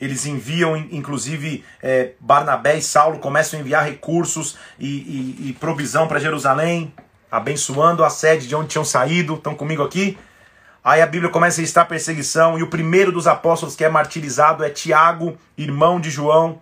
Eles 0.00 0.26
enviam, 0.26 0.76
inclusive, 0.76 1.64
é, 1.82 2.12
Barnabé 2.20 2.76
e 2.76 2.82
Saulo 2.82 3.18
começam 3.18 3.58
a 3.58 3.62
enviar 3.62 3.84
recursos 3.84 4.56
e, 4.78 4.86
e, 4.86 5.48
e 5.48 5.52
provisão 5.54 6.06
para 6.06 6.20
Jerusalém, 6.20 6.94
abençoando 7.30 8.04
a 8.04 8.10
sede 8.10 8.46
de 8.46 8.54
onde 8.54 8.68
tinham 8.68 8.84
saído. 8.84 9.34
Estão 9.34 9.54
comigo 9.54 9.82
aqui? 9.82 10.16
Aí 10.84 11.02
a 11.02 11.06
Bíblia 11.06 11.30
começa 11.30 11.60
a 11.60 11.64
estar 11.64 11.84
perseguição, 11.84 12.58
e 12.58 12.62
o 12.62 12.70
primeiro 12.70 13.10
dos 13.10 13.26
apóstolos 13.26 13.74
que 13.74 13.84
é 13.84 13.88
martirizado 13.88 14.64
é 14.64 14.70
Tiago, 14.70 15.36
irmão 15.56 16.00
de 16.00 16.10
João. 16.10 16.60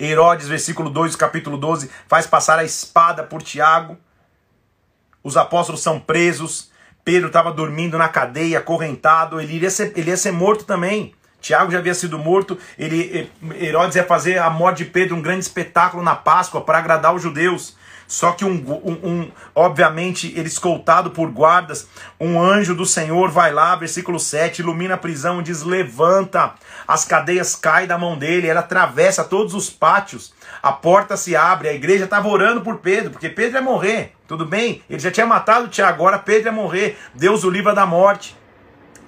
Herodes, 0.00 0.46
versículo 0.46 0.88
2 0.88 1.16
capítulo 1.16 1.58
12, 1.58 1.90
faz 2.06 2.26
passar 2.26 2.58
a 2.58 2.64
espada 2.64 3.24
por 3.24 3.42
Tiago. 3.42 3.98
Os 5.24 5.36
apóstolos 5.36 5.82
são 5.82 5.98
presos. 5.98 6.70
Pedro 7.08 7.28
estava 7.28 7.50
dormindo 7.50 7.96
na 7.96 8.06
cadeia, 8.06 8.58
acorrentado, 8.58 9.40
ele 9.40 9.54
iria 9.54 9.70
ser, 9.70 9.94
ele 9.96 10.10
ia 10.10 10.16
ser 10.18 10.30
morto 10.30 10.66
também. 10.66 11.14
Tiago 11.40 11.72
já 11.72 11.78
havia 11.78 11.94
sido 11.94 12.18
morto, 12.18 12.58
ele, 12.78 13.30
Herodes 13.58 13.96
ia 13.96 14.04
fazer 14.04 14.36
a 14.36 14.50
morte 14.50 14.84
de 14.84 14.90
Pedro 14.90 15.16
um 15.16 15.22
grande 15.22 15.40
espetáculo 15.40 16.02
na 16.02 16.14
Páscoa 16.14 16.60
para 16.60 16.76
agradar 16.76 17.14
os 17.14 17.22
judeus. 17.22 17.77
Só 18.08 18.32
que, 18.32 18.42
um, 18.42 18.54
um, 18.82 19.06
um, 19.06 19.30
obviamente, 19.54 20.32
ele 20.34 20.48
escoltado 20.48 21.10
por 21.10 21.30
guardas, 21.30 21.86
um 22.18 22.40
anjo 22.40 22.74
do 22.74 22.86
Senhor 22.86 23.30
vai 23.30 23.52
lá, 23.52 23.76
versículo 23.76 24.18
7, 24.18 24.62
ilumina 24.62 24.94
a 24.94 24.98
prisão 24.98 25.42
diz: 25.42 25.62
Levanta, 25.62 26.54
as 26.86 27.04
cadeias 27.04 27.54
caem 27.54 27.86
da 27.86 27.98
mão 27.98 28.16
dele, 28.16 28.46
ela 28.48 28.60
atravessa 28.60 29.22
todos 29.22 29.52
os 29.52 29.68
pátios, 29.68 30.32
a 30.62 30.72
porta 30.72 31.18
se 31.18 31.36
abre, 31.36 31.68
a 31.68 31.74
igreja 31.74 32.04
estava 32.04 32.28
orando 32.28 32.62
por 32.62 32.78
Pedro, 32.78 33.10
porque 33.10 33.28
Pedro 33.28 33.58
ia 33.58 33.62
morrer. 33.62 34.14
Tudo 34.26 34.46
bem? 34.46 34.82
Ele 34.88 34.98
já 34.98 35.10
tinha 35.10 35.26
matado 35.26 35.68
Tiago, 35.68 35.92
agora 35.92 36.18
Pedro 36.18 36.48
ia 36.48 36.52
morrer. 36.52 36.98
Deus 37.14 37.44
o 37.44 37.50
livra 37.50 37.74
da 37.74 37.84
morte. 37.84 38.37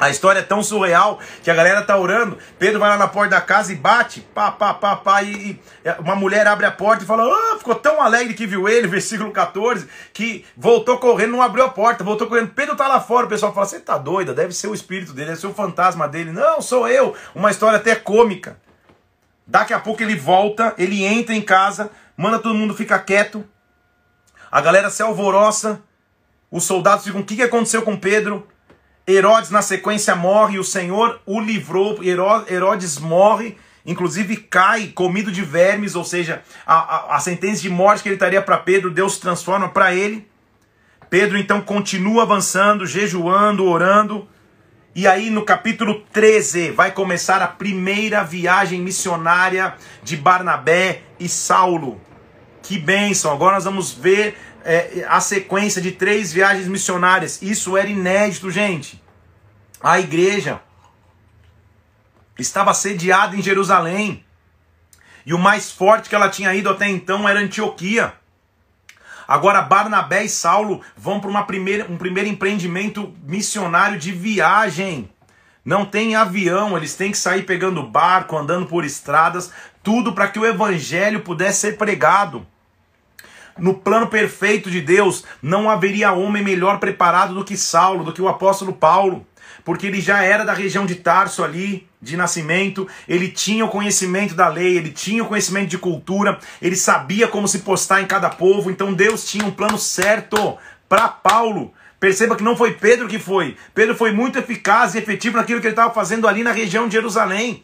A 0.00 0.08
história 0.08 0.38
é 0.38 0.42
tão 0.42 0.62
surreal 0.62 1.18
que 1.42 1.50
a 1.50 1.54
galera 1.54 1.82
tá 1.82 1.94
orando. 1.98 2.38
Pedro 2.58 2.80
vai 2.80 2.88
lá 2.88 2.96
na 2.96 3.06
porta 3.06 3.36
da 3.36 3.40
casa 3.42 3.70
e 3.70 3.76
bate, 3.76 4.22
pá, 4.22 4.50
pá, 4.50 4.72
pá, 4.72 4.96
pá, 4.96 5.22
e, 5.22 5.60
e 5.84 5.90
uma 5.98 6.16
mulher 6.16 6.46
abre 6.46 6.64
a 6.64 6.70
porta 6.70 7.04
e 7.04 7.06
fala: 7.06 7.24
ah, 7.24 7.58
ficou 7.58 7.74
tão 7.74 8.00
alegre 8.00 8.32
que 8.32 8.46
viu 8.46 8.66
ele, 8.66 8.88
versículo 8.88 9.30
14, 9.30 9.86
que 10.14 10.46
voltou 10.56 10.96
correndo, 10.96 11.32
não 11.32 11.42
abriu 11.42 11.66
a 11.66 11.68
porta, 11.68 12.02
voltou 12.02 12.26
correndo. 12.26 12.48
Pedro 12.48 12.74
tá 12.74 12.88
lá 12.88 12.98
fora, 12.98 13.26
o 13.26 13.28
pessoal 13.28 13.52
fala: 13.52 13.66
você 13.66 13.78
tá 13.78 13.98
doida? 13.98 14.32
Deve 14.32 14.54
ser 14.54 14.68
o 14.68 14.74
espírito 14.74 15.12
dele, 15.12 15.28
deve 15.28 15.40
ser 15.40 15.48
o 15.48 15.54
fantasma 15.54 16.08
dele. 16.08 16.32
Não, 16.32 16.62
sou 16.62 16.88
eu. 16.88 17.14
Uma 17.34 17.50
história 17.50 17.76
até 17.76 17.94
cômica. 17.94 18.56
Daqui 19.46 19.74
a 19.74 19.78
pouco 19.78 20.02
ele 20.02 20.16
volta, 20.16 20.74
ele 20.78 21.04
entra 21.04 21.34
em 21.34 21.42
casa, 21.42 21.90
manda 22.16 22.38
todo 22.38 22.54
mundo 22.54 22.72
ficar 22.72 23.00
quieto. 23.00 23.44
A 24.50 24.62
galera 24.62 24.88
se 24.88 25.02
alvoroça. 25.02 25.82
Os 26.50 26.64
soldados 26.64 27.04
ficam: 27.04 27.20
o 27.20 27.24
que, 27.24 27.36
que 27.36 27.42
aconteceu 27.42 27.82
com 27.82 27.98
Pedro? 27.98 28.48
Herodes, 29.06 29.50
na 29.50 29.62
sequência, 29.62 30.14
morre. 30.14 30.58
O 30.58 30.64
Senhor 30.64 31.20
o 31.26 31.40
livrou. 31.40 31.98
Herodes 32.02 32.98
morre. 32.98 33.56
Inclusive 33.84 34.36
cai 34.36 34.88
comido 34.88 35.32
de 35.32 35.42
vermes, 35.42 35.94
ou 35.94 36.04
seja, 36.04 36.42
a, 36.66 36.74
a, 36.74 37.16
a 37.16 37.20
sentença 37.20 37.62
de 37.62 37.70
morte 37.70 38.02
que 38.02 38.08
ele 38.10 38.16
estaria 38.16 38.42
para 38.42 38.58
Pedro, 38.58 38.90
Deus 38.90 39.18
transforma 39.18 39.68
para 39.68 39.94
ele. 39.94 40.28
Pedro 41.08 41.38
então 41.38 41.60
continua 41.60 42.22
avançando, 42.22 42.86
jejuando, 42.86 43.64
orando. 43.64 44.28
E 44.94 45.06
aí 45.06 45.30
no 45.30 45.44
capítulo 45.44 46.02
13 46.12 46.72
vai 46.72 46.92
começar 46.92 47.42
a 47.42 47.48
primeira 47.48 48.22
viagem 48.22 48.80
missionária 48.80 49.74
de 50.02 50.16
Barnabé 50.16 51.02
e 51.18 51.28
Saulo. 51.28 52.00
Que 52.62 52.78
bênção! 52.78 53.32
Agora 53.32 53.54
nós 53.54 53.64
vamos 53.64 53.92
ver 53.92 54.36
é, 54.64 55.06
a 55.08 55.20
sequência 55.20 55.80
de 55.80 55.92
três 55.92 56.32
viagens 56.32 56.68
missionárias. 56.68 57.40
Isso 57.42 57.76
era 57.76 57.88
inédito, 57.88 58.50
gente. 58.50 59.02
A 59.82 59.98
igreja 59.98 60.60
estava 62.38 62.74
sediada 62.74 63.36
em 63.36 63.42
Jerusalém. 63.42 64.24
E 65.24 65.34
o 65.34 65.38
mais 65.38 65.70
forte 65.70 66.08
que 66.08 66.14
ela 66.14 66.28
tinha 66.28 66.54
ido 66.54 66.70
até 66.70 66.88
então 66.88 67.28
era 67.28 67.40
Antioquia. 67.40 68.14
Agora 69.28 69.62
Barnabé 69.62 70.24
e 70.24 70.28
Saulo 70.28 70.80
vão 70.96 71.20
para 71.20 71.30
um 71.30 71.96
primeiro 71.96 72.28
empreendimento 72.28 73.14
missionário 73.22 73.98
de 73.98 74.10
viagem. 74.10 75.08
Não 75.64 75.84
tem 75.84 76.16
avião, 76.16 76.76
eles 76.76 76.96
têm 76.96 77.12
que 77.12 77.18
sair 77.18 77.44
pegando 77.44 77.86
barco, 77.86 78.36
andando 78.36 78.66
por 78.66 78.84
estradas, 78.84 79.52
tudo 79.82 80.14
para 80.14 80.26
que 80.26 80.38
o 80.38 80.46
evangelho 80.46 81.20
pudesse 81.20 81.60
ser 81.60 81.76
pregado. 81.76 82.46
No 83.58 83.74
plano 83.74 84.06
perfeito 84.06 84.70
de 84.70 84.80
Deus, 84.80 85.24
não 85.42 85.68
haveria 85.68 86.12
homem 86.12 86.42
melhor 86.42 86.78
preparado 86.78 87.34
do 87.34 87.44
que 87.44 87.56
Saulo, 87.56 88.04
do 88.04 88.12
que 88.12 88.22
o 88.22 88.28
apóstolo 88.28 88.72
Paulo, 88.72 89.26
porque 89.64 89.86
ele 89.86 90.00
já 90.00 90.22
era 90.22 90.44
da 90.44 90.52
região 90.52 90.86
de 90.86 90.96
Tarso 90.96 91.44
ali, 91.44 91.88
de 92.00 92.16
nascimento, 92.16 92.88
ele 93.06 93.28
tinha 93.28 93.64
o 93.64 93.68
conhecimento 93.68 94.34
da 94.34 94.48
lei, 94.48 94.76
ele 94.76 94.90
tinha 94.90 95.22
o 95.22 95.26
conhecimento 95.26 95.68
de 95.68 95.78
cultura, 95.78 96.38
ele 96.62 96.76
sabia 96.76 97.28
como 97.28 97.46
se 97.46 97.60
postar 97.60 98.00
em 98.00 98.06
cada 98.06 98.30
povo, 98.30 98.70
então 98.70 98.92
Deus 98.92 99.28
tinha 99.28 99.44
um 99.44 99.50
plano 99.50 99.78
certo 99.78 100.56
para 100.88 101.08
Paulo. 101.08 101.72
Perceba 101.98 102.34
que 102.34 102.42
não 102.42 102.56
foi 102.56 102.72
Pedro 102.72 103.06
que 103.06 103.18
foi. 103.18 103.56
Pedro 103.74 103.94
foi 103.94 104.10
muito 104.10 104.38
eficaz 104.38 104.94
e 104.94 104.98
efetivo 104.98 105.36
naquilo 105.36 105.60
que 105.60 105.66
ele 105.66 105.72
estava 105.72 105.92
fazendo 105.92 106.26
ali 106.26 106.42
na 106.42 106.52
região 106.52 106.88
de 106.88 106.94
Jerusalém. 106.94 107.62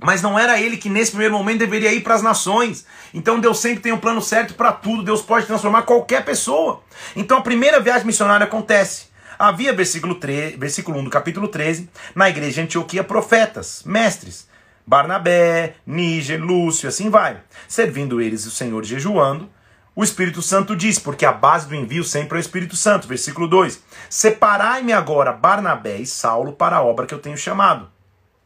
Mas 0.00 0.22
não 0.22 0.38
era 0.38 0.60
ele 0.60 0.76
que 0.76 0.88
nesse 0.88 1.10
primeiro 1.10 1.34
momento 1.34 1.58
deveria 1.58 1.92
ir 1.92 2.02
para 2.02 2.14
as 2.14 2.22
nações. 2.22 2.86
Então 3.12 3.40
Deus 3.40 3.58
sempre 3.58 3.80
tem 3.80 3.92
um 3.92 3.98
plano 3.98 4.22
certo 4.22 4.54
para 4.54 4.72
tudo. 4.72 5.02
Deus 5.02 5.22
pode 5.22 5.46
transformar 5.46 5.82
qualquer 5.82 6.24
pessoa. 6.24 6.82
Então 7.16 7.38
a 7.38 7.42
primeira 7.42 7.80
viagem 7.80 8.06
missionária 8.06 8.44
acontece. 8.44 9.08
Havia, 9.38 9.72
versículo, 9.72 10.16
3, 10.16 10.56
versículo 10.56 10.98
1 10.98 11.04
do 11.04 11.10
capítulo 11.10 11.46
13, 11.46 11.88
na 12.14 12.28
igreja 12.28 12.54
de 12.54 12.60
Antioquia, 12.62 13.04
profetas, 13.04 13.82
mestres. 13.84 14.48
Barnabé, 14.86 15.74
Níger, 15.86 16.42
Lúcio, 16.42 16.88
assim 16.88 17.10
vai. 17.10 17.36
Servindo 17.68 18.22
eles 18.22 18.46
o 18.46 18.50
Senhor 18.50 18.82
jejuando, 18.84 19.48
o 19.94 20.02
Espírito 20.02 20.40
Santo 20.40 20.74
diz, 20.74 20.98
porque 20.98 21.26
a 21.26 21.32
base 21.32 21.68
do 21.68 21.74
envio 21.74 22.04
sempre 22.04 22.38
é 22.38 22.40
o 22.40 22.40
Espírito 22.40 22.74
Santo. 22.74 23.06
Versículo 23.06 23.46
2: 23.46 23.82
Separai-me 24.08 24.92
agora 24.92 25.32
Barnabé 25.32 25.98
e 25.98 26.06
Saulo 26.06 26.52
para 26.52 26.76
a 26.76 26.82
obra 26.82 27.04
que 27.04 27.12
eu 27.12 27.18
tenho 27.18 27.36
chamado. 27.36 27.97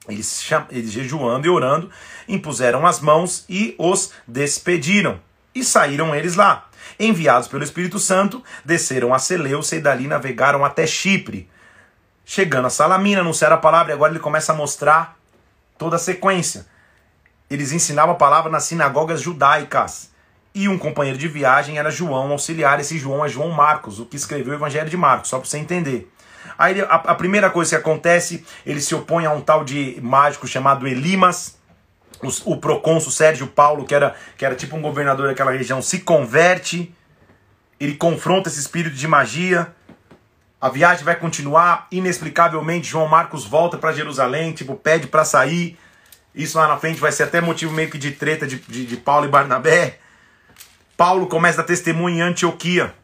Eles, 0.08 0.50
eles 0.70 0.90
jejuando 0.90 1.46
e 1.46 1.50
orando, 1.50 1.90
impuseram 2.28 2.86
as 2.86 3.00
mãos 3.00 3.44
e 3.48 3.74
os 3.78 4.12
despediram. 4.26 5.20
E 5.54 5.62
saíram 5.62 6.14
eles 6.14 6.34
lá. 6.34 6.68
Enviados 6.98 7.48
pelo 7.48 7.62
Espírito 7.62 7.98
Santo, 7.98 8.42
desceram 8.64 9.14
a 9.14 9.18
Seleucia 9.18 9.78
e 9.78 9.80
dali 9.80 10.06
navegaram 10.06 10.64
até 10.64 10.86
Chipre. 10.86 11.48
Chegando 12.24 12.66
a 12.66 12.70
Salamina, 12.70 13.20
anunciaram 13.20 13.56
a 13.56 13.60
palavra 13.60 13.92
e 13.92 13.94
agora 13.94 14.12
ele 14.12 14.20
começa 14.20 14.52
a 14.52 14.56
mostrar 14.56 15.16
toda 15.78 15.96
a 15.96 15.98
sequência. 15.98 16.66
eles 17.50 17.70
ensinavam 17.70 18.14
a 18.14 18.18
palavra 18.18 18.50
nas 18.50 18.64
sinagogas 18.64 19.20
judaicas. 19.20 20.10
E 20.54 20.68
um 20.68 20.78
companheiro 20.78 21.18
de 21.18 21.28
viagem 21.28 21.78
era 21.78 21.90
João, 21.90 22.30
auxiliar. 22.30 22.78
Esse 22.78 22.98
João 22.98 23.24
é 23.24 23.28
João 23.28 23.50
Marcos, 23.50 23.98
o 23.98 24.06
que 24.06 24.16
escreveu 24.16 24.52
o 24.52 24.56
Evangelho 24.56 24.88
de 24.88 24.96
Marcos, 24.96 25.30
só 25.30 25.38
para 25.38 25.48
você 25.48 25.58
entender. 25.58 26.11
Aí 26.62 26.80
a, 26.80 26.94
a, 26.94 27.14
primeira 27.16 27.50
coisa 27.50 27.70
que 27.70 27.74
acontece, 27.74 28.46
ele 28.64 28.80
se 28.80 28.94
opõe 28.94 29.26
a 29.26 29.32
um 29.32 29.40
tal 29.40 29.64
de 29.64 29.98
mágico 30.00 30.46
chamado 30.46 30.86
Elimas. 30.86 31.58
O, 32.44 32.56
procônsul 32.56 33.10
Sérgio 33.10 33.48
Paulo, 33.48 33.84
que 33.84 33.92
era, 33.92 34.14
que 34.38 34.46
era 34.46 34.54
tipo 34.54 34.76
um 34.76 34.80
governador 34.80 35.26
daquela 35.26 35.50
região, 35.50 35.82
se 35.82 35.98
converte. 35.98 36.94
Ele 37.80 37.96
confronta 37.96 38.48
esse 38.48 38.60
espírito 38.60 38.94
de 38.94 39.08
magia. 39.08 39.74
A 40.60 40.68
viagem 40.68 41.02
vai 41.04 41.16
continuar. 41.16 41.88
Inexplicavelmente, 41.90 42.88
João 42.88 43.08
Marcos 43.08 43.44
volta 43.44 43.76
para 43.76 43.92
Jerusalém, 43.92 44.52
tipo, 44.52 44.76
pede 44.76 45.08
para 45.08 45.24
sair. 45.24 45.76
Isso 46.32 46.56
lá 46.56 46.68
na 46.68 46.76
frente 46.76 47.00
vai 47.00 47.10
ser 47.10 47.24
até 47.24 47.40
motivo 47.40 47.72
meio 47.72 47.90
que 47.90 47.98
de 47.98 48.12
treta 48.12 48.46
de, 48.46 48.60
de, 48.60 48.86
de 48.86 48.96
Paulo 48.98 49.26
e 49.26 49.28
Barnabé. 49.28 49.98
Paulo 50.96 51.26
começa 51.26 51.60
a 51.60 51.64
testemunha 51.64 52.18
em 52.18 52.28
Antioquia. 52.28 52.94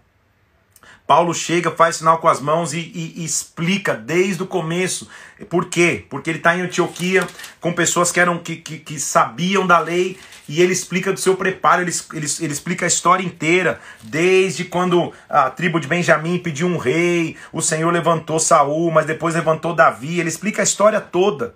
Paulo 1.09 1.33
chega, 1.33 1.71
faz 1.71 1.97
sinal 1.97 2.19
com 2.19 2.29
as 2.29 2.39
mãos 2.39 2.75
e, 2.75 2.81
e, 2.81 3.15
e 3.17 3.25
explica 3.25 3.95
desde 3.95 4.43
o 4.43 4.47
começo. 4.47 5.09
Por 5.49 5.65
quê? 5.71 6.05
Porque 6.11 6.29
ele 6.29 6.37
está 6.37 6.55
em 6.55 6.61
Antioquia 6.61 7.27
com 7.63 7.73
pessoas 7.73 8.13
que, 8.13 8.21
eram, 8.21 8.37
que, 8.37 8.57
que, 8.57 8.79
que, 8.79 9.01
sabiam 9.01 9.67
da 9.67 9.79
lei 9.79 10.19
e 10.47 10.61
ele 10.61 10.75
explica 10.75 11.11
do 11.11 11.19
seu 11.19 11.35
preparo, 11.35 11.81
ele, 11.81 11.93
ele, 12.13 12.27
ele 12.41 12.53
explica 12.53 12.85
a 12.85 12.89
história 12.89 13.25
inteira, 13.25 13.81
desde 14.03 14.67
quando 14.67 15.11
a 15.31 15.49
tribo 15.49 15.81
de 15.81 15.89
Benjamim 15.89 16.39
pediu 16.39 16.67
um 16.67 16.77
rei, 16.77 17.39
o 17.55 17.63
Senhor 17.63 17.91
levantou 17.91 18.39
Saul, 18.39 18.91
mas 18.91 19.07
depois 19.07 19.35
levantou 19.35 19.75
Davi, 19.75 20.21
ele 20.21 20.29
explica 20.29 20.61
a 20.61 20.65
história 20.65 21.01
toda, 21.01 21.55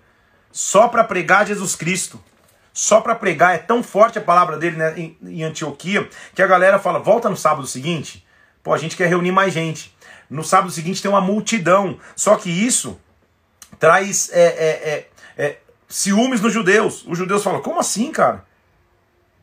só 0.50 0.88
para 0.88 1.04
pregar 1.04 1.46
Jesus 1.46 1.76
Cristo 1.76 2.18
só 2.72 3.02
para 3.02 3.14
pregar. 3.14 3.54
É 3.54 3.58
tão 3.58 3.82
forte 3.82 4.18
a 4.18 4.22
palavra 4.22 4.56
dele 4.56 4.76
né, 4.76 4.94
em, 4.96 5.14
em, 5.22 5.42
Antioquia 5.42 6.08
que 6.34 6.40
a 6.40 6.46
galera 6.46 6.78
fala: 6.78 6.98
volta 6.98 7.28
no 7.28 7.36
sábado 7.36 7.66
seguinte. 7.66 8.24
Pô, 8.62 8.72
a 8.72 8.78
gente 8.78 8.96
quer 8.96 9.08
reunir 9.08 9.32
mais 9.32 9.52
gente. 9.52 9.94
No 10.30 10.44
sábado 10.44 10.70
seguinte 10.70 11.02
tem 11.02 11.10
uma 11.10 11.20
multidão. 11.20 11.98
Só 12.14 12.36
que 12.36 12.48
isso 12.48 12.98
traz 13.78 14.30
é, 14.32 14.42
é, 14.42 14.68
é, 14.90 15.44
é 15.44 15.58
ciúmes 15.88 16.40
nos 16.40 16.52
judeus. 16.52 17.04
Os 17.06 17.18
judeus 17.18 17.42
falam: 17.42 17.60
como 17.60 17.80
assim, 17.80 18.12
cara? 18.12 18.44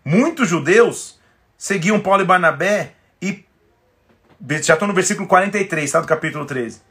Muitos 0.03 0.47
judeus 0.47 1.19
seguiam 1.57 1.99
Paulo 1.99 2.21
e 2.21 2.25
Barnabé 2.25 2.93
e. 3.21 3.45
Já 4.63 4.75
estou 4.75 4.87
no 4.87 4.93
versículo 4.93 5.27
43, 5.27 5.91
tá? 5.91 5.99
Do 5.99 6.07
capítulo 6.07 6.45
13. 6.45 6.81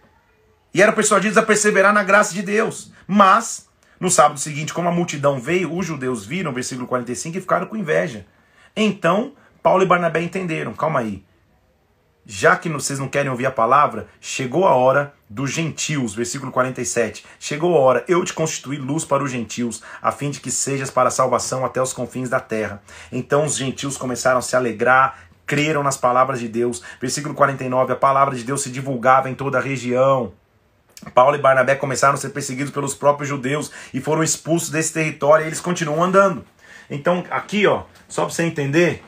E 0.75 0.83
eram 0.83 0.93
persuadidos 0.93 1.39
a 1.39 1.43
perseverar 1.43 1.95
na 1.95 2.05
graça 2.05 2.35
de 2.35 2.43
Deus. 2.43 2.93
Mas, 3.07 3.71
no 3.99 4.11
sábado 4.11 4.39
seguinte, 4.39 4.75
como 4.75 4.87
a 4.87 4.93
multidão 4.93 5.41
veio, 5.41 5.75
os 5.75 5.87
judeus 5.87 6.27
viram, 6.27 6.53
versículo 6.53 6.87
45, 6.87 7.39
e 7.39 7.41
ficaram 7.41 7.67
com 7.67 7.75
inveja. 7.75 8.27
Então, 8.77 9.33
Paulo 9.63 9.83
e 9.83 9.87
Barnabé 9.87 10.21
entenderam: 10.21 10.75
calma 10.75 11.01
aí 11.01 11.25
já 12.31 12.57
que 12.57 12.69
vocês 12.69 12.99
não 12.99 13.09
querem 13.09 13.31
ouvir 13.31 13.47
a 13.47 13.51
palavra, 13.51 14.07
chegou 14.21 14.67
a 14.67 14.75
hora 14.75 15.15
dos 15.31 15.51
gentios, 15.51 16.15
versículo 16.15 16.53
47. 16.53 17.25
Chegou 17.41 17.75
a 17.75 17.81
hora, 17.81 18.05
eu 18.07 18.23
te 18.23 18.35
constituí 18.35 18.77
luz 18.77 19.03
para 19.03 19.25
os 19.25 19.31
gentios, 19.31 19.83
a 20.03 20.13
fim 20.13 20.31
de 20.31 20.39
que 20.39 20.51
sejas 20.51 20.91
para 20.91 21.09
a 21.09 21.11
salvação 21.11 21.65
até 21.65 21.81
os 21.81 21.95
confins 21.95 22.29
da 22.29 22.39
terra. 22.39 22.83
Então 23.11 23.47
os 23.47 23.57
gentios 23.57 23.97
começaram 23.97 24.41
a 24.41 24.43
se 24.43 24.55
alegrar, 24.55 25.21
creram 25.47 25.83
nas 25.83 25.97
palavras 25.97 26.39
de 26.39 26.49
Deus. 26.49 26.83
Versículo 27.01 27.35
49, 27.35 27.95
a 27.95 27.97
palavra 27.97 28.37
de 28.37 28.45
Deus 28.45 28.61
se 28.61 28.71
divulgava 28.71 29.31
em 29.31 29.35
toda 29.35 29.57
a 29.57 29.63
região. 29.63 30.35
Paulo 31.15 31.35
e 31.35 31.41
Barnabé 31.41 31.77
começaram 31.77 32.13
a 32.13 32.19
ser 32.19 32.29
perseguidos 32.29 32.75
pelos 32.75 32.95
próprios 32.95 33.31
judeus 33.31 33.73
e 33.95 34.03
foram 34.03 34.23
expulsos 34.23 34.69
desse 34.69 34.93
território 34.93 35.45
e 35.45 35.47
eles 35.47 35.61
continuam 35.61 36.03
andando. 36.03 36.45
Então, 36.91 37.25
aqui, 37.31 37.67
ó, 37.67 37.85
só 38.07 38.27
para 38.27 38.35
você 38.35 38.43
entender, 38.43 39.03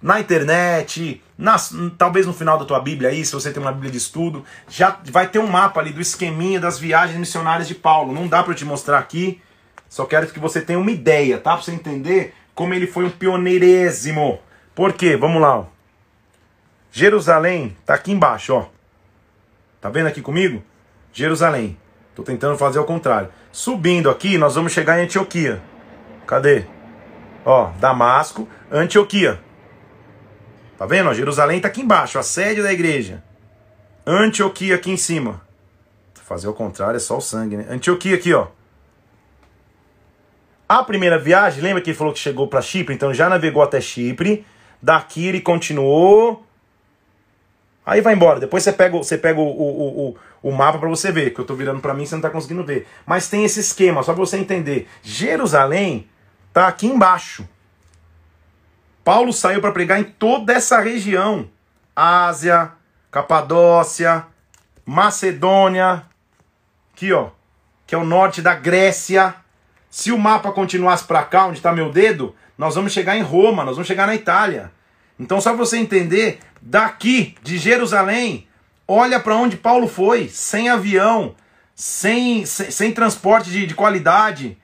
na 0.00 0.20
internet, 0.20 1.20
nas, 1.36 1.72
talvez 1.98 2.26
no 2.26 2.32
final 2.32 2.58
da 2.58 2.64
tua 2.64 2.80
Bíblia 2.80 3.10
aí, 3.10 3.24
se 3.24 3.32
você 3.32 3.52
tem 3.52 3.62
uma 3.62 3.72
Bíblia 3.72 3.90
de 3.90 3.98
estudo, 3.98 4.44
já 4.68 4.98
vai 5.10 5.28
ter 5.28 5.38
um 5.38 5.46
mapa 5.46 5.80
ali 5.80 5.92
do 5.92 6.00
esqueminha 6.00 6.60
das 6.60 6.78
viagens 6.78 7.18
missionárias 7.18 7.66
de 7.66 7.74
Paulo. 7.74 8.12
Não 8.12 8.28
dá 8.28 8.42
para 8.42 8.52
eu 8.52 8.56
te 8.56 8.64
mostrar 8.64 8.98
aqui, 8.98 9.42
só 9.88 10.04
quero 10.04 10.26
que 10.28 10.38
você 10.38 10.60
tenha 10.60 10.78
uma 10.78 10.90
ideia, 10.90 11.38
tá? 11.38 11.52
Para 11.52 11.62
você 11.62 11.72
entender 11.72 12.34
como 12.54 12.72
ele 12.72 12.86
foi 12.86 13.04
um 13.04 13.10
pioneirésimo. 13.10 14.40
Por 14.74 14.92
quê? 14.92 15.16
Vamos 15.16 15.40
lá, 15.40 15.58
ó. 15.58 15.66
Jerusalém 16.90 17.76
tá 17.84 17.94
aqui 17.94 18.12
embaixo, 18.12 18.54
ó. 18.54 18.66
Tá 19.80 19.90
vendo 19.90 20.06
aqui 20.06 20.22
comigo? 20.22 20.62
Jerusalém. 21.12 21.76
Tô 22.14 22.22
tentando 22.22 22.56
fazer 22.56 22.78
ao 22.78 22.84
contrário. 22.84 23.28
Subindo 23.50 24.08
aqui, 24.08 24.38
nós 24.38 24.54
vamos 24.54 24.72
chegar 24.72 24.98
em 24.98 25.04
Antioquia. 25.04 25.60
Cadê? 26.26 26.64
Ó, 27.44 27.70
Damasco, 27.80 28.48
Antioquia. 28.70 29.40
Tá 30.84 30.88
vendo? 30.88 31.14
Jerusalém 31.14 31.56
está 31.56 31.68
aqui 31.68 31.80
embaixo, 31.80 32.18
a 32.18 32.22
sede 32.22 32.62
da 32.62 32.70
igreja. 32.70 33.22
Antioquia 34.06 34.74
aqui 34.74 34.90
em 34.90 34.98
cima. 34.98 35.40
Fazer 36.12 36.46
o 36.46 36.52
contrário 36.52 36.98
é 36.98 37.00
só 37.00 37.16
o 37.16 37.22
sangue, 37.22 37.56
né? 37.56 37.66
Antioquia 37.70 38.14
aqui, 38.14 38.34
ó. 38.34 38.48
A 40.68 40.84
primeira 40.84 41.18
viagem, 41.18 41.62
lembra 41.62 41.80
que 41.80 41.88
ele 41.88 41.96
falou 41.96 42.12
que 42.12 42.18
chegou 42.18 42.48
para 42.48 42.60
Chipre? 42.60 42.94
Então 42.94 43.14
já 43.14 43.30
navegou 43.30 43.62
até 43.62 43.80
Chipre. 43.80 44.44
Daqui 44.82 45.26
ele 45.26 45.40
continuou. 45.40 46.44
Aí 47.86 48.02
vai 48.02 48.12
embora. 48.12 48.38
Depois 48.38 48.62
você 48.62 48.70
pega, 48.70 48.94
você 48.94 49.16
pega 49.16 49.40
o, 49.40 49.42
o, 49.42 50.08
o, 50.10 50.16
o 50.42 50.52
mapa 50.52 50.78
para 50.78 50.88
você 50.90 51.10
ver. 51.10 51.32
Que 51.32 51.40
eu 51.40 51.46
tô 51.46 51.54
virando 51.54 51.80
para 51.80 51.94
mim, 51.94 52.04
você 52.04 52.14
não 52.14 52.20
tá 52.20 52.28
conseguindo 52.28 52.62
ver. 52.62 52.86
Mas 53.06 53.26
tem 53.26 53.42
esse 53.42 53.58
esquema, 53.58 54.02
só 54.02 54.12
para 54.12 54.20
você 54.20 54.36
entender. 54.36 54.86
Jerusalém 55.02 56.06
tá 56.52 56.68
aqui 56.68 56.86
embaixo. 56.86 57.48
Paulo 59.04 59.32
saiu 59.32 59.60
para 59.60 59.70
pregar 59.70 60.00
em 60.00 60.04
toda 60.04 60.52
essa 60.54 60.80
região: 60.80 61.48
Ásia, 61.94 62.72
Capadócia, 63.10 64.26
Macedônia, 64.84 66.02
aqui 66.92 67.12
ó, 67.12 67.28
que 67.86 67.94
é 67.94 67.98
o 67.98 68.04
norte 68.04 68.40
da 68.40 68.54
Grécia. 68.54 69.34
Se 69.90 70.10
o 70.10 70.18
mapa 70.18 70.50
continuasse 70.50 71.04
para 71.04 71.22
cá, 71.22 71.46
onde 71.46 71.58
está 71.58 71.72
meu 71.72 71.92
dedo, 71.92 72.34
nós 72.58 72.74
vamos 72.74 72.92
chegar 72.92 73.16
em 73.16 73.22
Roma, 73.22 73.62
nós 73.62 73.76
vamos 73.76 73.86
chegar 73.86 74.06
na 74.06 74.14
Itália. 74.14 74.72
Então, 75.20 75.40
só 75.40 75.50
para 75.50 75.58
você 75.58 75.76
entender, 75.76 76.40
daqui 76.60 77.36
de 77.42 77.58
Jerusalém, 77.58 78.48
olha 78.88 79.20
para 79.20 79.36
onde 79.36 79.56
Paulo 79.56 79.86
foi, 79.86 80.28
sem 80.28 80.68
avião, 80.68 81.36
sem, 81.76 82.44
sem, 82.44 82.70
sem 82.72 82.92
transporte 82.92 83.50
de, 83.50 83.66
de 83.66 83.74
qualidade, 83.74 84.58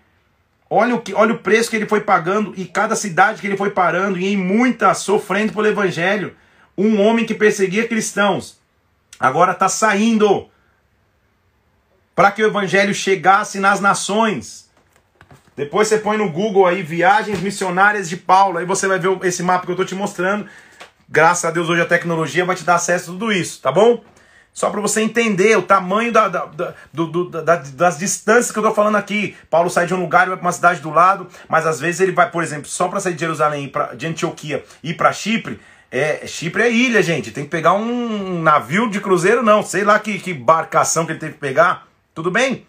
Olha 0.72 0.94
o, 0.94 1.02
que, 1.02 1.12
olha 1.12 1.34
o 1.34 1.38
preço 1.38 1.68
que 1.68 1.74
ele 1.74 1.88
foi 1.88 2.00
pagando 2.00 2.54
e 2.56 2.64
cada 2.64 2.94
cidade 2.94 3.40
que 3.40 3.46
ele 3.48 3.56
foi 3.56 3.70
parando, 3.70 4.16
e 4.16 4.32
em 4.32 4.36
muitas 4.36 4.98
sofrendo 4.98 5.52
pelo 5.52 5.66
evangelho. 5.66 6.36
Um 6.78 7.00
homem 7.00 7.26
que 7.26 7.34
perseguia 7.34 7.88
cristãos 7.88 8.60
agora 9.18 9.52
está 9.52 9.68
saindo 9.68 10.48
para 12.14 12.30
que 12.30 12.42
o 12.42 12.46
evangelho 12.46 12.94
chegasse 12.94 13.58
nas 13.58 13.80
nações. 13.80 14.70
Depois 15.56 15.88
você 15.88 15.98
põe 15.98 16.16
no 16.16 16.30
Google 16.30 16.66
aí 16.66 16.82
viagens 16.82 17.40
missionárias 17.40 18.08
de 18.08 18.16
Paulo, 18.16 18.58
aí 18.58 18.64
você 18.64 18.86
vai 18.86 18.98
ver 18.98 19.18
esse 19.24 19.42
mapa 19.42 19.66
que 19.66 19.72
eu 19.72 19.74
estou 19.74 19.84
te 19.84 19.94
mostrando. 19.94 20.46
Graças 21.08 21.44
a 21.44 21.50
Deus 21.50 21.68
hoje 21.68 21.82
a 21.82 21.86
tecnologia 21.86 22.44
vai 22.44 22.54
te 22.54 22.62
dar 22.62 22.76
acesso 22.76 23.10
a 23.10 23.12
tudo 23.12 23.32
isso, 23.32 23.60
tá 23.60 23.72
bom? 23.72 24.02
Só 24.52 24.68
para 24.68 24.80
você 24.80 25.00
entender 25.00 25.56
o 25.56 25.62
tamanho 25.62 26.12
da, 26.12 26.28
da, 26.28 26.44
da, 26.46 26.74
do, 26.92 27.06
do, 27.06 27.30
da, 27.30 27.56
das 27.56 27.98
distâncias 27.98 28.50
que 28.50 28.58
eu 28.58 28.62
estou 28.62 28.74
falando 28.74 28.96
aqui. 28.96 29.36
Paulo 29.48 29.70
sai 29.70 29.86
de 29.86 29.94
um 29.94 30.00
lugar 30.00 30.26
e 30.26 30.30
vai 30.30 30.36
para 30.36 30.46
uma 30.46 30.52
cidade 30.52 30.80
do 30.80 30.90
lado, 30.90 31.28
mas 31.48 31.66
às 31.66 31.80
vezes 31.80 32.00
ele 32.00 32.12
vai, 32.12 32.30
por 32.30 32.42
exemplo, 32.42 32.66
só 32.66 32.88
para 32.88 33.00
sair 33.00 33.14
de 33.14 33.20
Jerusalém, 33.20 33.68
pra, 33.68 33.94
de 33.94 34.06
Antioquia 34.06 34.64
e 34.82 34.92
para 34.92 35.12
Chipre. 35.12 35.60
É, 35.90 36.26
Chipre 36.26 36.62
é 36.62 36.70
ilha, 36.70 37.02
gente. 37.02 37.30
Tem 37.30 37.44
que 37.44 37.50
pegar 37.50 37.72
um 37.72 38.40
navio 38.42 38.88
de 38.88 39.00
cruzeiro, 39.00 39.42
não. 39.42 39.62
Sei 39.62 39.82
lá 39.82 39.98
que, 39.98 40.18
que 40.18 40.32
barcação 40.32 41.04
que 41.04 41.12
ele 41.12 41.18
teve 41.18 41.34
que 41.34 41.40
pegar. 41.40 41.86
Tudo 42.14 42.30
bem? 42.30 42.66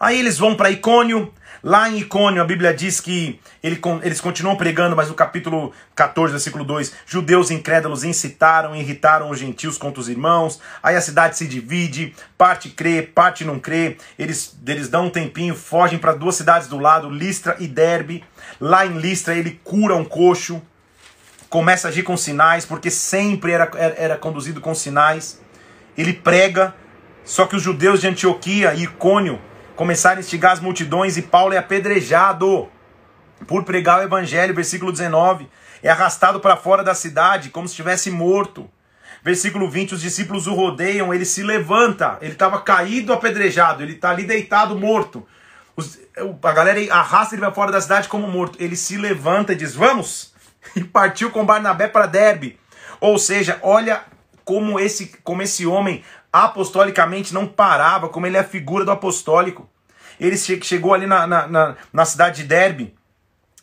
Aí 0.00 0.18
eles 0.18 0.38
vão 0.38 0.54
para 0.54 0.70
Icônio. 0.70 1.32
Lá 1.64 1.88
em 1.88 1.96
Icônio, 1.96 2.42
a 2.42 2.44
Bíblia 2.44 2.74
diz 2.74 3.00
que 3.00 3.40
ele, 3.62 3.80
eles 4.02 4.20
continuam 4.20 4.54
pregando, 4.54 4.94
mas 4.94 5.08
no 5.08 5.14
capítulo 5.14 5.72
14, 5.94 6.32
versículo 6.32 6.62
2, 6.62 6.92
judeus 7.06 7.50
incrédulos 7.50 8.04
incitaram 8.04 8.76
irritaram 8.76 9.30
os 9.30 9.38
gentios 9.38 9.78
contra 9.78 9.98
os 9.98 10.10
irmãos. 10.10 10.60
Aí 10.82 10.94
a 10.94 11.00
cidade 11.00 11.38
se 11.38 11.46
divide, 11.46 12.14
parte 12.36 12.68
crê, 12.68 13.00
parte 13.00 13.46
não 13.46 13.58
crê. 13.58 13.96
Eles, 14.18 14.54
eles 14.66 14.90
dão 14.90 15.06
um 15.06 15.10
tempinho, 15.10 15.54
fogem 15.54 15.98
para 15.98 16.12
duas 16.12 16.34
cidades 16.34 16.68
do 16.68 16.78
lado, 16.78 17.08
Listra 17.08 17.56
e 17.58 17.66
Derbe. 17.66 18.22
Lá 18.60 18.84
em 18.84 18.98
Listra 18.98 19.34
ele 19.34 19.58
cura 19.64 19.96
um 19.96 20.04
coxo, 20.04 20.60
começa 21.48 21.88
a 21.88 21.90
agir 21.90 22.02
com 22.02 22.14
sinais, 22.14 22.66
porque 22.66 22.90
sempre 22.90 23.52
era, 23.52 23.70
era, 23.74 23.94
era 23.96 24.16
conduzido 24.18 24.60
com 24.60 24.74
sinais. 24.74 25.40
Ele 25.96 26.12
prega, 26.12 26.74
só 27.24 27.46
que 27.46 27.56
os 27.56 27.62
judeus 27.62 28.02
de 28.02 28.08
Antioquia 28.08 28.74
e 28.74 28.82
Icônio 28.82 29.40
começaram 29.76 30.18
a 30.18 30.20
instigar 30.20 30.52
as 30.52 30.60
multidões 30.60 31.16
e 31.16 31.22
Paulo 31.22 31.54
é 31.54 31.58
apedrejado 31.58 32.68
por 33.46 33.64
pregar 33.64 34.00
o 34.00 34.02
evangelho, 34.02 34.54
versículo 34.54 34.92
19, 34.92 35.48
é 35.82 35.90
arrastado 35.90 36.40
para 36.40 36.56
fora 36.56 36.82
da 36.82 36.94
cidade 36.94 37.50
como 37.50 37.68
se 37.68 37.72
estivesse 37.72 38.10
morto. 38.10 38.70
Versículo 39.22 39.70
20, 39.70 39.94
os 39.94 40.02
discípulos 40.02 40.46
o 40.46 40.54
rodeiam, 40.54 41.12
ele 41.12 41.24
se 41.24 41.42
levanta, 41.42 42.18
ele 42.20 42.32
estava 42.32 42.60
caído, 42.60 43.12
apedrejado, 43.12 43.82
ele 43.82 43.94
está 43.94 44.10
ali 44.10 44.24
deitado, 44.24 44.78
morto. 44.78 45.26
Os, 45.74 45.98
a 46.42 46.52
galera 46.52 46.78
arrasta 46.92 47.34
ele 47.34 47.40
para 47.40 47.52
fora 47.52 47.72
da 47.72 47.80
cidade 47.80 48.06
como 48.06 48.28
morto. 48.28 48.62
Ele 48.62 48.76
se 48.76 48.96
levanta 48.96 49.52
e 49.52 49.56
diz: 49.56 49.74
Vamos! 49.74 50.32
E 50.74 50.82
partiu 50.82 51.30
com 51.30 51.44
Barnabé 51.44 51.88
para 51.88 52.06
Derbe. 52.06 52.58
Ou 52.98 53.18
seja, 53.18 53.58
olha 53.62 54.02
como 54.44 54.80
esse, 54.80 55.14
como 55.22 55.42
esse 55.42 55.66
homem 55.66 56.02
apostolicamente 56.34 57.32
não 57.32 57.46
parava, 57.46 58.08
como 58.08 58.26
ele 58.26 58.36
é 58.36 58.40
a 58.40 58.44
figura 58.44 58.84
do 58.84 58.90
apostólico. 58.90 59.70
Ele 60.18 60.36
chegou 60.36 60.92
ali 60.92 61.06
na, 61.06 61.26
na, 61.28 61.46
na, 61.46 61.76
na 61.92 62.04
cidade 62.04 62.42
de 62.42 62.48
Derbe 62.48 62.94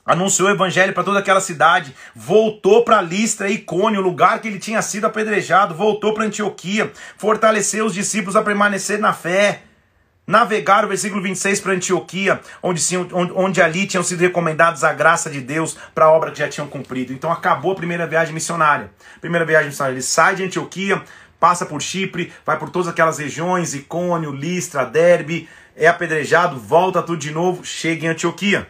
anunciou 0.05 0.49
o 0.49 0.51
evangelho 0.51 0.93
para 0.93 1.03
toda 1.03 1.19
aquela 1.19 1.39
cidade, 1.39 1.95
voltou 2.15 2.83
para 2.83 3.01
Listra 3.01 3.49
e 3.49 3.53
Icônio, 3.53 4.01
o 4.01 4.03
lugar 4.03 4.39
que 4.39 4.47
ele 4.47 4.57
tinha 4.59 4.81
sido 4.81 5.05
apedrejado, 5.05 5.75
voltou 5.75 6.13
para 6.13 6.25
Antioquia, 6.25 6.91
fortaleceu 7.17 7.85
os 7.85 7.93
discípulos 7.93 8.35
a 8.35 8.41
permanecer 8.41 8.99
na 8.99 9.13
fé. 9.13 9.61
Navegaram, 10.25 10.87
versículo 10.87 11.21
26, 11.21 11.59
para 11.59 11.73
Antioquia, 11.73 12.39
onde, 12.61 12.81
onde, 13.11 13.33
onde 13.33 13.61
ali 13.61 13.85
tinham 13.85 14.03
sido 14.03 14.21
recomendados 14.21 14.83
a 14.83 14.93
graça 14.93 15.29
de 15.29 15.41
Deus 15.41 15.75
para 15.93 16.05
a 16.05 16.11
obra 16.11 16.31
que 16.31 16.39
já 16.39 16.47
tinham 16.47 16.67
cumprido. 16.67 17.11
Então 17.11 17.31
acabou 17.31 17.73
a 17.73 17.75
primeira 17.75 18.07
viagem 18.07 18.33
missionária. 18.33 18.91
Primeira 19.19 19.45
viagem 19.45 19.67
missionária, 19.67 19.95
ele 19.95 20.01
sai 20.01 20.35
de 20.35 20.43
Antioquia, 20.43 21.01
passa 21.41 21.65
por 21.65 21.81
Chipre, 21.81 22.31
vai 22.45 22.59
por 22.59 22.69
todas 22.69 22.87
aquelas 22.87 23.17
regiões, 23.17 23.73
Icônio, 23.73 24.31
Listra, 24.31 24.85
Derbe, 24.85 25.49
é 25.75 25.87
apedrejado, 25.87 26.59
volta 26.59 27.01
tudo 27.01 27.17
de 27.17 27.31
novo, 27.31 27.65
chega 27.65 28.05
em 28.05 28.09
Antioquia. 28.09 28.67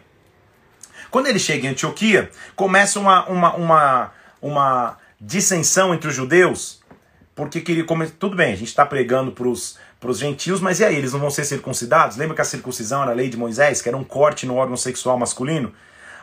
Quando 1.10 1.26
ele 1.26 1.38
chega 1.38 1.66
em 1.66 1.70
Antioquia, 1.70 2.30
começa 2.56 2.98
uma, 2.98 3.26
uma, 3.26 3.54
uma, 3.56 4.12
uma 4.40 4.96
dissensão 5.20 5.92
entre 5.92 6.08
os 6.08 6.14
judeus, 6.14 6.80
porque 7.34 7.60
queria. 7.60 7.84
Tudo 8.18 8.34
bem, 8.34 8.54
a 8.54 8.56
gente 8.56 8.68
está 8.68 8.86
pregando 8.86 9.32
para 9.32 9.46
os 9.48 10.18
gentios, 10.18 10.58
mas 10.58 10.80
e 10.80 10.84
aí? 10.86 10.96
Eles 10.96 11.12
não 11.12 11.20
vão 11.20 11.30
ser 11.30 11.44
circuncidados? 11.44 12.16
Lembra 12.16 12.34
que 12.34 12.40
a 12.40 12.46
circuncisão 12.46 13.02
era 13.02 13.10
a 13.10 13.14
lei 13.14 13.28
de 13.28 13.36
Moisés, 13.36 13.82
que 13.82 13.88
era 13.90 13.98
um 13.98 14.04
corte 14.04 14.46
no 14.46 14.56
órgão 14.56 14.78
sexual 14.78 15.18
masculino? 15.18 15.74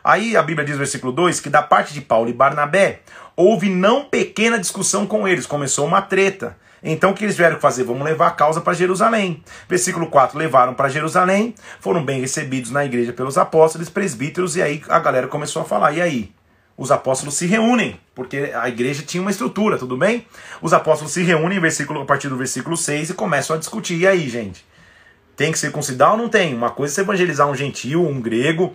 Aí 0.04 0.36
a 0.36 0.42
Bíblia 0.42 0.66
diz 0.66 0.76
no 0.76 0.80
versículo 0.80 1.12
2 1.12 1.40
que 1.40 1.50
da 1.50 1.62
parte 1.62 1.94
de 1.94 2.02
Paulo 2.02 2.30
e 2.30 2.34
Barnabé 2.34 3.02
houve 3.36 3.70
não 3.70 4.06
pequena 4.06 4.60
discussão 4.60 5.06
com 5.06 5.28
eles, 5.28 5.46
começou 5.46 5.86
uma 5.86 6.02
treta. 6.02 6.58
Então 6.84 7.12
o 7.12 7.14
que 7.14 7.26
eles 7.26 7.38
vieram 7.38 7.60
fazer? 7.60 7.84
Vamos 7.84 8.04
levar 8.04 8.28
a 8.28 8.32
causa 8.32 8.62
para 8.62 8.74
Jerusalém. 8.74 9.44
Versículo 9.68 10.08
4: 10.08 10.38
levaram 10.38 10.74
para 10.74 10.90
Jerusalém, 10.90 11.54
foram 11.80 12.04
bem 12.04 12.22
recebidos 12.22 12.72
na 12.72 12.86
igreja 12.86 13.14
pelos 13.14 13.38
apóstolos, 13.38 13.90
presbíteros, 13.90 14.56
e 14.56 14.62
aí 14.62 14.82
a 14.88 15.00
galera 15.00 15.28
começou 15.28 15.62
a 15.62 15.66
falar: 15.66 15.92
e 15.94 16.02
aí? 16.02 16.32
Os 16.78 16.92
apóstolos 16.92 17.36
se 17.36 17.46
reúnem, 17.46 18.00
porque 18.16 18.54
a 18.56 18.70
igreja 18.70 19.04
tinha 19.04 19.20
uma 19.20 19.32
estrutura, 19.32 19.78
tudo 19.78 19.98
bem? 19.98 20.26
Os 20.62 20.72
apóstolos 20.72 21.12
se 21.12 21.22
reúnem 21.22 21.60
versículo, 21.60 22.02
a 22.02 22.06
partir 22.06 22.30
do 22.30 22.38
versículo 22.38 22.78
6 22.78 23.10
e 23.10 23.14
começam 23.14 23.54
a 23.54 23.60
discutir. 23.60 23.98
E 23.98 24.08
aí, 24.08 24.30
gente? 24.30 24.66
Tem 25.36 25.52
que 25.52 25.60
circuncidar 25.60 26.14
ou 26.14 26.18
não 26.18 26.30
tem? 26.30 26.56
Uma 26.56 26.70
coisa 26.70 27.02
é 27.02 27.04
evangelizar 27.04 27.50
um 27.50 27.56
gentil, 27.56 28.08
um 28.08 28.22
grego, 28.22 28.74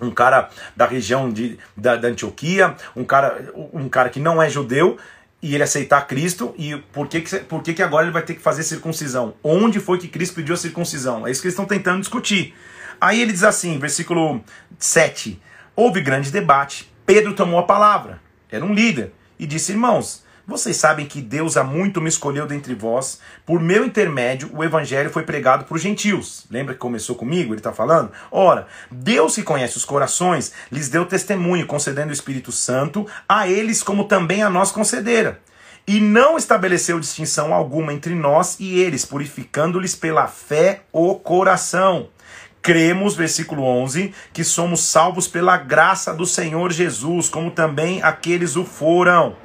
um 0.00 0.10
cara 0.10 0.48
da 0.76 0.86
região 0.86 1.30
de, 1.30 1.58
da, 1.76 1.96
da 1.96 2.08
Antioquia, 2.08 2.74
um 2.96 3.04
cara, 3.04 3.52
um 3.72 3.88
cara 3.88 4.08
que 4.08 4.20
não 4.20 4.42
é 4.42 4.48
judeu, 4.48 4.98
e 5.42 5.54
ele 5.54 5.62
aceitar 5.62 6.06
Cristo, 6.06 6.54
e 6.58 6.76
por 6.92 7.08
que, 7.08 7.22
que, 7.22 7.38
por 7.40 7.62
que, 7.62 7.72
que 7.72 7.82
agora 7.82 8.04
ele 8.04 8.12
vai 8.12 8.22
ter 8.22 8.34
que 8.34 8.42
fazer 8.42 8.62
circuncisão? 8.62 9.34
Onde 9.42 9.80
foi 9.80 9.98
que 9.98 10.08
Cristo 10.08 10.34
pediu 10.34 10.54
a 10.54 10.58
circuncisão? 10.58 11.26
É 11.26 11.30
isso 11.30 11.40
que 11.40 11.46
eles 11.46 11.54
estão 11.54 11.64
tentando 11.64 12.00
discutir. 12.00 12.54
Aí 13.00 13.22
ele 13.22 13.32
diz 13.32 13.42
assim, 13.42 13.78
versículo 13.78 14.44
7: 14.78 15.40
Houve 15.74 16.02
grande 16.02 16.30
debate. 16.30 16.92
Pedro 17.06 17.34
tomou 17.34 17.58
a 17.58 17.62
palavra, 17.62 18.20
era 18.50 18.64
um 18.64 18.74
líder, 18.74 19.12
e 19.38 19.46
disse: 19.46 19.72
Irmãos, 19.72 20.22
vocês 20.50 20.76
sabem 20.76 21.06
que 21.06 21.22
Deus 21.22 21.56
há 21.56 21.62
muito 21.62 22.00
me 22.00 22.08
escolheu 22.08 22.44
dentre 22.44 22.74
vós. 22.74 23.20
Por 23.46 23.60
meu 23.60 23.84
intermédio, 23.84 24.50
o 24.52 24.64
evangelho 24.64 25.08
foi 25.08 25.22
pregado 25.22 25.64
para 25.64 25.76
os 25.76 25.80
gentios. 25.80 26.44
Lembra 26.50 26.74
que 26.74 26.80
começou 26.80 27.14
comigo? 27.14 27.52
Ele 27.52 27.60
está 27.60 27.72
falando? 27.72 28.10
Ora, 28.32 28.66
Deus 28.90 29.36
que 29.36 29.44
conhece 29.44 29.76
os 29.76 29.84
corações, 29.84 30.52
lhes 30.70 30.88
deu 30.88 31.06
testemunho, 31.06 31.68
concedendo 31.68 32.10
o 32.10 32.12
Espírito 32.12 32.50
Santo 32.50 33.06
a 33.28 33.46
eles, 33.46 33.80
como 33.80 34.04
também 34.04 34.42
a 34.42 34.50
nós 34.50 34.72
concedera. 34.72 35.40
E 35.86 36.00
não 36.00 36.36
estabeleceu 36.36 36.98
distinção 36.98 37.54
alguma 37.54 37.92
entre 37.92 38.14
nós 38.14 38.58
e 38.58 38.80
eles, 38.80 39.04
purificando-lhes 39.04 39.94
pela 39.94 40.26
fé 40.26 40.82
o 40.92 41.14
coração. 41.14 42.08
Cremos, 42.60 43.14
versículo 43.14 43.62
11, 43.62 44.12
que 44.32 44.42
somos 44.42 44.80
salvos 44.80 45.28
pela 45.28 45.56
graça 45.56 46.12
do 46.12 46.26
Senhor 46.26 46.72
Jesus, 46.72 47.28
como 47.28 47.52
também 47.52 48.02
aqueles 48.02 48.56
o 48.56 48.64
foram. 48.64 49.36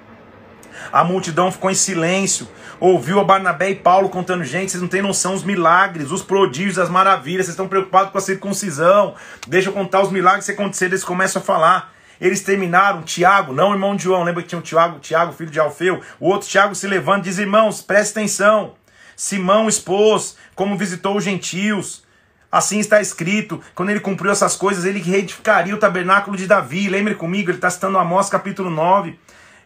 A 0.91 1.03
multidão 1.03 1.51
ficou 1.51 1.69
em 1.69 1.75
silêncio. 1.75 2.47
Ouviu 2.79 3.19
a 3.19 3.23
Barnabé 3.23 3.69
e 3.69 3.75
Paulo 3.75 4.09
contando, 4.09 4.43
gente, 4.43 4.71
vocês 4.71 4.81
não 4.81 4.89
têm 4.89 5.01
noção 5.01 5.33
os 5.33 5.43
milagres, 5.43 6.11
os 6.11 6.21
prodígios, 6.21 6.79
as 6.79 6.89
maravilhas, 6.89 7.45
vocês 7.45 7.53
estão 7.53 7.67
preocupados 7.67 8.11
com 8.11 8.17
a 8.17 8.21
circuncisão. 8.21 9.15
Deixa 9.47 9.69
eu 9.69 9.73
contar 9.73 10.01
os 10.01 10.11
milagres 10.11 10.45
que 10.45 10.51
aconteceram, 10.51 10.91
eles 10.91 11.03
começam 11.03 11.41
a 11.41 11.45
falar. 11.45 11.93
Eles 12.19 12.41
terminaram, 12.41 13.01
Tiago, 13.01 13.53
não 13.53 13.73
irmão 13.73 13.95
de 13.95 14.03
João, 14.03 14.23
lembra 14.23 14.41
que 14.41 14.47
tinha 14.47 14.59
um 14.59 14.61
Tiago, 14.61 14.99
Tiago, 14.99 15.33
filho 15.33 15.51
de 15.51 15.59
Alfeu? 15.59 16.01
O 16.19 16.29
outro 16.29 16.47
Tiago 16.47 16.73
se 16.73 16.87
levanta 16.87 17.19
e 17.19 17.23
diz: 17.23 17.37
Irmãos, 17.37 17.81
preste 17.81 18.11
atenção. 18.11 18.73
Simão 19.15 19.67
expôs 19.67 20.37
como 20.55 20.77
visitou 20.77 21.17
os 21.17 21.23
gentios. 21.23 22.03
Assim 22.51 22.79
está 22.79 23.01
escrito, 23.01 23.61
quando 23.73 23.89
ele 23.89 23.99
cumpriu 23.99 24.31
essas 24.31 24.55
coisas, 24.55 24.85
ele 24.85 25.01
reedificaria 25.01 25.75
o 25.75 25.77
tabernáculo 25.77 26.37
de 26.37 26.47
Davi. 26.47 26.87
Lembre 26.87 27.15
comigo, 27.15 27.49
ele 27.49 27.57
está 27.57 27.69
citando 27.69 27.97
Amós 27.97 28.29
capítulo 28.29 28.69
9 28.69 29.19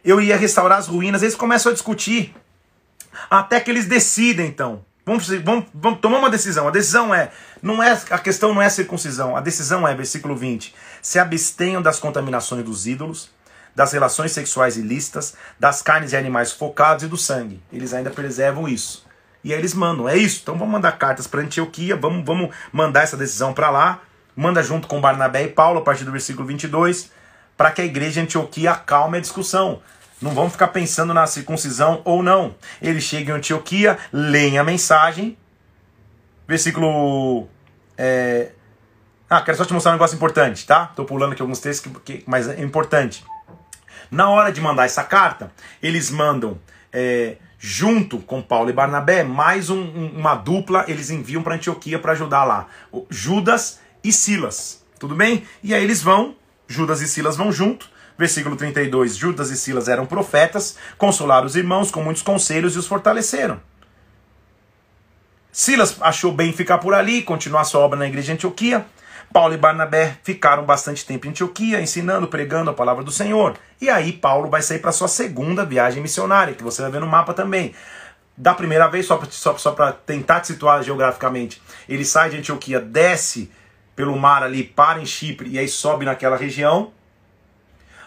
eu 0.03 0.21
ia 0.21 0.37
restaurar 0.37 0.77
as 0.77 0.87
ruínas. 0.87 1.21
Eles 1.21 1.35
começam 1.35 1.71
a 1.71 1.73
discutir. 1.73 2.33
Até 3.29 3.59
que 3.59 3.69
eles 3.69 3.85
decidem, 3.85 4.47
então. 4.47 4.83
Vamos, 5.05 5.27
vamos, 5.27 5.65
vamos 5.73 5.99
tomar 5.99 6.19
uma 6.19 6.29
decisão. 6.29 6.67
A 6.67 6.71
decisão 6.71 7.13
é, 7.13 7.31
não 7.61 7.81
é, 7.81 7.99
a 8.09 8.19
questão 8.19 8.53
não 8.53 8.61
é 8.61 8.69
circuncisão. 8.69 9.35
A 9.35 9.41
decisão 9.41 9.87
é, 9.87 9.95
versículo 9.95 10.35
20, 10.35 10.73
se 11.01 11.17
abstenham 11.17 11.81
das 11.81 11.99
contaminações 11.99 12.63
dos 12.63 12.85
ídolos, 12.85 13.29
das 13.75 13.91
relações 13.91 14.31
sexuais 14.31 14.77
ilícitas, 14.77 15.35
das 15.59 15.81
carnes 15.81 16.11
e 16.13 16.17
animais 16.17 16.51
focados 16.51 17.03
e 17.03 17.07
do 17.07 17.17
sangue. 17.17 17.61
Eles 17.73 17.93
ainda 17.93 18.11
preservam 18.11 18.67
isso. 18.67 19.05
E 19.43 19.53
aí 19.53 19.59
eles 19.59 19.73
mandam, 19.73 20.07
é 20.07 20.17
isso. 20.17 20.41
Então 20.43 20.57
vamos 20.57 20.73
mandar 20.73 20.91
cartas 20.93 21.25
para 21.25 21.41
Antioquia, 21.41 21.95
vamos, 21.95 22.23
vamos 22.25 22.53
mandar 22.71 23.03
essa 23.03 23.17
decisão 23.17 23.53
para 23.53 23.69
lá. 23.69 24.01
Manda 24.35 24.61
junto 24.61 24.87
com 24.87 25.01
Barnabé 25.01 25.43
e 25.43 25.47
Paulo, 25.47 25.79
a 25.79 25.83
partir 25.83 26.03
do 26.03 26.11
versículo 26.11 26.47
22 26.47 27.09
para 27.59 27.71
que 27.71 27.81
a 27.81 27.85
igreja 27.85 28.21
Antioquia 28.21 28.71
acalme 28.71 29.17
a 29.17 29.19
discussão. 29.19 29.81
Não 30.21 30.31
vamos 30.31 30.53
ficar 30.53 30.69
pensando 30.69 31.13
na 31.13 31.27
circuncisão 31.27 32.01
ou 32.05 32.23
não. 32.23 32.55
Ele 32.81 33.01
chega 33.01 33.33
em 33.33 33.35
Antioquia, 33.35 33.97
leem 34.13 34.57
a 34.57 34.63
mensagem. 34.63 35.37
Versículo. 36.47 37.49
É... 37.97 38.51
Ah, 39.29 39.41
quero 39.41 39.57
só 39.57 39.65
te 39.65 39.73
mostrar 39.73 39.91
um 39.91 39.95
negócio 39.95 40.15
importante, 40.15 40.65
tá? 40.65 40.85
Tô 40.95 41.03
pulando 41.03 41.33
aqui 41.33 41.41
alguns 41.41 41.59
textos, 41.59 41.91
que, 41.91 41.99
que, 41.99 42.23
mas 42.25 42.47
é 42.47 42.61
importante. 42.61 43.25
Na 44.09 44.29
hora 44.29 44.53
de 44.53 44.61
mandar 44.61 44.85
essa 44.85 45.03
carta, 45.03 45.51
eles 45.83 46.09
mandam, 46.09 46.57
é, 46.93 47.35
junto 47.59 48.19
com 48.19 48.41
Paulo 48.41 48.69
e 48.69 48.73
Barnabé, 48.73 49.25
mais 49.25 49.69
um, 49.69 49.83
uma 50.15 50.33
dupla, 50.33 50.85
eles 50.87 51.09
enviam 51.09 51.43
para 51.43 51.55
Antioquia 51.55 51.99
para 51.99 52.13
ajudar 52.13 52.45
lá. 52.45 52.67
Judas 53.09 53.81
e 54.01 54.13
Silas. 54.13 54.81
Tudo 54.97 55.13
bem? 55.13 55.43
E 55.61 55.75
aí 55.75 55.83
eles 55.83 56.01
vão 56.01 56.39
Judas 56.69 57.01
e 57.01 57.07
Silas 57.07 57.35
vão 57.35 57.51
junto. 57.51 57.89
Versículo 58.17 58.55
32: 58.55 59.15
Judas 59.15 59.49
e 59.49 59.57
Silas 59.57 59.89
eram 59.89 60.05
profetas, 60.05 60.77
consolaram 60.97 61.47
os 61.47 61.55
irmãos 61.55 61.89
com 61.89 62.03
muitos 62.03 62.21
conselhos 62.21 62.75
e 62.75 62.79
os 62.79 62.85
fortaleceram. 62.85 63.59
Silas 65.51 65.97
achou 65.99 66.31
bem 66.31 66.53
ficar 66.53 66.77
por 66.77 66.93
ali, 66.93 67.23
continuar 67.23 67.63
sua 67.63 67.81
obra 67.81 67.97
na 67.97 68.07
igreja 68.07 68.27
de 68.27 68.33
Antioquia. 68.33 68.85
Paulo 69.33 69.53
e 69.53 69.57
Barnabé 69.57 70.17
ficaram 70.23 70.63
bastante 70.63 71.05
tempo 71.05 71.27
em 71.27 71.29
Antioquia, 71.29 71.81
ensinando, 71.81 72.27
pregando 72.27 72.69
a 72.69 72.73
palavra 72.73 73.03
do 73.03 73.11
Senhor. 73.11 73.57
E 73.79 73.89
aí 73.89 74.13
Paulo 74.13 74.49
vai 74.49 74.61
sair 74.61 74.79
para 74.79 74.91
sua 74.91 75.07
segunda 75.07 75.65
viagem 75.65 76.01
missionária, 76.01 76.53
que 76.53 76.63
você 76.63 76.81
vai 76.81 76.91
ver 76.91 76.99
no 76.99 77.07
mapa 77.07 77.33
também. 77.33 77.73
Da 78.35 78.53
primeira 78.53 78.87
vez, 78.87 79.05
só 79.05 79.71
para 79.71 79.91
tentar 79.91 80.39
te 80.39 80.47
situar 80.47 80.81
geograficamente, 80.83 81.61
ele 81.87 82.05
sai 82.05 82.29
de 82.29 82.37
Antioquia, 82.37 82.79
desce 82.79 83.51
pelo 83.99 84.17
mar 84.17 84.43
ali, 84.43 84.63
para 84.63 85.01
em 85.01 85.05
Chipre 85.05 85.49
e 85.49 85.59
aí 85.59 85.67
sobe 85.67 86.05
naquela 86.05 86.37
região. 86.37 86.93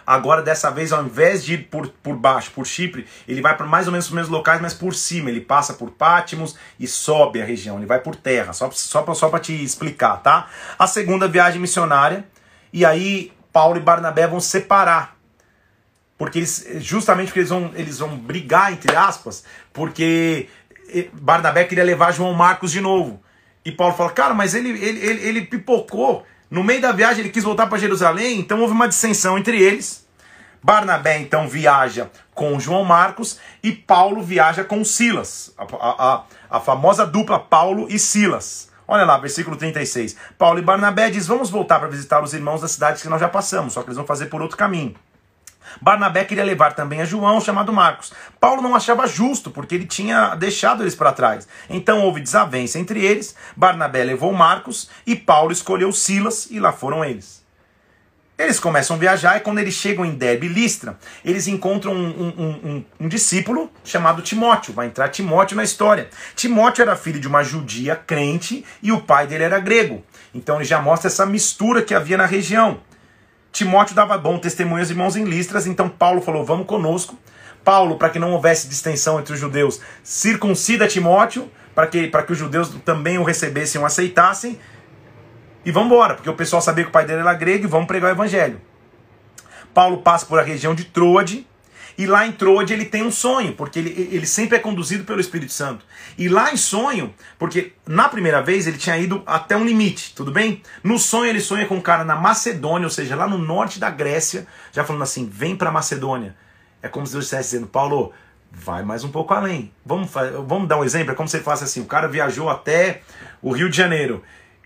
Agora, 0.07 0.41
dessa 0.41 0.71
vez, 0.71 0.91
ao 0.91 1.05
invés 1.05 1.45
de 1.45 1.53
ir 1.53 1.69
por, 1.69 1.87
por 1.87 2.17
baixo, 2.17 2.51
por 2.53 2.67
Chipre, 2.67 3.07
ele 3.29 3.43
vai 3.43 3.55
para 3.55 3.67
mais 3.67 3.89
ou 3.89 3.93
menos 3.93 4.07
os 4.07 4.11
mesmos 4.11 4.31
locais, 4.31 4.59
mas 4.59 4.73
por 4.73 4.95
cima. 4.95 5.29
Ele 5.29 5.43
passa 5.43 5.75
por 5.75 5.91
Pátimos 5.91 6.57
e 6.81 6.87
sobe 6.87 7.43
a 7.43 7.45
região. 7.45 7.77
Ele 7.77 7.85
vai 7.85 7.99
por 7.99 8.17
terra, 8.17 8.55
só, 8.55 8.71
só 8.71 9.03
para 9.03 9.15
só 9.15 9.39
te 9.39 9.53
explicar, 9.53 10.17
tá? 10.23 10.49
A 10.79 10.87
segunda 10.87 11.29
viagem 11.29 11.61
missionária. 11.61 12.25
E 12.73 12.87
aí, 12.87 13.31
Paulo 13.53 13.77
e 13.77 13.83
Barnabé 13.83 14.27
vão 14.27 14.41
separar. 14.41 15.19
Porque 16.17 16.39
eles, 16.39 16.69
justamente 16.79 17.27
porque 17.27 17.41
eles 17.41 17.51
vão, 17.51 17.71
eles 17.75 17.99
vão 17.99 18.17
brigar, 18.17 18.73
entre 18.73 18.97
aspas, 18.97 19.45
porque 19.75 20.49
eh, 20.89 21.11
Barnabé 21.13 21.65
queria 21.65 21.85
levar 21.85 22.13
João 22.13 22.33
Marcos 22.33 22.73
de 22.73 22.81
novo. 22.81 23.23
E 23.65 23.71
Paulo 23.71 23.95
fala, 23.95 24.11
cara, 24.11 24.35
mas 24.35 24.55
ele, 24.55 24.71
ele, 24.71 25.07
ele, 25.07 25.29
ele 25.29 25.41
pipocou. 25.43 26.25
No 26.51 26.63
meio 26.63 26.83
da 26.83 26.93
viagem 26.93 27.21
ele 27.21 27.31
quis 27.31 27.45
voltar 27.45 27.67
para 27.67 27.79
Jerusalém, 27.79 28.39
então 28.39 28.61
houve 28.61 28.73
uma 28.73 28.89
dissensão 28.89 29.39
entre 29.39 29.61
eles. 29.61 30.07
Barnabé 30.63 31.19
então 31.19 31.49
viaja 31.49 32.11
com 32.35 32.61
João 32.61 32.85
Marcos 32.85 33.39
e 33.63 33.73
Paulo 33.73 34.23
viaja 34.23 34.63
com 34.63 34.85
Silas. 34.85 35.53
A, 35.59 35.65
a, 35.65 36.25
a 36.51 36.61
famosa 36.61 37.05
dupla 37.05 37.39
Paulo 37.39 37.87
e 37.91 37.99
Silas. 37.99 38.71
Olha 38.87 39.05
lá, 39.05 39.17
versículo 39.19 39.57
36. 39.57 40.17
Paulo 40.39 40.59
e 40.59 40.63
Barnabé 40.63 41.11
diz: 41.11 41.27
Vamos 41.27 41.51
voltar 41.51 41.79
para 41.79 41.89
visitar 41.89 42.23
os 42.23 42.35
irmãos 42.35 42.61
das 42.61 42.73
cidades 42.73 43.03
que 43.03 43.09
nós 43.09 43.21
já 43.21 43.29
passamos, 43.29 43.73
só 43.73 43.81
que 43.81 43.89
eles 43.89 43.97
vão 43.97 44.07
fazer 44.07 44.27
por 44.27 44.43
outro 44.43 44.57
caminho. 44.57 44.95
Barnabé 45.81 46.25
queria 46.25 46.45
levar 46.45 46.75
também 46.75 47.01
a 47.01 47.05
João, 47.05 47.41
chamado 47.41 47.73
Marcos. 47.73 48.13
Paulo 48.41 48.63
não 48.63 48.75
achava 48.75 49.07
justo, 49.07 49.51
porque 49.51 49.75
ele 49.75 49.87
tinha 49.87 50.35
deixado 50.35 50.83
eles 50.83 50.95
para 50.95 51.13
trás. 51.13 51.49
Então 51.69 52.01
houve 52.01 52.21
desavença 52.21 52.79
entre 52.79 53.05
eles. 53.05 53.35
Barnabé 53.57 54.05
levou 54.05 54.33
Marcos 54.33 54.91
e 55.07 55.17
Paulo 55.17 55.53
escolheu 55.53 55.93
Silas 55.93 56.49
e 56.51 56.59
lá 56.59 56.73
foram 56.73 57.05
eles. 57.05 57.43
Eles 58.39 58.59
começam 58.59 58.97
a 58.97 58.99
viajar 58.99 59.37
e 59.37 59.41
quando 59.41 59.59
eles 59.59 59.75
chegam 59.75 60.05
em 60.05 60.15
Derbe 60.15 60.49
Listra, 60.49 60.99
eles 61.25 61.47
encontram 61.47 61.93
um, 61.93 62.09
um, 62.09 62.49
um, 62.49 62.85
um, 63.01 63.09
discípulo 63.09 63.71
chamado 63.85 64.23
Timóteo. 64.23 64.73
Vai 64.73 64.87
entrar 64.87 65.11
Timóteo 65.11 65.57
na 65.57 65.63
história. 65.63 66.09
Timóteo 66.35 66.83
era 66.83 66.97
filho 66.97 67.21
de 67.21 67.29
uma 67.29 67.45
judia 67.45 67.95
crente 67.95 68.65
e 68.83 68.91
o 68.91 69.01
pai 69.01 69.29
dele 69.29 69.45
era 69.45 69.61
grego. 69.61 70.05
Então 70.35 70.57
ele 70.57 70.65
já 70.65 70.81
mostra 70.81 71.09
essa 71.09 71.25
mistura 71.25 71.83
que 71.83 71.95
havia 71.95 72.17
na 72.17 72.27
região. 72.27 72.81
Timóteo 73.53 73.95
dava 73.95 74.17
bom 74.17 74.39
testemunho 74.39 74.81
aos 74.81 74.89
irmãos 74.89 75.15
em 75.15 75.25
Listras, 75.25 75.67
então 75.67 75.87
Paulo 75.87 76.23
falou: 76.23 76.43
Vamos 76.43 76.67
conosco. 76.67 77.19
Paulo, 77.63 77.97
para 77.97 78.09
que 78.09 78.19
não 78.19 78.33
houvesse 78.33 78.67
distensão 78.67 79.21
entre 79.21 79.35
os 79.35 79.39
judeus, 79.39 79.79
circuncida 80.03 80.89
Timóteo, 80.89 81.49
para 81.75 81.87
que, 81.87 82.09
que 82.09 82.33
os 82.33 82.39
judeus 82.39 82.71
também 82.85 83.19
o 83.19 83.23
recebessem 83.23 83.81
o 83.81 83.85
aceitassem. 83.85 84.59
E 85.65 85.71
vamos 85.71 85.93
embora, 85.93 86.15
porque 86.15 86.29
o 86.29 86.35
pessoal 86.35 86.61
sabia 86.61 86.83
que 86.83 86.91
o 86.91 86.93
pai 86.93 87.05
dele 87.05 87.21
era 87.21 87.35
grego 87.35 87.65
e 87.65 87.69
vamos 87.69 87.87
pregar 87.87 88.11
o 88.11 88.15
evangelho. 88.15 88.61
Paulo 89.73 89.99
passa 89.99 90.27
por 90.27 90.41
a 90.41 90.43
região 90.43 90.75
de 90.75 90.87
Troade, 90.87 91.47
e 91.97 92.07
lá 92.07 92.27
em 92.27 92.33
Troade 92.33 92.73
ele 92.73 92.85
tem 92.85 93.03
um 93.03 93.11
sonho, 93.11 93.53
porque 93.53 93.79
ele, 93.79 94.09
ele 94.11 94.27
sempre 94.27 94.57
é 94.57 94.61
conduzido 94.61 95.05
pelo 95.05 95.21
Espírito 95.21 95.53
Santo. 95.53 95.85
E 96.17 96.29
lá 96.29 96.53
em 96.53 96.57
sonho, 96.57 97.15
porque 97.39 97.73
na 97.87 98.09
primeira 98.09 98.43
vez 98.43 98.67
ele 98.67 98.79
tinha 98.79 98.97
ido 98.97 99.23
até 99.27 99.57
um 99.57 99.65
limite, 99.65 100.15
tudo 100.15 100.31
bem? 100.31 100.63
No 100.83 100.99
sonho 100.99 101.31
ele 101.31 101.41
sonha 101.41 101.67
com 101.67 101.77
um 101.77 101.81
cara 101.81 102.05
na 102.05 102.17
Macedônia, 102.17 102.87
ou 102.87 102.91
seja, 102.91 103.17
lá 103.17 103.27
no 103.27 103.39
norte 103.39 103.79
da 103.79 103.91
Grécia, 103.91 104.47
já 104.73 104.85
falando 104.85 105.03
assim: 105.03 105.29
vem 105.29 105.57
para 105.57 105.71
Macedônia. 105.71 106.35
É 106.83 106.89
como 106.89 107.07
se 107.07 107.13
Deus 107.13 107.25
estivesse 107.25 107.51
dizendo: 107.51 107.67
Paulo, 107.67 108.13
vai 108.51 108.83
mais 108.83 109.05
um 109.05 109.11
pouco 109.11 109.33
além. 109.33 109.73
Vamos, 109.85 110.11
vamos 110.47 110.69
dar 110.69 110.79
um 110.79 110.85
exemplo? 110.85 111.13
É 111.13 111.15
como 111.15 111.29
ele 111.33 111.43
falasse 111.43 111.65
assim: 111.65 111.81
o 111.81 111.87
cara 111.87 112.09
viajou 112.09 112.49
até 112.49 113.03
o 113.41 113.53
Rio 113.53 113.69
de 113.71 113.77
Janeiro 113.77 114.23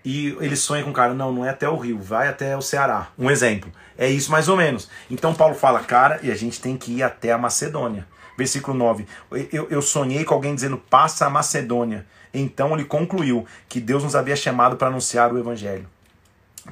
e 0.06 0.36
ele 0.40 0.54
sonha 0.54 0.84
com 0.84 0.90
o 0.90 0.92
cara, 0.92 1.12
não, 1.12 1.32
não 1.32 1.44
é 1.44 1.50
até 1.50 1.68
o 1.68 1.76
Rio, 1.76 1.98
vai 1.98 2.28
até 2.28 2.56
o 2.56 2.62
Ceará. 2.62 3.08
Um 3.18 3.28
exemplo. 3.28 3.72
É 3.98 4.08
isso 4.08 4.30
mais 4.30 4.48
ou 4.48 4.56
menos. 4.56 4.88
Então 5.10 5.34
Paulo 5.34 5.56
fala, 5.56 5.80
cara, 5.80 6.20
e 6.22 6.30
a 6.30 6.34
gente 6.36 6.60
tem 6.60 6.76
que 6.76 6.92
ir 6.92 7.02
até 7.02 7.32
a 7.32 7.38
Macedônia. 7.38 8.06
Versículo 8.38 8.78
9. 8.78 9.04
Eu, 9.50 9.66
eu 9.68 9.82
sonhei 9.82 10.24
com 10.24 10.32
alguém 10.32 10.54
dizendo, 10.54 10.76
passa 10.76 11.26
a 11.26 11.30
Macedônia. 11.30 12.06
Então 12.32 12.72
ele 12.74 12.84
concluiu 12.84 13.44
que 13.68 13.80
Deus 13.80 14.04
nos 14.04 14.14
havia 14.14 14.36
chamado 14.36 14.76
para 14.76 14.86
anunciar 14.86 15.32
o 15.32 15.38
evangelho. 15.40 15.88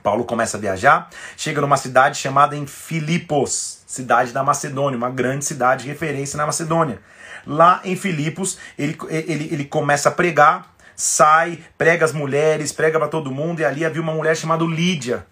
Paulo 0.00 0.22
começa 0.22 0.56
a 0.56 0.60
viajar, 0.60 1.10
chega 1.36 1.60
numa 1.60 1.76
cidade 1.76 2.18
chamada 2.18 2.56
em 2.56 2.68
Filipos, 2.68 3.80
cidade 3.84 4.30
da 4.30 4.44
Macedônia, 4.44 4.96
uma 4.96 5.10
grande 5.10 5.44
cidade, 5.44 5.88
referência 5.88 6.36
na 6.36 6.46
Macedônia. 6.46 7.00
Lá 7.44 7.80
em 7.84 7.96
Filipos, 7.96 8.58
ele, 8.78 8.96
ele, 9.08 9.48
ele 9.52 9.64
começa 9.64 10.08
a 10.08 10.12
pregar, 10.12 10.73
sai, 10.96 11.58
prega 11.76 12.04
as 12.04 12.12
mulheres, 12.12 12.72
prega 12.72 12.98
para 12.98 13.08
todo 13.08 13.30
mundo, 13.30 13.60
e 13.60 13.64
ali 13.64 13.84
havia 13.84 14.02
uma 14.02 14.12
mulher 14.12 14.36
chamada 14.36 14.64
Lídia, 14.64 15.26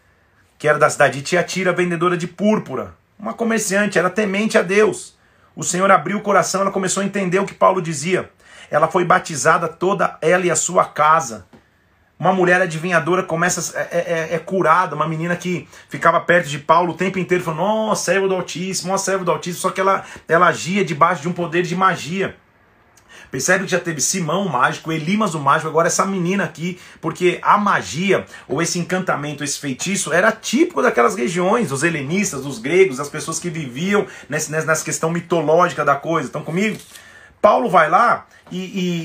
que 0.58 0.68
era 0.68 0.78
da 0.78 0.90
cidade 0.90 1.18
de 1.18 1.22
Tiatira, 1.22 1.72
vendedora 1.72 2.16
de 2.16 2.26
púrpura. 2.26 2.94
Uma 3.18 3.34
comerciante, 3.34 3.98
era 3.98 4.10
temente 4.10 4.58
a 4.58 4.62
Deus. 4.62 5.16
O 5.54 5.62
Senhor 5.62 5.90
abriu 5.90 6.18
o 6.18 6.22
coração, 6.22 6.62
ela 6.62 6.70
começou 6.70 7.02
a 7.02 7.06
entender 7.06 7.38
o 7.38 7.46
que 7.46 7.54
Paulo 7.54 7.80
dizia. 7.82 8.30
Ela 8.70 8.88
foi 8.88 9.04
batizada 9.04 9.68
toda 9.68 10.16
ela 10.20 10.46
e 10.46 10.50
a 10.50 10.56
sua 10.56 10.84
casa. 10.84 11.46
Uma 12.18 12.32
mulher 12.32 12.62
adivinhadora 12.62 13.24
começa 13.24 13.76
é, 13.76 14.30
é, 14.30 14.34
é, 14.36 14.38
curada, 14.38 14.94
uma 14.94 15.08
menina 15.08 15.34
que 15.34 15.68
ficava 15.88 16.20
perto 16.20 16.48
de 16.48 16.58
Paulo 16.58 16.92
o 16.92 16.96
tempo 16.96 17.18
inteiro, 17.18 17.42
falando: 17.42 17.60
Nossa, 17.60 18.04
servo 18.04 18.28
do 18.28 18.34
Altíssimo, 18.36 18.92
nossa, 18.92 19.06
servo 19.06 19.24
do 19.24 19.32
Altíssimo. 19.32 19.60
Só 19.60 19.70
que 19.70 19.80
ela, 19.80 20.04
ela 20.28 20.46
agia 20.46 20.84
debaixo 20.84 21.22
de 21.22 21.28
um 21.28 21.32
poder 21.32 21.62
de 21.62 21.74
magia. 21.74 22.36
Percebe 23.32 23.64
que 23.64 23.70
já 23.70 23.80
teve 23.80 23.98
Simão 24.02 24.44
o 24.44 24.52
mágico, 24.52 24.92
Elimas 24.92 25.34
o 25.34 25.40
mágico, 25.40 25.66
agora 25.66 25.88
essa 25.88 26.04
menina 26.04 26.44
aqui, 26.44 26.78
porque 27.00 27.40
a 27.40 27.56
magia, 27.56 28.26
ou 28.46 28.60
esse 28.60 28.78
encantamento, 28.78 29.42
esse 29.42 29.58
feitiço, 29.58 30.12
era 30.12 30.30
típico 30.30 30.82
daquelas 30.82 31.16
regiões, 31.16 31.72
os 31.72 31.82
helenistas, 31.82 32.44
os 32.44 32.58
gregos, 32.58 33.00
as 33.00 33.08
pessoas 33.08 33.38
que 33.38 33.48
viviam 33.48 34.06
nessa, 34.28 34.52
nessa 34.66 34.84
questão 34.84 35.10
mitológica 35.10 35.82
da 35.82 35.94
coisa. 35.94 36.28
Estão 36.28 36.44
comigo? 36.44 36.76
Paulo 37.40 37.70
vai 37.70 37.88
lá 37.88 38.26
e, 38.50 38.58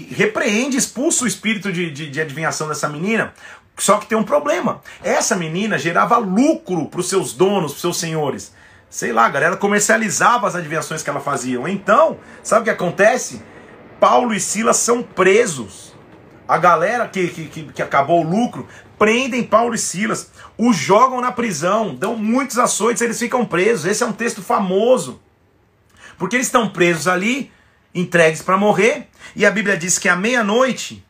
e 0.10 0.14
repreende, 0.14 0.76
expulsa 0.76 1.24
o 1.24 1.28
espírito 1.28 1.72
de, 1.72 1.90
de, 1.90 2.10
de 2.10 2.20
adivinhação 2.20 2.68
dessa 2.68 2.90
menina, 2.90 3.34
só 3.78 3.96
que 3.96 4.08
tem 4.08 4.18
um 4.18 4.24
problema. 4.24 4.82
Essa 5.02 5.38
menina 5.38 5.78
gerava 5.78 6.18
lucro 6.18 6.88
para 6.88 7.00
os 7.00 7.08
seus 7.08 7.32
donos, 7.32 7.72
para 7.72 7.76
os 7.78 7.82
seus 7.82 7.98
senhores. 7.98 8.54
Sei 8.90 9.14
lá, 9.14 9.26
a 9.26 9.30
galera 9.30 9.56
comercializava 9.56 10.50
as 10.50 10.56
adivinhações 10.56 11.02
que 11.02 11.10
ela 11.10 11.22
fazia. 11.22 11.58
Então, 11.70 12.18
sabe 12.44 12.62
o 12.62 12.64
que 12.66 12.70
acontece? 12.70 13.42
Paulo 14.00 14.34
e 14.34 14.40
Silas 14.40 14.78
são 14.78 15.02
presos. 15.02 15.96
A 16.48 16.58
galera 16.58 17.08
que, 17.08 17.28
que, 17.28 17.64
que, 17.64 17.82
acabou 17.82 18.26
o 18.26 18.30
lucro 18.30 18.68
prendem 18.98 19.44
Paulo 19.44 19.76
e 19.76 19.78
Silas, 19.78 20.32
os 20.58 20.76
jogam 20.76 21.22
na 21.22 21.32
prisão, 21.32 21.94
dão 21.94 22.16
muitos 22.16 22.58
açoites, 22.58 23.02
eles 23.02 23.20
ficam 23.20 23.46
presos. 23.46 23.86
Esse 23.86 24.04
é 24.04 24.06
um 24.06 24.14
texto 24.14 24.42
famoso. 24.42 25.22
Porque 26.18 26.36
eles 26.36 26.48
estão 26.48 26.70
presos 26.70 27.08
ali, 27.08 27.52
entregues 27.94 28.42
para 28.42 28.58
morrer, 28.58 29.08
e 29.36 29.46
a 29.46 29.52
Bíblia 29.52 29.78
diz 29.78 30.00
que 30.00 30.10
à 30.10 30.16
meia-noite, 30.16 31.06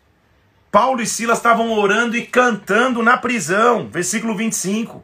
Paulo 0.71 1.01
e 1.01 1.07
Silas 1.07 1.37
estavam 1.37 1.71
orando 1.71 2.17
e 2.17 2.25
cantando 2.25 3.01
na 3.01 3.17
prisão. 3.17 3.87
Versículo 3.89 4.35
25. 4.35 5.03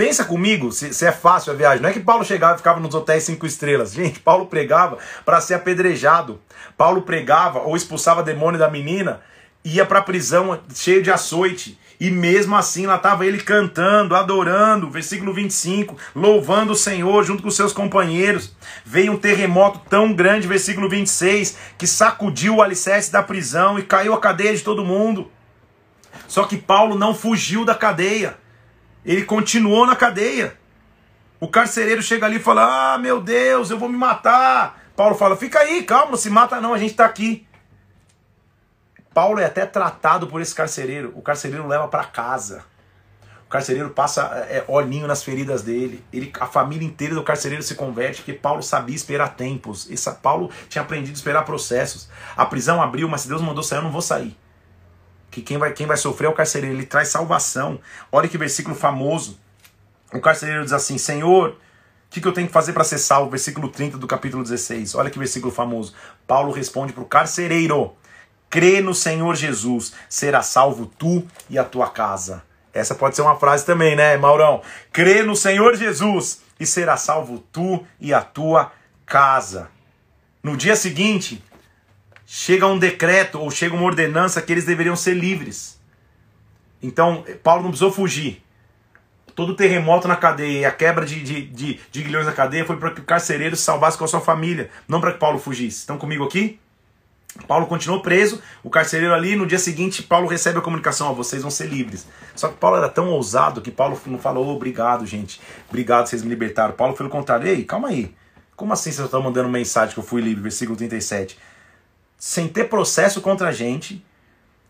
Pensa 0.00 0.24
comigo 0.24 0.72
se, 0.72 0.94
se, 0.94 1.04
é 1.04 1.12
fácil 1.12 1.52
a 1.52 1.54
viagem. 1.54 1.82
Não 1.82 1.90
é 1.90 1.92
que 1.92 2.00
Paulo 2.00 2.24
chegava 2.24 2.54
e 2.54 2.56
ficava 2.56 2.80
nos 2.80 2.94
hotéis 2.94 3.22
cinco 3.22 3.44
estrelas. 3.44 3.92
Gente, 3.92 4.18
Paulo 4.18 4.46
pregava 4.46 4.96
para 5.26 5.42
ser 5.42 5.52
apedrejado. 5.52 6.40
Paulo 6.74 7.02
pregava 7.02 7.58
ou 7.58 7.76
expulsava 7.76 8.22
demônio 8.22 8.58
da 8.58 8.70
menina, 8.70 9.20
ia 9.62 9.84
para 9.84 9.98
a 9.98 10.02
prisão 10.02 10.58
cheio 10.74 11.02
de 11.02 11.10
açoite. 11.10 11.78
E 12.00 12.10
mesmo 12.10 12.56
assim 12.56 12.86
lá 12.86 12.96
estava 12.96 13.26
ele 13.26 13.42
cantando, 13.42 14.16
adorando, 14.16 14.88
versículo 14.88 15.34
25, 15.34 15.94
louvando 16.14 16.72
o 16.72 16.76
Senhor 16.76 17.22
junto 17.22 17.42
com 17.42 17.50
seus 17.50 17.74
companheiros. 17.74 18.56
Veio 18.86 19.12
um 19.12 19.18
terremoto 19.18 19.82
tão 19.86 20.14
grande, 20.14 20.48
versículo 20.48 20.88
26, 20.88 21.58
que 21.76 21.86
sacudiu 21.86 22.56
o 22.56 22.62
alicerce 22.62 23.12
da 23.12 23.22
prisão 23.22 23.78
e 23.78 23.82
caiu 23.82 24.14
a 24.14 24.18
cadeia 24.18 24.56
de 24.56 24.62
todo 24.62 24.82
mundo. 24.82 25.30
Só 26.26 26.44
que 26.44 26.56
Paulo 26.56 26.96
não 26.96 27.14
fugiu 27.14 27.66
da 27.66 27.74
cadeia. 27.74 28.39
Ele 29.04 29.24
continuou 29.24 29.86
na 29.86 29.96
cadeia. 29.96 30.58
O 31.38 31.48
carcereiro 31.48 32.02
chega 32.02 32.26
ali 32.26 32.36
e 32.36 32.40
fala: 32.40 32.94
Ah, 32.94 32.98
meu 32.98 33.20
Deus, 33.20 33.70
eu 33.70 33.78
vou 33.78 33.88
me 33.88 33.96
matar. 33.96 34.82
Paulo 34.94 35.14
fala: 35.14 35.36
Fica 35.36 35.60
aí, 35.60 35.82
calma, 35.82 36.10
não 36.10 36.18
se 36.18 36.28
mata 36.28 36.60
não, 36.60 36.74
a 36.74 36.78
gente 36.78 36.90
está 36.90 37.06
aqui. 37.06 37.46
Paulo 39.14 39.40
é 39.40 39.46
até 39.46 39.66
tratado 39.66 40.26
por 40.26 40.40
esse 40.40 40.54
carcereiro. 40.54 41.12
O 41.16 41.22
carcereiro 41.22 41.66
leva 41.66 41.88
para 41.88 42.04
casa. 42.04 42.64
O 43.46 43.50
carcereiro 43.50 43.90
passa 43.90 44.46
é, 44.48 44.58
é, 44.58 44.64
olhinho 44.68 45.08
nas 45.08 45.24
feridas 45.24 45.62
dele. 45.62 46.04
Ele, 46.12 46.30
a 46.38 46.46
família 46.46 46.86
inteira 46.86 47.14
do 47.14 47.22
carcereiro 47.24 47.64
se 47.64 47.74
converte 47.74 48.18
porque 48.18 48.34
Paulo 48.34 48.62
sabia 48.62 48.94
esperar 48.94 49.34
tempos. 49.34 49.90
Esse 49.90 50.08
Paulo 50.16 50.50
tinha 50.68 50.82
aprendido 50.82 51.14
a 51.14 51.16
esperar 51.16 51.44
processos. 51.44 52.08
A 52.36 52.46
prisão 52.46 52.80
abriu, 52.80 53.08
mas 53.08 53.22
se 53.22 53.28
Deus 53.28 53.42
mandou 53.42 53.64
sair, 53.64 53.78
eu 53.78 53.82
não 53.82 53.90
vou 53.90 54.02
sair 54.02 54.36
que 55.30 55.42
quem 55.42 55.58
vai, 55.58 55.72
quem 55.72 55.86
vai 55.86 55.96
sofrer 55.96 56.26
é 56.26 56.30
o 56.30 56.34
carcereiro, 56.34 56.76
ele 56.76 56.86
traz 56.86 57.08
salvação. 57.08 57.80
Olha 58.10 58.28
que 58.28 58.36
versículo 58.36 58.74
famoso. 58.74 59.38
O 60.12 60.20
carcereiro 60.20 60.64
diz 60.64 60.72
assim: 60.72 60.98
Senhor, 60.98 61.50
o 61.50 61.56
que, 62.10 62.20
que 62.20 62.26
eu 62.26 62.32
tenho 62.32 62.48
que 62.48 62.52
fazer 62.52 62.72
para 62.72 62.84
ser 62.84 62.98
salvo? 62.98 63.30
Versículo 63.30 63.68
30 63.68 63.96
do 63.96 64.06
capítulo 64.06 64.42
16. 64.42 64.94
Olha 64.96 65.10
que 65.10 65.18
versículo 65.18 65.52
famoso. 65.52 65.94
Paulo 66.26 66.52
responde 66.52 66.92
para 66.92 67.02
o 67.02 67.06
carcereiro: 67.06 67.94
Crê 68.50 68.80
no 68.80 68.92
Senhor 68.92 69.36
Jesus, 69.36 69.92
será 70.08 70.42
salvo 70.42 70.86
tu 70.86 71.24
e 71.48 71.58
a 71.58 71.64
tua 71.64 71.88
casa. 71.88 72.42
Essa 72.72 72.94
pode 72.94 73.16
ser 73.16 73.22
uma 73.22 73.36
frase 73.36 73.64
também, 73.64 73.94
né, 73.94 74.16
Maurão? 74.16 74.62
Crê 74.92 75.22
no 75.22 75.36
Senhor 75.36 75.76
Jesus 75.76 76.42
e 76.58 76.66
será 76.66 76.96
salvo 76.96 77.38
tu 77.52 77.84
e 78.00 78.12
a 78.12 78.22
tua 78.22 78.72
casa. 79.06 79.68
No 80.42 80.56
dia 80.56 80.74
seguinte, 80.74 81.42
chega 82.32 82.64
um 82.64 82.78
decreto 82.78 83.40
ou 83.40 83.50
chega 83.50 83.74
uma 83.74 83.82
ordenança 83.82 84.40
que 84.40 84.52
eles 84.52 84.64
deveriam 84.64 84.94
ser 84.94 85.14
livres. 85.14 85.80
Então, 86.80 87.24
Paulo 87.42 87.62
não 87.64 87.70
precisou 87.70 87.90
fugir. 87.90 88.40
Todo 89.34 89.50
o 89.50 89.56
terremoto 89.56 90.06
na 90.06 90.14
cadeia 90.14 90.60
e 90.60 90.64
a 90.64 90.70
quebra 90.70 91.04
de, 91.04 91.20
de, 91.24 91.42
de, 91.42 91.80
de 91.90 92.02
guilhões 92.02 92.26
na 92.26 92.32
cadeia 92.32 92.64
foi 92.64 92.76
para 92.76 92.92
que 92.92 93.00
o 93.00 93.04
carcereiro 93.04 93.56
se 93.56 93.62
salvasse 93.62 93.98
com 93.98 94.04
a 94.04 94.08
sua 94.08 94.20
família, 94.20 94.70
não 94.86 95.00
para 95.00 95.12
que 95.12 95.18
Paulo 95.18 95.40
fugisse. 95.40 95.78
Estão 95.78 95.98
comigo 95.98 96.22
aqui? 96.22 96.60
Paulo 97.48 97.66
continuou 97.66 98.00
preso, 98.00 98.40
o 98.62 98.70
carcereiro 98.70 99.12
ali, 99.12 99.34
no 99.34 99.44
dia 99.44 99.58
seguinte, 99.58 100.00
Paulo 100.00 100.28
recebe 100.28 100.58
a 100.60 100.62
comunicação, 100.62 101.08
ó, 101.08 101.12
vocês 101.12 101.42
vão 101.42 101.50
ser 101.50 101.66
livres. 101.66 102.06
Só 102.36 102.46
que 102.46 102.58
Paulo 102.58 102.76
era 102.76 102.88
tão 102.88 103.08
ousado 103.10 103.60
que 103.60 103.72
Paulo 103.72 104.00
não 104.06 104.18
falou, 104.20 104.54
obrigado, 104.54 105.04
gente, 105.04 105.40
obrigado, 105.68 106.06
vocês 106.06 106.22
me 106.22 106.28
libertaram. 106.28 106.74
Paulo, 106.74 106.94
pelo 106.94 107.08
contrário, 107.08 107.48
ei, 107.48 107.64
calma 107.64 107.88
aí, 107.88 108.14
como 108.54 108.72
assim 108.72 108.92
vocês 108.92 109.04
estão 109.04 109.20
mandando 109.20 109.48
mensagem 109.48 109.94
que 109.94 109.98
eu 109.98 110.04
fui 110.04 110.20
livre? 110.20 110.42
Versículo 110.42 110.76
37 110.76 111.49
sem 112.20 112.46
ter 112.46 112.64
processo 112.64 113.22
contra 113.22 113.48
a 113.48 113.52
gente, 113.52 114.04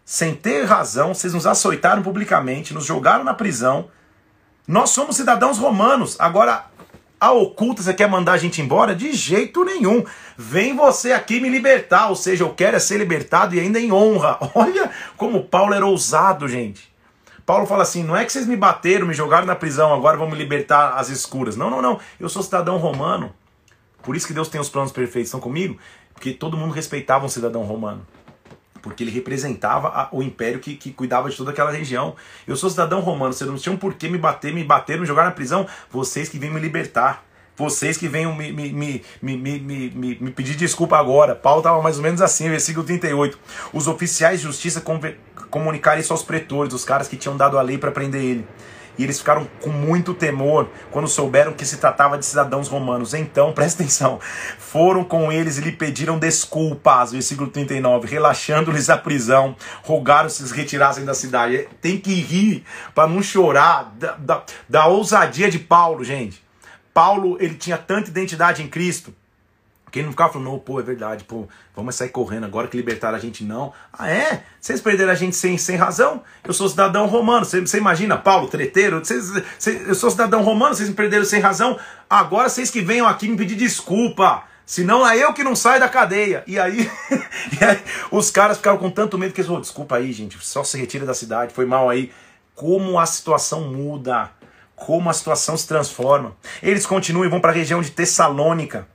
sem 0.05 0.37
ter 0.37 0.65
razão, 0.65 1.13
vocês 1.13 1.35
nos 1.35 1.49
açoitaram 1.49 2.01
publicamente, 2.01 2.73
nos 2.73 2.87
jogaram 2.87 3.25
na 3.25 3.35
prisão. 3.35 3.91
Nós 4.69 4.91
somos 4.91 5.17
cidadãos 5.17 5.59
romanos. 5.59 6.17
Agora, 6.21 6.67
a 7.21 7.33
oculta, 7.33 7.83
você 7.83 7.93
quer 7.93 8.09
mandar 8.09 8.33
a 8.33 8.39
gente 8.39 8.63
embora? 8.63 8.95
De 8.95 9.13
jeito 9.13 9.65
nenhum. 9.65 10.05
Vem 10.39 10.77
você 10.77 11.13
aqui 11.13 11.41
me 11.41 11.49
libertar. 11.49 12.09
Ou 12.09 12.15
seja, 12.15 12.45
eu 12.45 12.55
quero 12.55 12.77
é 12.77 12.81
ser 12.81 12.99
libertado 12.99 13.55
e 13.57 13.61
ainda 13.61 13.81
em 13.81 13.91
honra. 13.91 14.39
Olha 14.55 14.89
como 15.17 15.43
Paulo 15.43 15.75
era 15.75 15.85
ousado, 15.85 16.47
gente. 16.47 16.89
Paulo 17.45 17.67
fala 17.67 17.83
assim: 17.83 18.05
não 18.05 18.17
é 18.17 18.25
que 18.25 18.31
vocês 18.31 18.47
me 18.47 18.57
bateram, 18.57 19.09
me 19.09 19.15
jogaram 19.15 19.47
na 19.47 19.57
prisão, 19.57 19.93
agora 19.93 20.17
vão 20.17 20.31
me 20.31 20.37
libertar 20.37 20.95
às 20.95 21.09
escuras. 21.09 21.57
Não, 21.57 21.69
não, 21.69 21.83
não. 21.83 21.99
Eu 22.19 22.29
sou 22.29 22.45
cidadão 22.45 22.77
romano. 22.77 23.35
Por 24.03 24.17
isso 24.17 24.27
que 24.27 24.33
Deus 24.33 24.49
tem 24.49 24.61
os 24.61 24.69
planos 24.69 24.93
perfeitos. 24.93 25.29
Estão 25.29 25.41
comigo? 25.41 25.77
Porque 26.21 26.35
todo 26.35 26.55
mundo 26.55 26.73
respeitava 26.73 27.25
um 27.25 27.31
cidadão 27.31 27.63
romano 27.63 28.07
porque 28.83 29.05
ele 29.05 29.11
representava 29.11 29.89
a, 29.89 30.09
o 30.13 30.23
império 30.23 30.59
que, 30.59 30.75
que 30.75 30.91
cuidava 30.91 31.29
de 31.29 31.37
toda 31.37 31.51
aquela 31.51 31.71
região. 31.71 32.15
Eu 32.47 32.57
sou 32.57 32.69
cidadão 32.71 33.01
romano, 33.01 33.33
vocês 33.33 33.49
não 33.49 33.57
tinham 33.59 33.77
por 33.77 33.95
que 33.95 34.09
me 34.09 34.19
bater, 34.19 34.55
me 34.55 34.65
bater, 34.65 34.99
me 34.99 35.07
jogar 35.07 35.25
na 35.25 35.31
prisão, 35.31 35.67
vocês 35.91 36.29
que 36.29 36.39
vêm 36.39 36.51
me 36.51 36.61
libertar. 36.61 37.25
Vocês 37.57 37.99
que 37.99 38.09
venham 38.09 38.35
me, 38.35 38.51
me, 38.53 38.73
me, 38.73 39.05
me, 39.21 39.37
me, 39.37 39.91
me, 39.91 40.19
me 40.19 40.31
pedir 40.31 40.57
desculpa 40.57 40.97
agora. 40.97 41.35
Paulo 41.35 41.61
estava 41.61 41.83
mais 41.83 41.99
ou 41.99 42.03
menos 42.03 42.23
assim, 42.23 42.49
versículo 42.49 42.87
38. 42.87 43.39
Os 43.71 43.87
oficiais 43.87 44.41
de 44.41 44.47
justiça 44.47 44.83
comunicaram 45.51 46.01
isso 46.01 46.13
aos 46.15 46.23
pretores, 46.23 46.73
os 46.73 46.87
caras 46.87 47.07
que 47.07 47.19
tinham 47.19 47.37
dado 47.37 47.59
a 47.59 47.63
lei 47.63 47.77
para 47.77 47.91
prender 47.91 48.23
ele. 48.23 48.47
E 48.99 49.05
eles 49.05 49.19
ficaram 49.19 49.47
com 49.61 49.71
muito 49.71 50.13
temor 50.15 50.69
quando 50.91 51.09
souberam 51.09 51.53
que 51.53 51.65
se 51.65 51.79
tratava 51.79 52.19
de 52.19 52.27
cidadãos 52.27 52.69
romanos. 52.69 53.15
Então, 53.15 53.53
presta 53.55 53.83
atenção, 53.83 54.19
foram 54.59 55.05
com 55.05 55.33
eles 55.33 55.59
e 55.59 55.61
lhe 55.61 55.73
pediram 55.73 56.19
desculpas, 56.19 57.13
versículo 57.13 57.49
39, 57.51 58.09
relaxando-lhes 58.09 58.91
a 58.91 58.97
prisão, 58.97 59.57
rogaram-se 59.83 60.43
que 60.43 60.57
retirassem 60.57 61.05
da 61.05 61.15
cidade. 61.15 61.69
Tem 61.81 61.99
que 61.99 62.15
rir 62.15 62.65
para 62.95 63.09
não 63.09 63.23
chorar 63.23 63.93
da, 63.99 64.13
da, 64.13 64.43
da 64.69 64.87
ousadia 64.87 65.51
de 65.51 65.59
Paulo, 65.59 66.05
gente. 66.05 66.43
Paulo, 66.93 67.37
ele 67.41 67.55
tinha 67.55 67.79
tanta 67.79 68.11
identidade 68.11 68.63
em 68.63 68.69
Cristo 68.69 69.15
quem 69.91 70.03
não 70.03 70.11
ficava 70.11 70.33
falando, 70.33 70.59
pô, 70.59 70.79
é 70.81 70.83
verdade, 70.83 71.25
pô, 71.25 71.49
vamos 71.75 71.95
sair 71.95 72.09
correndo 72.11 72.45
agora 72.45 72.69
que 72.69 72.77
libertaram 72.77 73.17
a 73.17 73.21
gente, 73.21 73.45
não. 73.45 73.73
Ah, 73.93 74.11
é? 74.11 74.45
Vocês 74.61 74.81
perderam 74.81 75.13
a 75.13 75.15
gente 75.15 75.37
sem, 75.37 75.59
sem 75.59 75.77
razão? 75.77 76.23
Eu 76.45 76.53
sou 76.53 76.69
cidadão 76.69 77.07
romano, 77.07 77.45
você, 77.45 77.79
imagina, 77.79 78.17
Paulo, 78.17 78.49
treteiro, 78.49 78.99
vocês, 78.99 79.31
eu 79.87 79.95
sou 79.95 80.11
cidadão 80.11 80.43
romano, 80.43 80.75
vocês 80.75 80.89
me 80.89 80.95
perderam 80.95 81.25
sem 81.25 81.41
razão, 81.41 81.79
agora 82.09 82.49
vocês 82.49 82.71
que 82.71 82.81
venham 82.81 83.07
aqui 83.07 83.29
me 83.29 83.37
pedir 83.37 83.57
desculpa. 83.57 84.45
Senão 84.65 85.05
é 85.05 85.19
eu 85.19 85.33
que 85.33 85.43
não 85.43 85.57
saio 85.57 85.81
da 85.81 85.89
cadeia. 85.89 86.45
E 86.47 86.57
aí, 86.57 86.89
e 87.61 87.65
aí 87.65 87.83
os 88.09 88.31
caras 88.31 88.59
ficaram 88.59 88.79
com 88.79 88.89
tanto 88.89 89.19
medo 89.19 89.35
que 89.35 89.41
eles 89.41 89.49
falaram, 89.49 89.63
desculpa 89.63 89.97
aí, 89.97 90.13
gente, 90.13 90.39
só 90.41 90.63
se 90.63 90.79
retira 90.79 91.05
da 91.05 91.13
cidade, 91.13 91.53
foi 91.53 91.67
mal 91.67 91.91
aí. 91.91 92.13
Como 92.55 92.97
a 92.97 93.05
situação 93.05 93.63
muda, 93.63 94.31
como 94.77 95.11
a 95.11 95.13
situação 95.13 95.57
se 95.57 95.67
transforma. 95.67 96.37
Eles 96.63 96.87
continuam 96.87 97.25
e 97.25 97.29
vão 97.29 97.41
para 97.41 97.51
a 97.51 97.55
região 97.55 97.83
de 97.83 97.91
Tessalônica. 97.91 98.87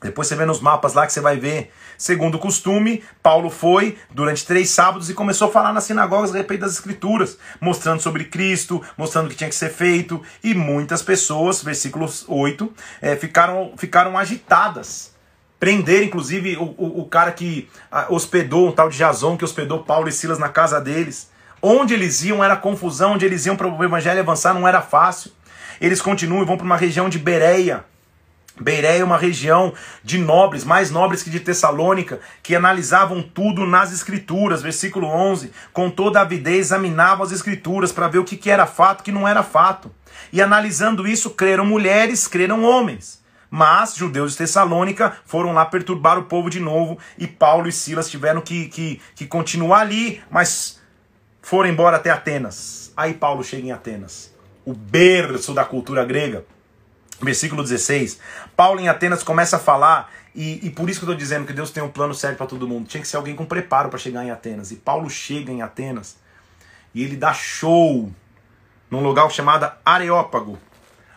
Depois 0.00 0.28
você 0.28 0.36
vê 0.36 0.44
nos 0.44 0.60
mapas 0.60 0.94
lá 0.94 1.06
que 1.06 1.12
você 1.12 1.20
vai 1.20 1.38
ver. 1.38 1.72
Segundo 1.96 2.36
o 2.36 2.38
costume, 2.38 3.02
Paulo 3.20 3.50
foi 3.50 3.98
durante 4.10 4.46
três 4.46 4.70
sábados 4.70 5.10
e 5.10 5.14
começou 5.14 5.48
a 5.48 5.50
falar 5.50 5.72
nas 5.72 5.84
sinagogas 5.84 6.32
a 6.32 6.38
respeito 6.38 6.60
das 6.60 6.74
escrituras, 6.74 7.36
mostrando 7.60 8.00
sobre 8.00 8.24
Cristo, 8.24 8.80
mostrando 8.96 9.26
o 9.26 9.30
que 9.30 9.36
tinha 9.36 9.50
que 9.50 9.56
ser 9.56 9.70
feito. 9.70 10.22
E 10.42 10.54
muitas 10.54 11.02
pessoas, 11.02 11.62
versículo 11.62 12.08
8, 12.28 12.72
é, 13.02 13.16
ficaram, 13.16 13.72
ficaram 13.76 14.16
agitadas. 14.16 15.12
Prender, 15.58 16.04
inclusive, 16.04 16.56
o, 16.56 16.62
o, 16.62 17.00
o 17.00 17.04
cara 17.06 17.32
que 17.32 17.68
ah, 17.90 18.06
hospedou, 18.08 18.68
um 18.68 18.72
tal 18.72 18.88
de 18.88 18.96
Jason, 18.96 19.36
que 19.36 19.44
hospedou 19.44 19.82
Paulo 19.82 20.08
e 20.08 20.12
Silas 20.12 20.38
na 20.38 20.48
casa 20.48 20.80
deles. 20.80 21.28
Onde 21.60 21.92
eles 21.92 22.22
iam 22.22 22.44
era 22.44 22.54
confusão, 22.56 23.14
onde 23.14 23.26
eles 23.26 23.44
iam 23.46 23.56
para 23.56 23.66
o 23.66 23.84
evangelho 23.84 24.20
avançar 24.20 24.54
não 24.54 24.68
era 24.68 24.80
fácil. 24.80 25.32
Eles 25.80 26.00
continuam 26.00 26.42
e 26.42 26.46
vão 26.46 26.56
para 26.56 26.64
uma 26.64 26.76
região 26.76 27.08
de 27.08 27.18
Bereia 27.18 27.84
Beiré 28.60 28.98
é 28.98 29.04
uma 29.04 29.16
região 29.16 29.72
de 30.02 30.18
nobres, 30.18 30.64
mais 30.64 30.90
nobres 30.90 31.22
que 31.22 31.30
de 31.30 31.40
Tessalônica, 31.40 32.20
que 32.42 32.54
analisavam 32.54 33.22
tudo 33.22 33.66
nas 33.66 33.92
escrituras, 33.92 34.62
versículo 34.62 35.06
11, 35.06 35.52
com 35.72 35.90
toda 35.90 36.20
avidez 36.20 36.66
examinavam 36.66 37.24
as 37.24 37.32
escrituras 37.32 37.92
para 37.92 38.08
ver 38.08 38.18
o 38.18 38.24
que, 38.24 38.36
que 38.36 38.50
era 38.50 38.66
fato 38.66 39.00
o 39.00 39.04
que 39.04 39.12
não 39.12 39.26
era 39.26 39.42
fato. 39.42 39.90
E 40.32 40.42
analisando 40.42 41.06
isso, 41.06 41.30
creram 41.30 41.64
mulheres, 41.64 42.26
creram 42.26 42.64
homens. 42.64 43.22
Mas 43.50 43.96
judeus 43.96 44.32
de 44.32 44.38
Tessalônica 44.38 45.16
foram 45.24 45.52
lá 45.52 45.64
perturbar 45.64 46.18
o 46.18 46.24
povo 46.24 46.50
de 46.50 46.60
novo 46.60 46.98
e 47.16 47.26
Paulo 47.26 47.68
e 47.68 47.72
Silas 47.72 48.10
tiveram 48.10 48.42
que, 48.42 48.68
que, 48.68 49.00
que 49.14 49.26
continuar 49.26 49.80
ali, 49.80 50.20
mas 50.30 50.80
foram 51.40 51.70
embora 51.70 51.96
até 51.96 52.10
Atenas. 52.10 52.92
Aí 52.94 53.14
Paulo 53.14 53.42
chega 53.42 53.66
em 53.66 53.72
Atenas, 53.72 54.34
o 54.66 54.74
berço 54.74 55.54
da 55.54 55.64
cultura 55.64 56.04
grega. 56.04 56.44
Versículo 57.20 57.62
16. 57.62 58.20
Paulo 58.56 58.80
em 58.80 58.88
Atenas 58.88 59.22
começa 59.22 59.56
a 59.56 59.58
falar, 59.58 60.10
e, 60.34 60.66
e 60.66 60.70
por 60.70 60.88
isso 60.88 61.00
que 61.00 61.04
eu 61.04 61.12
estou 61.12 61.18
dizendo 61.18 61.46
que 61.46 61.52
Deus 61.52 61.70
tem 61.70 61.82
um 61.82 61.88
plano 61.88 62.14
certo 62.14 62.36
para 62.36 62.46
todo 62.46 62.68
mundo. 62.68 62.86
Tinha 62.86 63.00
que 63.00 63.08
ser 63.08 63.16
alguém 63.16 63.34
com 63.34 63.44
preparo 63.44 63.88
para 63.88 63.98
chegar 63.98 64.24
em 64.24 64.30
Atenas. 64.30 64.70
E 64.70 64.76
Paulo 64.76 65.10
chega 65.10 65.50
em 65.50 65.62
Atenas 65.62 66.16
e 66.94 67.02
ele 67.02 67.16
dá 67.16 67.32
show 67.32 68.10
num 68.90 69.02
lugar 69.02 69.28
chamado 69.30 69.70
Areópago. 69.84 70.58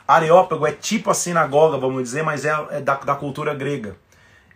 Areópago 0.07 0.67
é 0.67 0.71
tipo 0.71 1.09
a 1.09 1.13
sinagoga, 1.13 1.77
vamos 1.77 2.03
dizer, 2.03 2.23
mas 2.23 2.45
é, 2.45 2.51
é 2.71 2.81
da, 2.81 2.95
da 2.95 3.15
cultura 3.15 3.53
grega. 3.53 3.95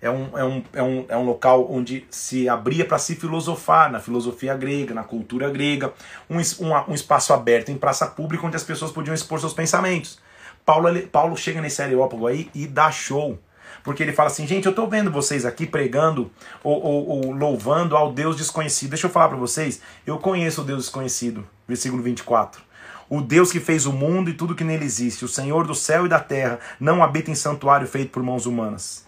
É 0.01 0.09
um, 0.09 0.37
é, 0.37 0.43
um, 0.43 0.63
é, 0.73 0.83
um, 0.83 1.05
é 1.09 1.17
um 1.17 1.25
local 1.25 1.71
onde 1.71 2.05
se 2.09 2.49
abria 2.49 2.85
para 2.85 2.99
se 2.99 3.15
filosofar, 3.15 3.91
na 3.91 3.99
filosofia 3.99 4.53
grega, 4.55 4.93
na 4.93 5.03
cultura 5.03 5.49
grega, 5.49 5.93
um, 6.29 6.37
um, 6.37 6.91
um 6.91 6.93
espaço 6.93 7.33
aberto 7.33 7.69
em 7.69 7.77
praça 7.77 8.05
pública 8.05 8.45
onde 8.45 8.55
as 8.55 8.63
pessoas 8.63 8.91
podiam 8.91 9.13
expor 9.13 9.39
seus 9.39 9.53
pensamentos. 9.53 10.19
Paulo, 10.66 10.89
Paulo 11.07 11.38
chega 11.38 11.61
nesse 11.61 11.82
Areópago 11.82 12.28
aí 12.28 12.49
e 12.53 12.66
dá 12.66 12.91
show. 12.91 13.39
Porque 13.84 14.01
ele 14.01 14.13
fala 14.13 14.30
assim, 14.30 14.47
gente, 14.47 14.66
eu 14.66 14.72
estou 14.72 14.89
vendo 14.89 15.11
vocês 15.11 15.45
aqui 15.45 15.68
pregando 15.68 16.32
ou, 16.63 16.84
ou, 16.84 17.07
ou, 17.07 17.32
louvando 17.32 17.95
ao 17.95 18.11
Deus 18.11 18.36
desconhecido. 18.36 18.89
Deixa 18.89 19.05
eu 19.05 19.11
falar 19.11 19.30
para 19.30 19.38
vocês, 19.38 19.80
eu 20.07 20.18
conheço 20.18 20.61
o 20.61 20.66
Deus 20.66 20.86
desconhecido. 20.86 21.47
Versículo 21.68 22.01
24. 22.01 22.63
O 23.07 23.22
Deus 23.22 23.51
que 23.51 23.59
fez 23.59 23.86
o 23.86 23.93
mundo 23.93 24.32
e 24.32 24.34
tudo 24.34 24.55
que 24.55 24.63
nele 24.63 24.84
existe, 24.84 25.24
o 25.24 25.28
Senhor 25.28 25.68
do 25.68 25.76
céu 25.76 26.07
e 26.07 26.09
da 26.09 26.20
terra, 26.20 26.59
não 26.80 27.03
habita 27.03 27.30
em 27.30 27.36
santuário 27.36 27.88
feito 27.88 28.09
por 28.09 28.24
mãos 28.24 28.47
humanas. 28.47 29.05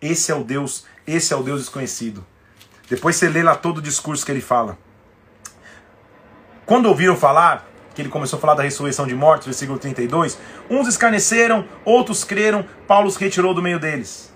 Esse 0.00 0.32
é 0.32 0.34
o 0.34 0.42
Deus, 0.42 0.86
esse 1.06 1.34
é 1.34 1.36
o 1.36 1.42
Deus 1.42 1.60
desconhecido. 1.60 2.24
Depois 2.88 3.16
você 3.16 3.28
lê 3.28 3.42
lá 3.42 3.54
todo 3.54 3.78
o 3.78 3.82
discurso 3.82 4.24
que 4.24 4.32
ele 4.32 4.40
fala. 4.40 4.78
Quando 6.64 6.86
ouviram 6.86 7.14
falar, 7.14 7.68
que 7.94 8.02
ele 8.02 8.08
começou 8.08 8.38
a 8.38 8.40
falar 8.40 8.54
da 8.54 8.62
ressurreição 8.62 9.06
de 9.06 9.14
mortos, 9.14 9.46
versículo 9.46 9.78
32, 9.78 10.38
uns 10.68 10.88
escarneceram, 10.88 11.64
outros 11.84 12.24
creram, 12.24 12.64
Paulo 12.86 13.06
os 13.06 13.16
retirou 13.16 13.54
do 13.54 13.62
meio 13.62 13.78
deles. 13.78 14.32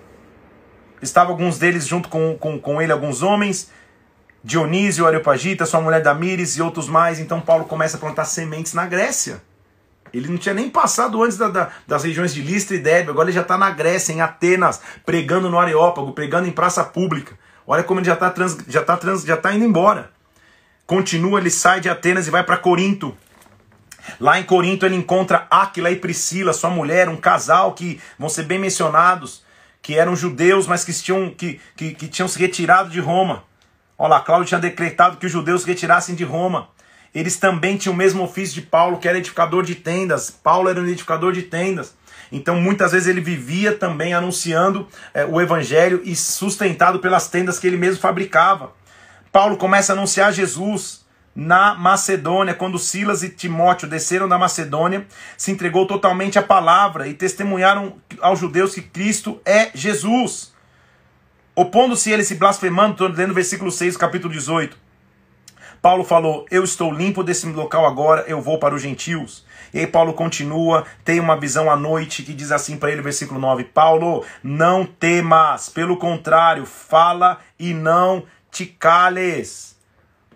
Estavam 1.03 1.33
alguns 1.33 1.59
deles 1.59 1.87
junto 1.87 2.09
com, 2.09 2.37
com, 2.39 2.59
com 2.59 2.81
ele, 2.83 2.93
alguns 2.93 3.23
homens, 3.23 3.71
Dionísio, 4.43 5.07
Areopagita, 5.07 5.67
sua 5.67 5.81
mulher 5.81 6.03
Damires 6.03 6.57
e 6.57 6.63
outros 6.63 6.89
mais. 6.89 7.19
Então 7.19 7.41
Paulo 7.41 7.65
começa 7.65 7.97
a 7.97 8.01
plantar 8.01 8.25
sementes 8.25 8.73
na 8.73 8.87
Grécia. 8.87 9.43
Ele 10.13 10.29
não 10.29 10.39
tinha 10.39 10.55
nem 10.55 10.71
passado 10.71 11.23
antes 11.23 11.37
da, 11.37 11.49
da, 11.49 11.69
das 11.87 12.05
regiões 12.05 12.33
de 12.33 12.41
Listra 12.41 12.77
e 12.77 12.79
Derbe, 12.79 13.11
agora 13.11 13.29
ele 13.29 13.35
já 13.35 13.43
está 13.43 13.59
na 13.59 13.71
Grécia, 13.71 14.13
em 14.13 14.21
Atenas, 14.21 14.81
pregando 15.05 15.51
no 15.51 15.59
Areópago, 15.59 16.13
pregando 16.13 16.49
em 16.49 16.53
praça 16.53 16.83
pública. 16.83 17.39
Olha 17.67 17.83
como 17.83 18.01
ele 18.01 18.07
já 18.07 18.15
está 18.15 18.33
já 18.67 18.83
tá 18.83 18.97
trans, 18.97 19.23
já 19.23 19.37
tá 19.37 19.53
indo 19.53 19.65
embora. 19.65 20.11
Continua, 20.87 21.39
ele 21.39 21.51
sai 21.51 21.81
de 21.81 21.91
Atenas 21.91 22.27
e 22.27 22.31
vai 22.31 22.43
para 22.43 22.57
Corinto. 22.57 23.15
Lá 24.21 24.39
em 24.39 24.43
Corinto 24.43 24.85
ele 24.85 24.97
encontra 24.97 25.47
Áquila 25.51 25.91
e 25.91 25.97
Priscila, 25.97 26.53
sua 26.53 26.71
mulher, 26.71 27.09
um 27.09 27.17
casal 27.17 27.73
que 27.73 28.01
vão 28.19 28.29
ser 28.29 28.45
bem 28.45 28.59
mencionados, 28.59 29.43
que 29.83 29.95
eram 29.95 30.17
judeus, 30.17 30.67
mas 30.67 30.85
que 30.85 30.93
tinham, 30.93 31.31
que, 31.31 31.61
que, 31.77 31.95
que 31.95 32.09
tinham 32.09 32.29
se 32.29 32.39
retirado 32.39 32.91
de 32.91 33.01
Roma. 33.01 33.45
Olha 33.97 34.11
lá, 34.11 34.21
Cláudio 34.21 34.47
tinha 34.47 34.61
decretado 34.61 35.17
que 35.17 35.27
os 35.27 35.33
judeus 35.33 35.63
se 35.63 35.69
retirassem 35.69 36.15
de 36.15 36.25
Roma. 36.25 36.69
Eles 37.15 37.37
também 37.37 37.77
tinham 37.77 37.95
o 37.95 37.97
mesmo 37.97 38.23
ofício 38.23 38.55
de 38.55 38.63
Paulo, 38.63 38.99
que 38.99 39.09
era 39.09 39.19
edificador 39.19 39.65
de 39.65 39.75
tendas. 39.75 40.31
Paulo 40.31 40.69
era 40.69 40.81
um 40.81 40.87
edificador 40.87 41.33
de 41.33 41.43
tendas. 41.43 41.95
Então, 42.31 42.61
muitas 42.61 42.93
vezes 42.93 43.09
ele 43.09 43.21
vivia 43.21 43.73
também 43.73 44.13
anunciando 44.13 44.87
é, 45.15 45.25
o 45.25 45.41
evangelho 45.41 46.03
e 46.05 46.15
sustentado 46.15 46.99
pelas 46.99 47.29
tendas 47.29 47.59
que 47.59 47.67
ele 47.67 47.77
mesmo 47.77 48.01
fabricava. 48.01 48.73
Paulo 49.33 49.57
começa 49.57 49.93
a 49.93 49.97
anunciar 49.97 50.33
Jesus 50.33 51.05
na 51.35 51.75
Macedônia, 51.75 52.55
quando 52.55 52.79
Silas 52.79 53.23
e 53.23 53.31
Timóteo 53.31 53.89
desceram 53.89 54.29
da 54.29 54.37
Macedônia, 54.37 55.07
se 55.37 55.53
entregou 55.53 55.87
totalmente 55.87 56.39
à 56.39 56.43
palavra 56.43 57.07
e 57.07 57.15
testemunharam 57.15 57.97
aos 58.21 58.41
judeus 58.41 58.75
que 58.75 58.83
Cristo 58.83 59.41
é 59.45 59.71
Jesus. 59.73 60.53
Opondo-se 61.55 62.11
eles 62.11 62.27
se 62.27 62.35
blasfemando, 62.35 62.93
estou 62.93 63.09
lendo 63.09 63.35
versículo 63.35 63.71
6 63.71 63.95
do 63.95 63.99
capítulo 64.01 64.33
18. 64.33 64.77
Paulo 65.81 66.05
falou: 66.05 66.45
Eu 66.51 66.65
estou 66.65 66.93
limpo 66.93 67.23
desse 67.23 67.47
local 67.47 67.87
agora, 67.87 68.25
eu 68.27 68.41
vou 68.41 68.59
para 68.59 68.75
os 68.75 68.83
gentios. 68.83 69.45
E 69.73 69.81
aí 69.81 69.87
Paulo 69.87 70.13
continua, 70.15 70.85
tem 71.05 71.21
uma 71.21 71.39
visão 71.39 71.71
à 71.71 71.77
noite 71.77 72.23
que 72.23 72.35
diz 72.35 72.51
assim 72.51 72.77
para 72.77 72.91
ele, 72.91 73.03
versículo 73.03 73.39
9: 73.41 73.65
Paulo, 73.65 74.25
não 74.43 74.85
temas, 74.85 75.69
pelo 75.69 75.97
contrário, 75.97 76.67
fala 76.67 77.39
e 77.59 77.73
não 77.73 78.25
te 78.51 78.67
cales. 78.67 79.78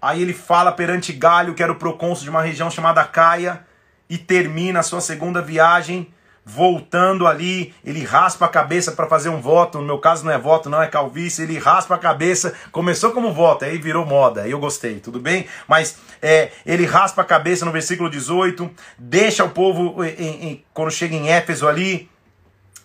Aí 0.02 0.20
ele 0.20 0.34
fala 0.34 0.72
perante 0.72 1.12
Galho, 1.12 1.54
que 1.54 1.62
era 1.62 1.70
o 1.70 1.76
procônsul 1.76 2.24
de 2.24 2.30
uma 2.30 2.42
região 2.42 2.68
chamada 2.68 3.04
Caia, 3.04 3.64
e 4.10 4.18
termina 4.18 4.80
a 4.80 4.82
sua 4.82 5.00
segunda 5.00 5.40
viagem 5.40 6.12
voltando 6.44 7.26
ali, 7.26 7.72
ele 7.84 8.02
raspa 8.02 8.46
a 8.46 8.48
cabeça 8.48 8.92
para 8.92 9.06
fazer 9.06 9.28
um 9.28 9.40
voto. 9.40 9.78
No 9.78 9.84
meu 9.84 9.98
caso 9.98 10.24
não 10.24 10.32
é 10.32 10.38
voto, 10.38 10.68
não 10.68 10.82
é 10.82 10.88
calvície. 10.88 11.42
Ele 11.42 11.58
raspa 11.58 11.94
a 11.94 11.98
cabeça, 11.98 12.54
começou 12.70 13.12
como 13.12 13.32
voto, 13.32 13.64
aí 13.64 13.78
virou 13.78 14.04
moda. 14.04 14.42
Aí 14.42 14.50
eu 14.50 14.58
gostei, 14.58 14.98
tudo 14.98 15.20
bem? 15.20 15.46
Mas 15.68 15.96
é, 16.20 16.50
ele 16.66 16.84
raspa 16.84 17.22
a 17.22 17.24
cabeça 17.24 17.64
no 17.64 17.72
versículo 17.72 18.10
18, 18.10 18.70
deixa 18.98 19.44
o 19.44 19.50
povo 19.50 20.04
em, 20.04 20.48
em, 20.48 20.64
quando 20.74 20.90
chega 20.90 21.14
em 21.14 21.30
Éfeso 21.30 21.68
ali, 21.68 22.10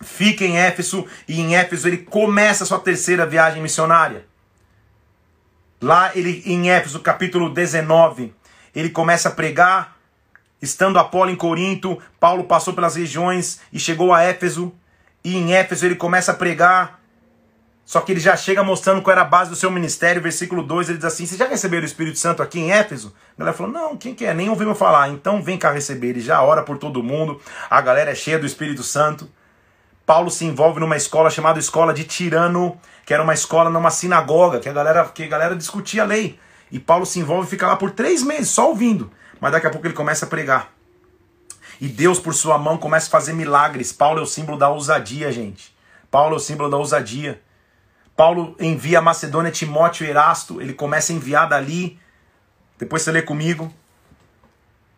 fica 0.00 0.44
em 0.44 0.56
Éfeso 0.56 1.06
e 1.26 1.40
em 1.40 1.56
Éfeso 1.56 1.88
ele 1.88 1.98
começa 1.98 2.64
a 2.64 2.66
sua 2.66 2.78
terceira 2.78 3.26
viagem 3.26 3.60
missionária. 3.60 4.27
Lá 5.80 6.10
ele 6.14 6.42
em 6.44 6.70
Éfeso, 6.70 7.00
capítulo 7.00 7.50
19, 7.50 8.34
ele 8.74 8.90
começa 8.90 9.28
a 9.28 9.32
pregar. 9.32 9.96
Estando 10.60 10.98
Apolo 10.98 11.30
em 11.30 11.36
Corinto, 11.36 11.98
Paulo 12.18 12.44
passou 12.44 12.74
pelas 12.74 12.96
regiões 12.96 13.60
e 13.72 13.78
chegou 13.78 14.12
a 14.12 14.22
Éfeso. 14.22 14.72
E 15.22 15.36
em 15.36 15.54
Éfeso 15.54 15.86
ele 15.86 15.94
começa 15.94 16.32
a 16.32 16.34
pregar. 16.34 16.98
Só 17.84 18.00
que 18.00 18.12
ele 18.12 18.20
já 18.20 18.36
chega 18.36 18.62
mostrando 18.62 19.00
qual 19.00 19.12
era 19.12 19.22
a 19.22 19.24
base 19.24 19.50
do 19.50 19.56
seu 19.56 19.70
ministério. 19.70 20.20
Versículo 20.20 20.62
2 20.62 20.88
ele 20.88 20.98
diz 20.98 21.06
assim: 21.06 21.24
Vocês 21.24 21.38
já 21.38 21.46
receberam 21.46 21.84
o 21.84 21.86
Espírito 21.86 22.18
Santo 22.18 22.42
aqui 22.42 22.58
em 22.58 22.72
Éfeso? 22.72 23.14
A 23.36 23.38
galera 23.38 23.56
falou: 23.56 23.72
Não, 23.72 23.96
quem 23.96 24.14
que 24.14 24.26
é? 24.26 24.34
Nem 24.34 24.50
ouvimos 24.50 24.76
falar. 24.76 25.08
Então 25.08 25.40
vem 25.40 25.56
cá 25.56 25.70
receber. 25.70 26.08
Ele 26.08 26.20
já 26.20 26.42
ora 26.42 26.62
por 26.62 26.76
todo 26.76 27.02
mundo. 27.02 27.40
A 27.70 27.80
galera 27.80 28.10
é 28.10 28.14
cheia 28.14 28.38
do 28.38 28.44
Espírito 28.44 28.82
Santo. 28.82 29.30
Paulo 30.04 30.30
se 30.30 30.44
envolve 30.44 30.80
numa 30.80 30.96
escola 30.96 31.30
chamada 31.30 31.58
Escola 31.58 31.92
de 31.92 32.02
Tirano, 32.02 32.80
que 33.08 33.14
era 33.14 33.22
uma 33.22 33.32
escola 33.32 33.70
numa 33.70 33.90
sinagoga, 33.90 34.60
que 34.60 34.68
a 34.68 34.72
galera, 34.74 35.02
que 35.06 35.24
a 35.24 35.28
galera 35.28 35.56
discutia 35.56 36.02
a 36.02 36.04
lei. 36.04 36.38
E 36.70 36.78
Paulo 36.78 37.06
se 37.06 37.18
envolve 37.18 37.46
e 37.46 37.50
fica 37.50 37.66
lá 37.66 37.74
por 37.74 37.90
três 37.90 38.22
meses, 38.22 38.50
só 38.50 38.68
ouvindo. 38.68 39.10
Mas 39.40 39.50
daqui 39.50 39.66
a 39.66 39.70
pouco 39.70 39.86
ele 39.86 39.94
começa 39.94 40.26
a 40.26 40.28
pregar. 40.28 40.70
E 41.80 41.88
Deus, 41.88 42.20
por 42.20 42.34
sua 42.34 42.58
mão, 42.58 42.76
começa 42.76 43.06
a 43.06 43.10
fazer 43.10 43.32
milagres. 43.32 43.94
Paulo 43.94 44.20
é 44.20 44.22
o 44.22 44.26
símbolo 44.26 44.58
da 44.58 44.68
ousadia, 44.68 45.32
gente. 45.32 45.74
Paulo 46.10 46.34
é 46.34 46.36
o 46.36 46.38
símbolo 46.38 46.68
da 46.68 46.76
ousadia. 46.76 47.40
Paulo 48.14 48.54
envia 48.60 48.98
a 48.98 49.00
Macedônia 49.00 49.50
Timóteo 49.50 50.06
e 50.06 50.10
Erasto. 50.10 50.60
Ele 50.60 50.74
começa 50.74 51.10
a 51.10 51.16
enviar 51.16 51.48
dali. 51.48 51.98
Depois 52.78 53.00
você 53.00 53.10
lê 53.10 53.22
comigo. 53.22 53.72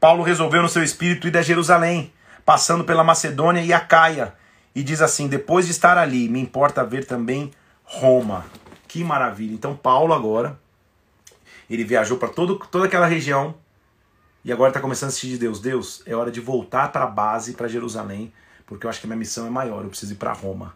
Paulo 0.01 0.25
resolveu 0.25 0.63
no 0.63 0.69
seu 0.69 0.83
espírito 0.83 1.29
ir 1.29 1.39
a 1.39 1.43
Jerusalém, 1.43 2.13
passando 2.45 2.83
pela 2.83 3.05
Macedônia 3.05 3.63
e 3.63 3.73
a 3.73 3.79
Caia 3.79 4.35
e 4.75 4.83
diz 4.83 5.01
assim: 5.01 5.29
depois 5.29 5.67
de 5.67 5.71
estar 5.71 5.97
ali, 5.97 6.29
me 6.29 6.41
importa 6.41 6.83
ver 6.83 7.05
também 7.05 7.53
Roma. 7.91 8.45
Que 8.87 9.03
maravilha. 9.03 9.53
Então, 9.53 9.77
Paulo 9.77 10.15
agora, 10.15 10.59
ele 11.69 11.83
viajou 11.83 12.17
para 12.19 12.29
toda 12.29 12.87
aquela 12.87 13.07
região 13.07 13.55
e 14.45 14.53
agora 14.53 14.71
está 14.71 14.81
começando 14.81 15.09
a 15.09 15.11
assistir 15.11 15.29
de 15.29 15.39
Deus. 15.39 15.61
Deus, 15.61 16.03
é 16.07 16.15
hora 16.15 16.31
de 16.31 16.41
voltar 16.41 16.93
para 16.93 17.05
a 17.05 17.09
base, 17.09 17.55
para 17.55 17.67
Jerusalém, 17.67 18.33
porque 18.65 18.87
eu 18.87 18.91
acho 18.91 19.01
que 19.01 19.07
a 19.07 19.09
minha 19.09 19.19
missão 19.19 19.45
é 19.47 19.51
maior, 19.51 19.83
eu 19.83 19.91
preciso 19.91 20.13
ir 20.13 20.17
para 20.17 20.33
Roma. 20.33 20.75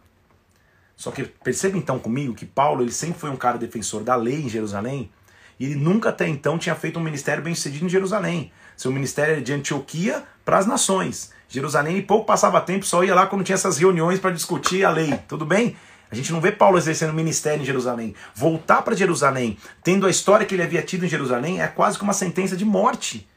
Só 0.97 1.12
que 1.12 1.25
perceba 1.25 1.79
então 1.79 1.99
comigo 1.99 2.35
que 2.35 2.45
Paulo 2.45 2.83
ele 2.83 2.93
sempre 2.93 3.19
foi 3.19 3.31
um 3.31 3.37
cara 3.37 3.59
defensor 3.59 4.03
da 4.03 4.17
lei 4.17 4.43
em 4.43 4.49
Jerusalém 4.49 5.11
e 5.59 5.67
ele 5.67 5.77
nunca 5.77 6.09
até 6.09 6.27
então 6.27 6.59
tinha 6.59 6.75
feito 6.75 6.99
um 6.99 7.03
ministério 7.03 7.43
bem 7.43 7.55
sucedido 7.55 7.87
em 7.87 7.89
Jerusalém. 7.89 8.53
Seu 8.77 8.91
ministério 8.91 9.35
era 9.35 9.43
de 9.43 9.53
Antioquia 9.53 10.25
para 10.45 10.59
as 10.59 10.67
nações. 10.67 11.33
Jerusalém, 11.49 12.03
pouco 12.03 12.27
passava 12.27 12.61
tempo, 12.61 12.85
só 12.85 13.05
ia 13.05 13.15
lá 13.15 13.27
quando 13.27 13.45
tinha 13.45 13.55
essas 13.55 13.79
reuniões 13.79 14.19
para 14.19 14.33
discutir 14.33 14.85
a 14.85 14.91
lei. 14.91 15.17
Tudo 15.29 15.47
bem? 15.47 15.77
A 16.15 16.17
gente 16.17 16.33
não 16.33 16.41
vê 16.41 16.53
Paulo 16.53 16.79
exercendo 16.79 17.12
ministério 17.12 17.61
em 17.61 17.65
Jerusalém. 17.67 18.15
Voltar 18.37 18.83
para 18.83 18.95
Jerusalém, 18.95 19.59
tendo 19.83 20.07
a 20.07 20.11
história 20.11 20.47
que 20.47 20.55
ele 20.55 20.62
havia 20.62 20.81
tido 20.81 21.05
em 21.05 21.09
Jerusalém, 21.09 21.61
é 21.61 21.67
quase 21.67 21.99
que 21.99 22.05
uma 22.05 22.12
sentença 22.12 22.57
de 22.57 22.65
morte. 22.65 23.29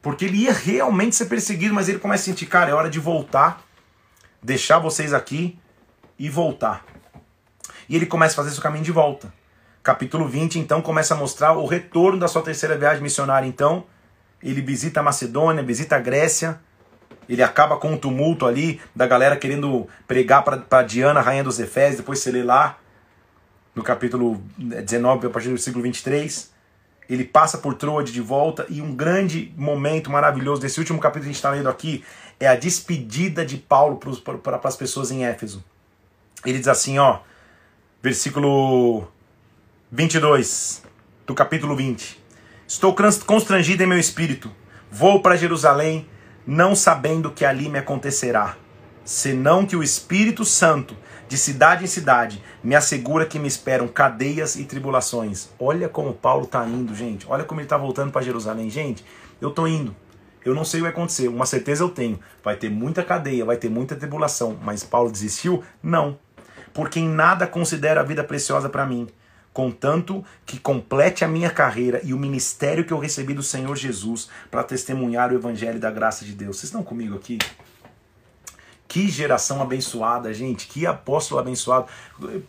Porque 0.00 0.26
ele 0.26 0.44
ia 0.44 0.52
realmente 0.52 1.16
ser 1.16 1.26
perseguido, 1.26 1.74
mas 1.74 1.88
ele 1.88 1.98
começa 1.98 2.22
a 2.22 2.24
sentir, 2.26 2.46
cara, 2.46 2.70
é 2.70 2.74
hora 2.74 2.88
de 2.88 3.00
voltar, 3.00 3.64
deixar 4.40 4.78
vocês 4.78 5.12
aqui 5.12 5.58
e 6.16 6.30
voltar. 6.30 6.84
E 7.88 7.96
ele 7.96 8.06
começa 8.06 8.34
a 8.34 8.36
fazer 8.36 8.52
seu 8.52 8.62
caminho 8.62 8.84
de 8.84 8.92
volta. 8.92 9.34
Capítulo 9.82 10.28
20, 10.28 10.60
então, 10.60 10.80
começa 10.80 11.14
a 11.14 11.16
mostrar 11.16 11.54
o 11.54 11.66
retorno 11.66 12.20
da 12.20 12.28
sua 12.28 12.42
terceira 12.42 12.78
viagem 12.78 13.02
missionária. 13.02 13.48
Então, 13.48 13.84
ele 14.40 14.62
visita 14.62 15.00
a 15.00 15.02
Macedônia, 15.02 15.60
visita 15.60 15.96
a 15.96 15.98
Grécia, 15.98 16.60
ele 17.30 17.44
acaba 17.44 17.76
com 17.76 17.92
um 17.92 17.96
tumulto 17.96 18.44
ali 18.44 18.80
da 18.94 19.06
galera 19.06 19.36
querendo 19.36 19.88
pregar 20.04 20.42
para 20.42 20.82
Diana, 20.82 21.20
rainha 21.20 21.44
dos 21.44 21.60
Efésios. 21.60 21.98
Depois 21.98 22.18
você 22.18 22.32
lê 22.32 22.42
lá 22.42 22.76
no 23.72 23.84
capítulo 23.84 24.42
19, 24.58 25.28
a 25.28 25.30
partir 25.30 25.46
do 25.46 25.52
versículo 25.52 25.84
23. 25.84 26.50
Ele 27.08 27.24
passa 27.24 27.58
por 27.58 27.74
Troade 27.74 28.10
de 28.10 28.20
volta 28.20 28.66
e 28.68 28.82
um 28.82 28.92
grande 28.96 29.54
momento 29.56 30.10
maravilhoso 30.10 30.60
desse 30.60 30.80
último 30.80 30.98
capítulo 30.98 31.22
que 31.22 31.28
a 31.28 31.32
gente 31.32 31.36
está 31.36 31.50
lendo 31.50 31.68
aqui 31.68 32.04
é 32.40 32.48
a 32.48 32.56
despedida 32.56 33.46
de 33.46 33.58
Paulo 33.58 34.00
para 34.42 34.60
as 34.64 34.76
pessoas 34.76 35.12
em 35.12 35.24
Éfeso. 35.24 35.62
Ele 36.44 36.58
diz 36.58 36.66
assim, 36.66 36.98
ó, 36.98 37.20
versículo 38.02 39.06
22 39.92 40.82
do 41.24 41.34
capítulo 41.34 41.76
20. 41.76 42.20
Estou 42.66 42.92
constrangido 43.24 43.84
em 43.84 43.86
meu 43.86 43.98
espírito. 43.98 44.50
Vou 44.90 45.22
para 45.22 45.36
Jerusalém 45.36 46.08
não 46.46 46.74
sabendo 46.74 47.30
que 47.30 47.44
ali 47.44 47.68
me 47.68 47.78
acontecerá, 47.78 48.56
senão 49.04 49.66
que 49.66 49.76
o 49.76 49.82
Espírito 49.82 50.44
Santo, 50.44 50.96
de 51.28 51.36
cidade 51.36 51.84
em 51.84 51.86
cidade, 51.86 52.42
me 52.62 52.74
assegura 52.74 53.26
que 53.26 53.38
me 53.38 53.46
esperam 53.46 53.86
cadeias 53.86 54.56
e 54.56 54.64
tribulações. 54.64 55.48
Olha 55.58 55.88
como 55.88 56.12
Paulo 56.12 56.44
está 56.44 56.66
indo, 56.66 56.94
gente. 56.94 57.26
Olha 57.28 57.44
como 57.44 57.60
ele 57.60 57.66
está 57.66 57.76
voltando 57.76 58.10
para 58.10 58.22
Jerusalém. 58.22 58.68
Gente, 58.68 59.04
eu 59.40 59.50
estou 59.50 59.68
indo. 59.68 59.94
Eu 60.44 60.54
não 60.54 60.64
sei 60.64 60.80
o 60.80 60.82
que 60.82 60.90
vai 60.90 60.92
acontecer. 60.92 61.28
Uma 61.28 61.46
certeza 61.46 61.84
eu 61.84 61.88
tenho. 61.88 62.18
Vai 62.42 62.56
ter 62.56 62.70
muita 62.70 63.04
cadeia, 63.04 63.44
vai 63.44 63.56
ter 63.56 63.68
muita 63.68 63.94
tribulação. 63.94 64.58
Mas 64.62 64.82
Paulo 64.82 65.10
desistiu? 65.10 65.62
Não. 65.82 66.18
Porque 66.72 66.98
em 66.98 67.08
nada 67.08 67.46
considera 67.46 68.00
a 68.00 68.04
vida 68.04 68.24
preciosa 68.24 68.68
para 68.68 68.86
mim 68.86 69.06
contanto 69.60 70.24
que 70.46 70.58
complete 70.58 71.22
a 71.22 71.28
minha 71.28 71.50
carreira 71.50 72.00
e 72.02 72.14
o 72.14 72.18
ministério 72.18 72.82
que 72.82 72.94
eu 72.94 72.98
recebi 72.98 73.34
do 73.34 73.42
Senhor 73.42 73.76
Jesus 73.76 74.30
para 74.50 74.64
testemunhar 74.64 75.30
o 75.30 75.34
evangelho 75.34 75.78
da 75.78 75.90
graça 75.90 76.24
de 76.24 76.32
Deus. 76.32 76.56
Vocês 76.56 76.70
estão 76.70 76.82
comigo 76.82 77.14
aqui? 77.14 77.36
Que 78.88 79.06
geração 79.06 79.60
abençoada, 79.60 80.32
gente. 80.32 80.66
Que 80.66 80.86
apóstolo 80.86 81.38
abençoado. 81.38 81.88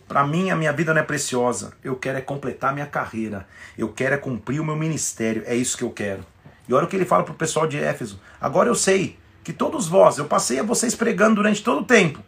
Para 0.08 0.26
mim, 0.26 0.50
a 0.50 0.56
minha 0.56 0.72
vida 0.72 0.94
não 0.94 1.02
é 1.02 1.04
preciosa. 1.04 1.74
Eu 1.84 1.96
quero 1.96 2.16
é 2.16 2.22
completar 2.22 2.72
minha 2.72 2.86
carreira. 2.86 3.46
Eu 3.76 3.90
quero 3.90 4.14
é 4.14 4.18
cumprir 4.18 4.58
o 4.58 4.64
meu 4.64 4.74
ministério. 4.74 5.42
É 5.44 5.54
isso 5.54 5.76
que 5.76 5.84
eu 5.84 5.90
quero. 5.90 6.24
E 6.66 6.72
olha 6.72 6.86
o 6.86 6.88
que 6.88 6.96
ele 6.96 7.04
fala 7.04 7.24
para 7.24 7.32
o 7.32 7.36
pessoal 7.36 7.66
de 7.66 7.76
Éfeso. 7.76 8.18
Agora 8.40 8.70
eu 8.70 8.74
sei 8.74 9.18
que 9.44 9.52
todos 9.52 9.86
vós, 9.86 10.16
eu 10.16 10.24
passei 10.24 10.60
a 10.60 10.62
vocês 10.62 10.94
pregando 10.94 11.34
durante 11.34 11.62
todo 11.62 11.82
o 11.82 11.84
tempo. 11.84 12.22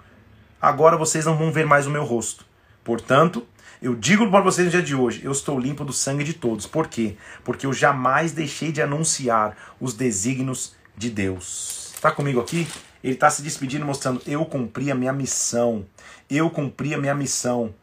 Agora 0.60 0.98
vocês 0.98 1.24
não 1.24 1.38
vão 1.38 1.50
ver 1.50 1.64
mais 1.64 1.86
o 1.86 1.90
meu 1.90 2.04
rosto. 2.04 2.44
Portanto, 2.84 3.46
eu 3.84 3.94
digo 3.94 4.30
para 4.30 4.40
vocês 4.40 4.64
no 4.64 4.70
dia 4.70 4.82
de 4.82 4.94
hoje, 4.94 5.20
eu 5.22 5.30
estou 5.30 5.60
limpo 5.60 5.84
do 5.84 5.92
sangue 5.92 6.24
de 6.24 6.32
todos. 6.32 6.66
Por 6.66 6.88
quê? 6.88 7.18
Porque 7.44 7.66
eu 7.66 7.72
jamais 7.74 8.32
deixei 8.32 8.72
de 8.72 8.80
anunciar 8.80 9.54
os 9.78 9.92
desígnios 9.92 10.74
de 10.96 11.10
Deus. 11.10 11.92
Está 11.94 12.10
comigo 12.10 12.40
aqui? 12.40 12.66
Ele 13.02 13.12
está 13.12 13.28
se 13.28 13.42
despedindo, 13.42 13.84
mostrando: 13.84 14.22
eu 14.26 14.42
cumpri 14.46 14.90
a 14.90 14.94
minha 14.94 15.12
missão. 15.12 15.84
Eu 16.30 16.48
cumpri 16.48 16.94
a 16.94 16.98
minha 16.98 17.14
missão. 17.14 17.74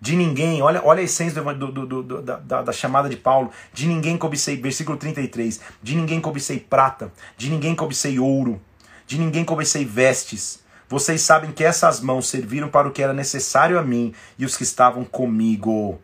De 0.00 0.14
ninguém, 0.14 0.62
olha, 0.62 0.80
olha 0.84 1.00
a 1.00 1.02
essência 1.02 1.42
do, 1.42 1.72
do, 1.72 2.02
do, 2.04 2.22
da, 2.22 2.62
da, 2.62 2.72
chamada 2.72 3.08
de 3.08 3.16
Paulo. 3.16 3.50
De 3.72 3.88
ninguém 3.88 4.16
cobicei, 4.16 4.56
versículo 4.56 4.96
33. 4.96 5.60
De 5.82 5.96
ninguém 5.96 6.20
cobicei 6.20 6.60
prata. 6.60 7.12
De 7.36 7.50
ninguém 7.50 7.74
cobicei 7.74 8.20
ouro. 8.20 8.62
De 9.04 9.18
ninguém 9.18 9.44
cobicei 9.44 9.84
vestes 9.84 10.60
vocês 10.90 11.20
sabem 11.20 11.52
que 11.52 11.62
essas 11.62 12.00
mãos 12.00 12.28
serviram 12.28 12.68
para 12.68 12.88
o 12.88 12.90
que 12.90 13.00
era 13.00 13.12
necessário 13.12 13.78
a 13.78 13.82
mim 13.82 14.12
e 14.36 14.44
os 14.44 14.56
que 14.56 14.64
estavam 14.64 15.04
comigo. 15.04 16.00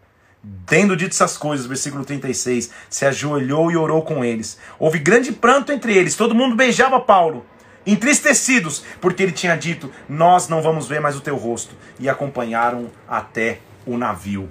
Tendo 0.64 0.96
dito 0.96 1.10
essas 1.10 1.36
coisas, 1.36 1.66
versículo 1.66 2.04
36, 2.04 2.70
se 2.88 3.04
ajoelhou 3.04 3.72
e 3.72 3.76
orou 3.76 4.02
com 4.02 4.24
eles. 4.24 4.56
Houve 4.78 5.00
grande 5.00 5.32
pranto 5.32 5.72
entre 5.72 5.92
eles, 5.92 6.14
todo 6.14 6.36
mundo 6.36 6.54
beijava 6.54 7.00
Paulo, 7.00 7.44
entristecidos, 7.84 8.84
porque 9.00 9.24
ele 9.24 9.32
tinha 9.32 9.56
dito: 9.56 9.90
Nós 10.08 10.46
não 10.46 10.62
vamos 10.62 10.86
ver 10.86 11.00
mais 11.00 11.16
o 11.16 11.20
teu 11.20 11.34
rosto. 11.36 11.74
E 11.98 12.08
acompanharam 12.08 12.88
até 13.08 13.58
o 13.84 13.98
navio. 13.98 14.48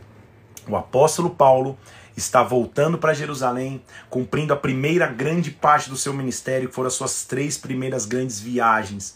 O 0.68 0.76
apóstolo 0.76 1.30
Paulo 1.30 1.80
está 2.18 2.44
voltando 2.44 2.98
para 2.98 3.14
Jerusalém, 3.14 3.82
cumprindo 4.10 4.54
a 4.54 4.58
primeira 4.58 5.08
grande 5.08 5.50
parte 5.50 5.90
do 5.90 5.96
seu 5.96 6.14
ministério, 6.14 6.68
que 6.68 6.76
foram 6.76 6.88
as 6.88 6.94
suas 6.94 7.24
três 7.24 7.58
primeiras 7.58 8.06
grandes 8.06 8.38
viagens 8.38 9.16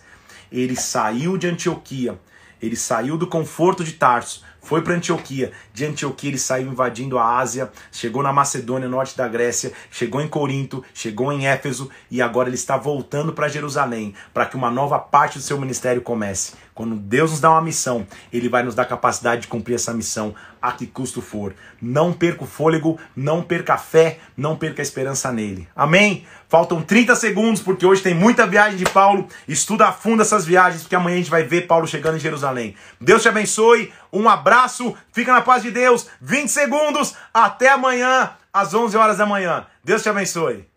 ele 0.52 0.76
saiu 0.76 1.38
de 1.38 1.48
Antioquia, 1.48 2.20
ele 2.62 2.76
saiu 2.76 3.18
do 3.18 3.28
conforto 3.28 3.84
de 3.84 3.94
Tarso, 3.94 4.44
foi 4.62 4.82
para 4.82 4.94
Antioquia. 4.94 5.52
De 5.74 5.86
Antioquia 5.86 6.30
ele 6.30 6.38
saiu 6.38 6.68
invadindo 6.68 7.18
a 7.18 7.38
Ásia, 7.38 7.72
chegou 7.92 8.22
na 8.22 8.34
Macedônia, 8.34 8.88
norte 8.88 9.18
da 9.18 9.28
Grécia, 9.28 9.72
chegou 9.90 10.22
em 10.22 10.28
Corinto, 10.28 10.84
chegou 10.94 11.32
em 11.32 11.48
Éfeso. 11.48 11.90
E 12.12 12.22
agora 12.22 12.50
ele 12.50 12.56
está 12.56 12.78
voltando 12.78 13.34
para 13.34 13.48
Jerusalém, 13.48 14.14
para 14.34 14.46
que 14.46 14.56
uma 14.56 14.70
nova 14.70 15.00
parte 15.00 15.38
do 15.38 15.44
seu 15.44 15.60
ministério 15.60 16.02
comece. 16.02 16.54
Quando 16.80 16.96
Deus 16.96 17.32
nos 17.32 17.42
dá 17.42 17.52
uma 17.52 17.62
missão, 17.62 18.08
ele 18.32 18.48
vai 18.48 18.64
nos 18.64 18.74
dar 18.74 18.86
capacidade 18.86 19.42
de 19.42 19.48
cumprir 19.50 19.76
essa 19.76 19.94
missão 19.94 20.34
a 20.62 20.72
que 20.72 20.88
custo 20.88 21.22
for. 21.22 21.54
Não 21.82 22.14
perca 22.14 22.46
o 22.46 22.48
fôlego, 22.48 22.98
não 23.14 23.42
perca 23.42 23.74
a 23.74 23.78
fé, 23.78 24.20
não 24.38 24.56
perca 24.56 24.82
a 24.82 24.84
esperança 24.84 25.30
nele. 25.30 25.68
Amém? 25.76 26.26
Faltam 26.48 26.82
30 26.82 27.18
segundos, 27.18 27.62
porque 27.62 27.86
hoje 27.86 28.02
tem 28.02 28.14
muita 28.14 28.48
viagem 28.48 28.78
de 28.78 28.86
Paulo. 28.86 29.28
Estuda 29.46 29.90
a 29.90 29.92
fundo 29.92 30.22
essas 30.22 30.46
viagens, 30.46 30.84
porque 30.84 30.96
amanhã 30.96 31.16
a 31.16 31.18
gente 31.18 31.30
vai 31.30 31.44
ver 31.44 31.68
Paulo 31.68 31.86
chegando 31.86 32.16
em 32.16 32.22
Jerusalém. 32.22 32.74
Deus 33.02 33.24
te 33.24 33.28
abençoe, 33.28 33.92
um 34.14 34.30
abraço, 34.30 34.96
fica 35.12 35.34
na 35.34 35.42
paz 35.42 35.62
de 35.62 35.72
Deus. 35.72 36.08
20 36.22 36.48
segundos, 36.48 37.14
até 37.34 37.72
amanhã, 37.72 38.32
às 38.54 38.74
11 38.74 38.96
horas 38.96 39.18
da 39.18 39.26
manhã. 39.26 39.66
Deus 39.84 40.02
te 40.02 40.08
abençoe. 40.08 40.69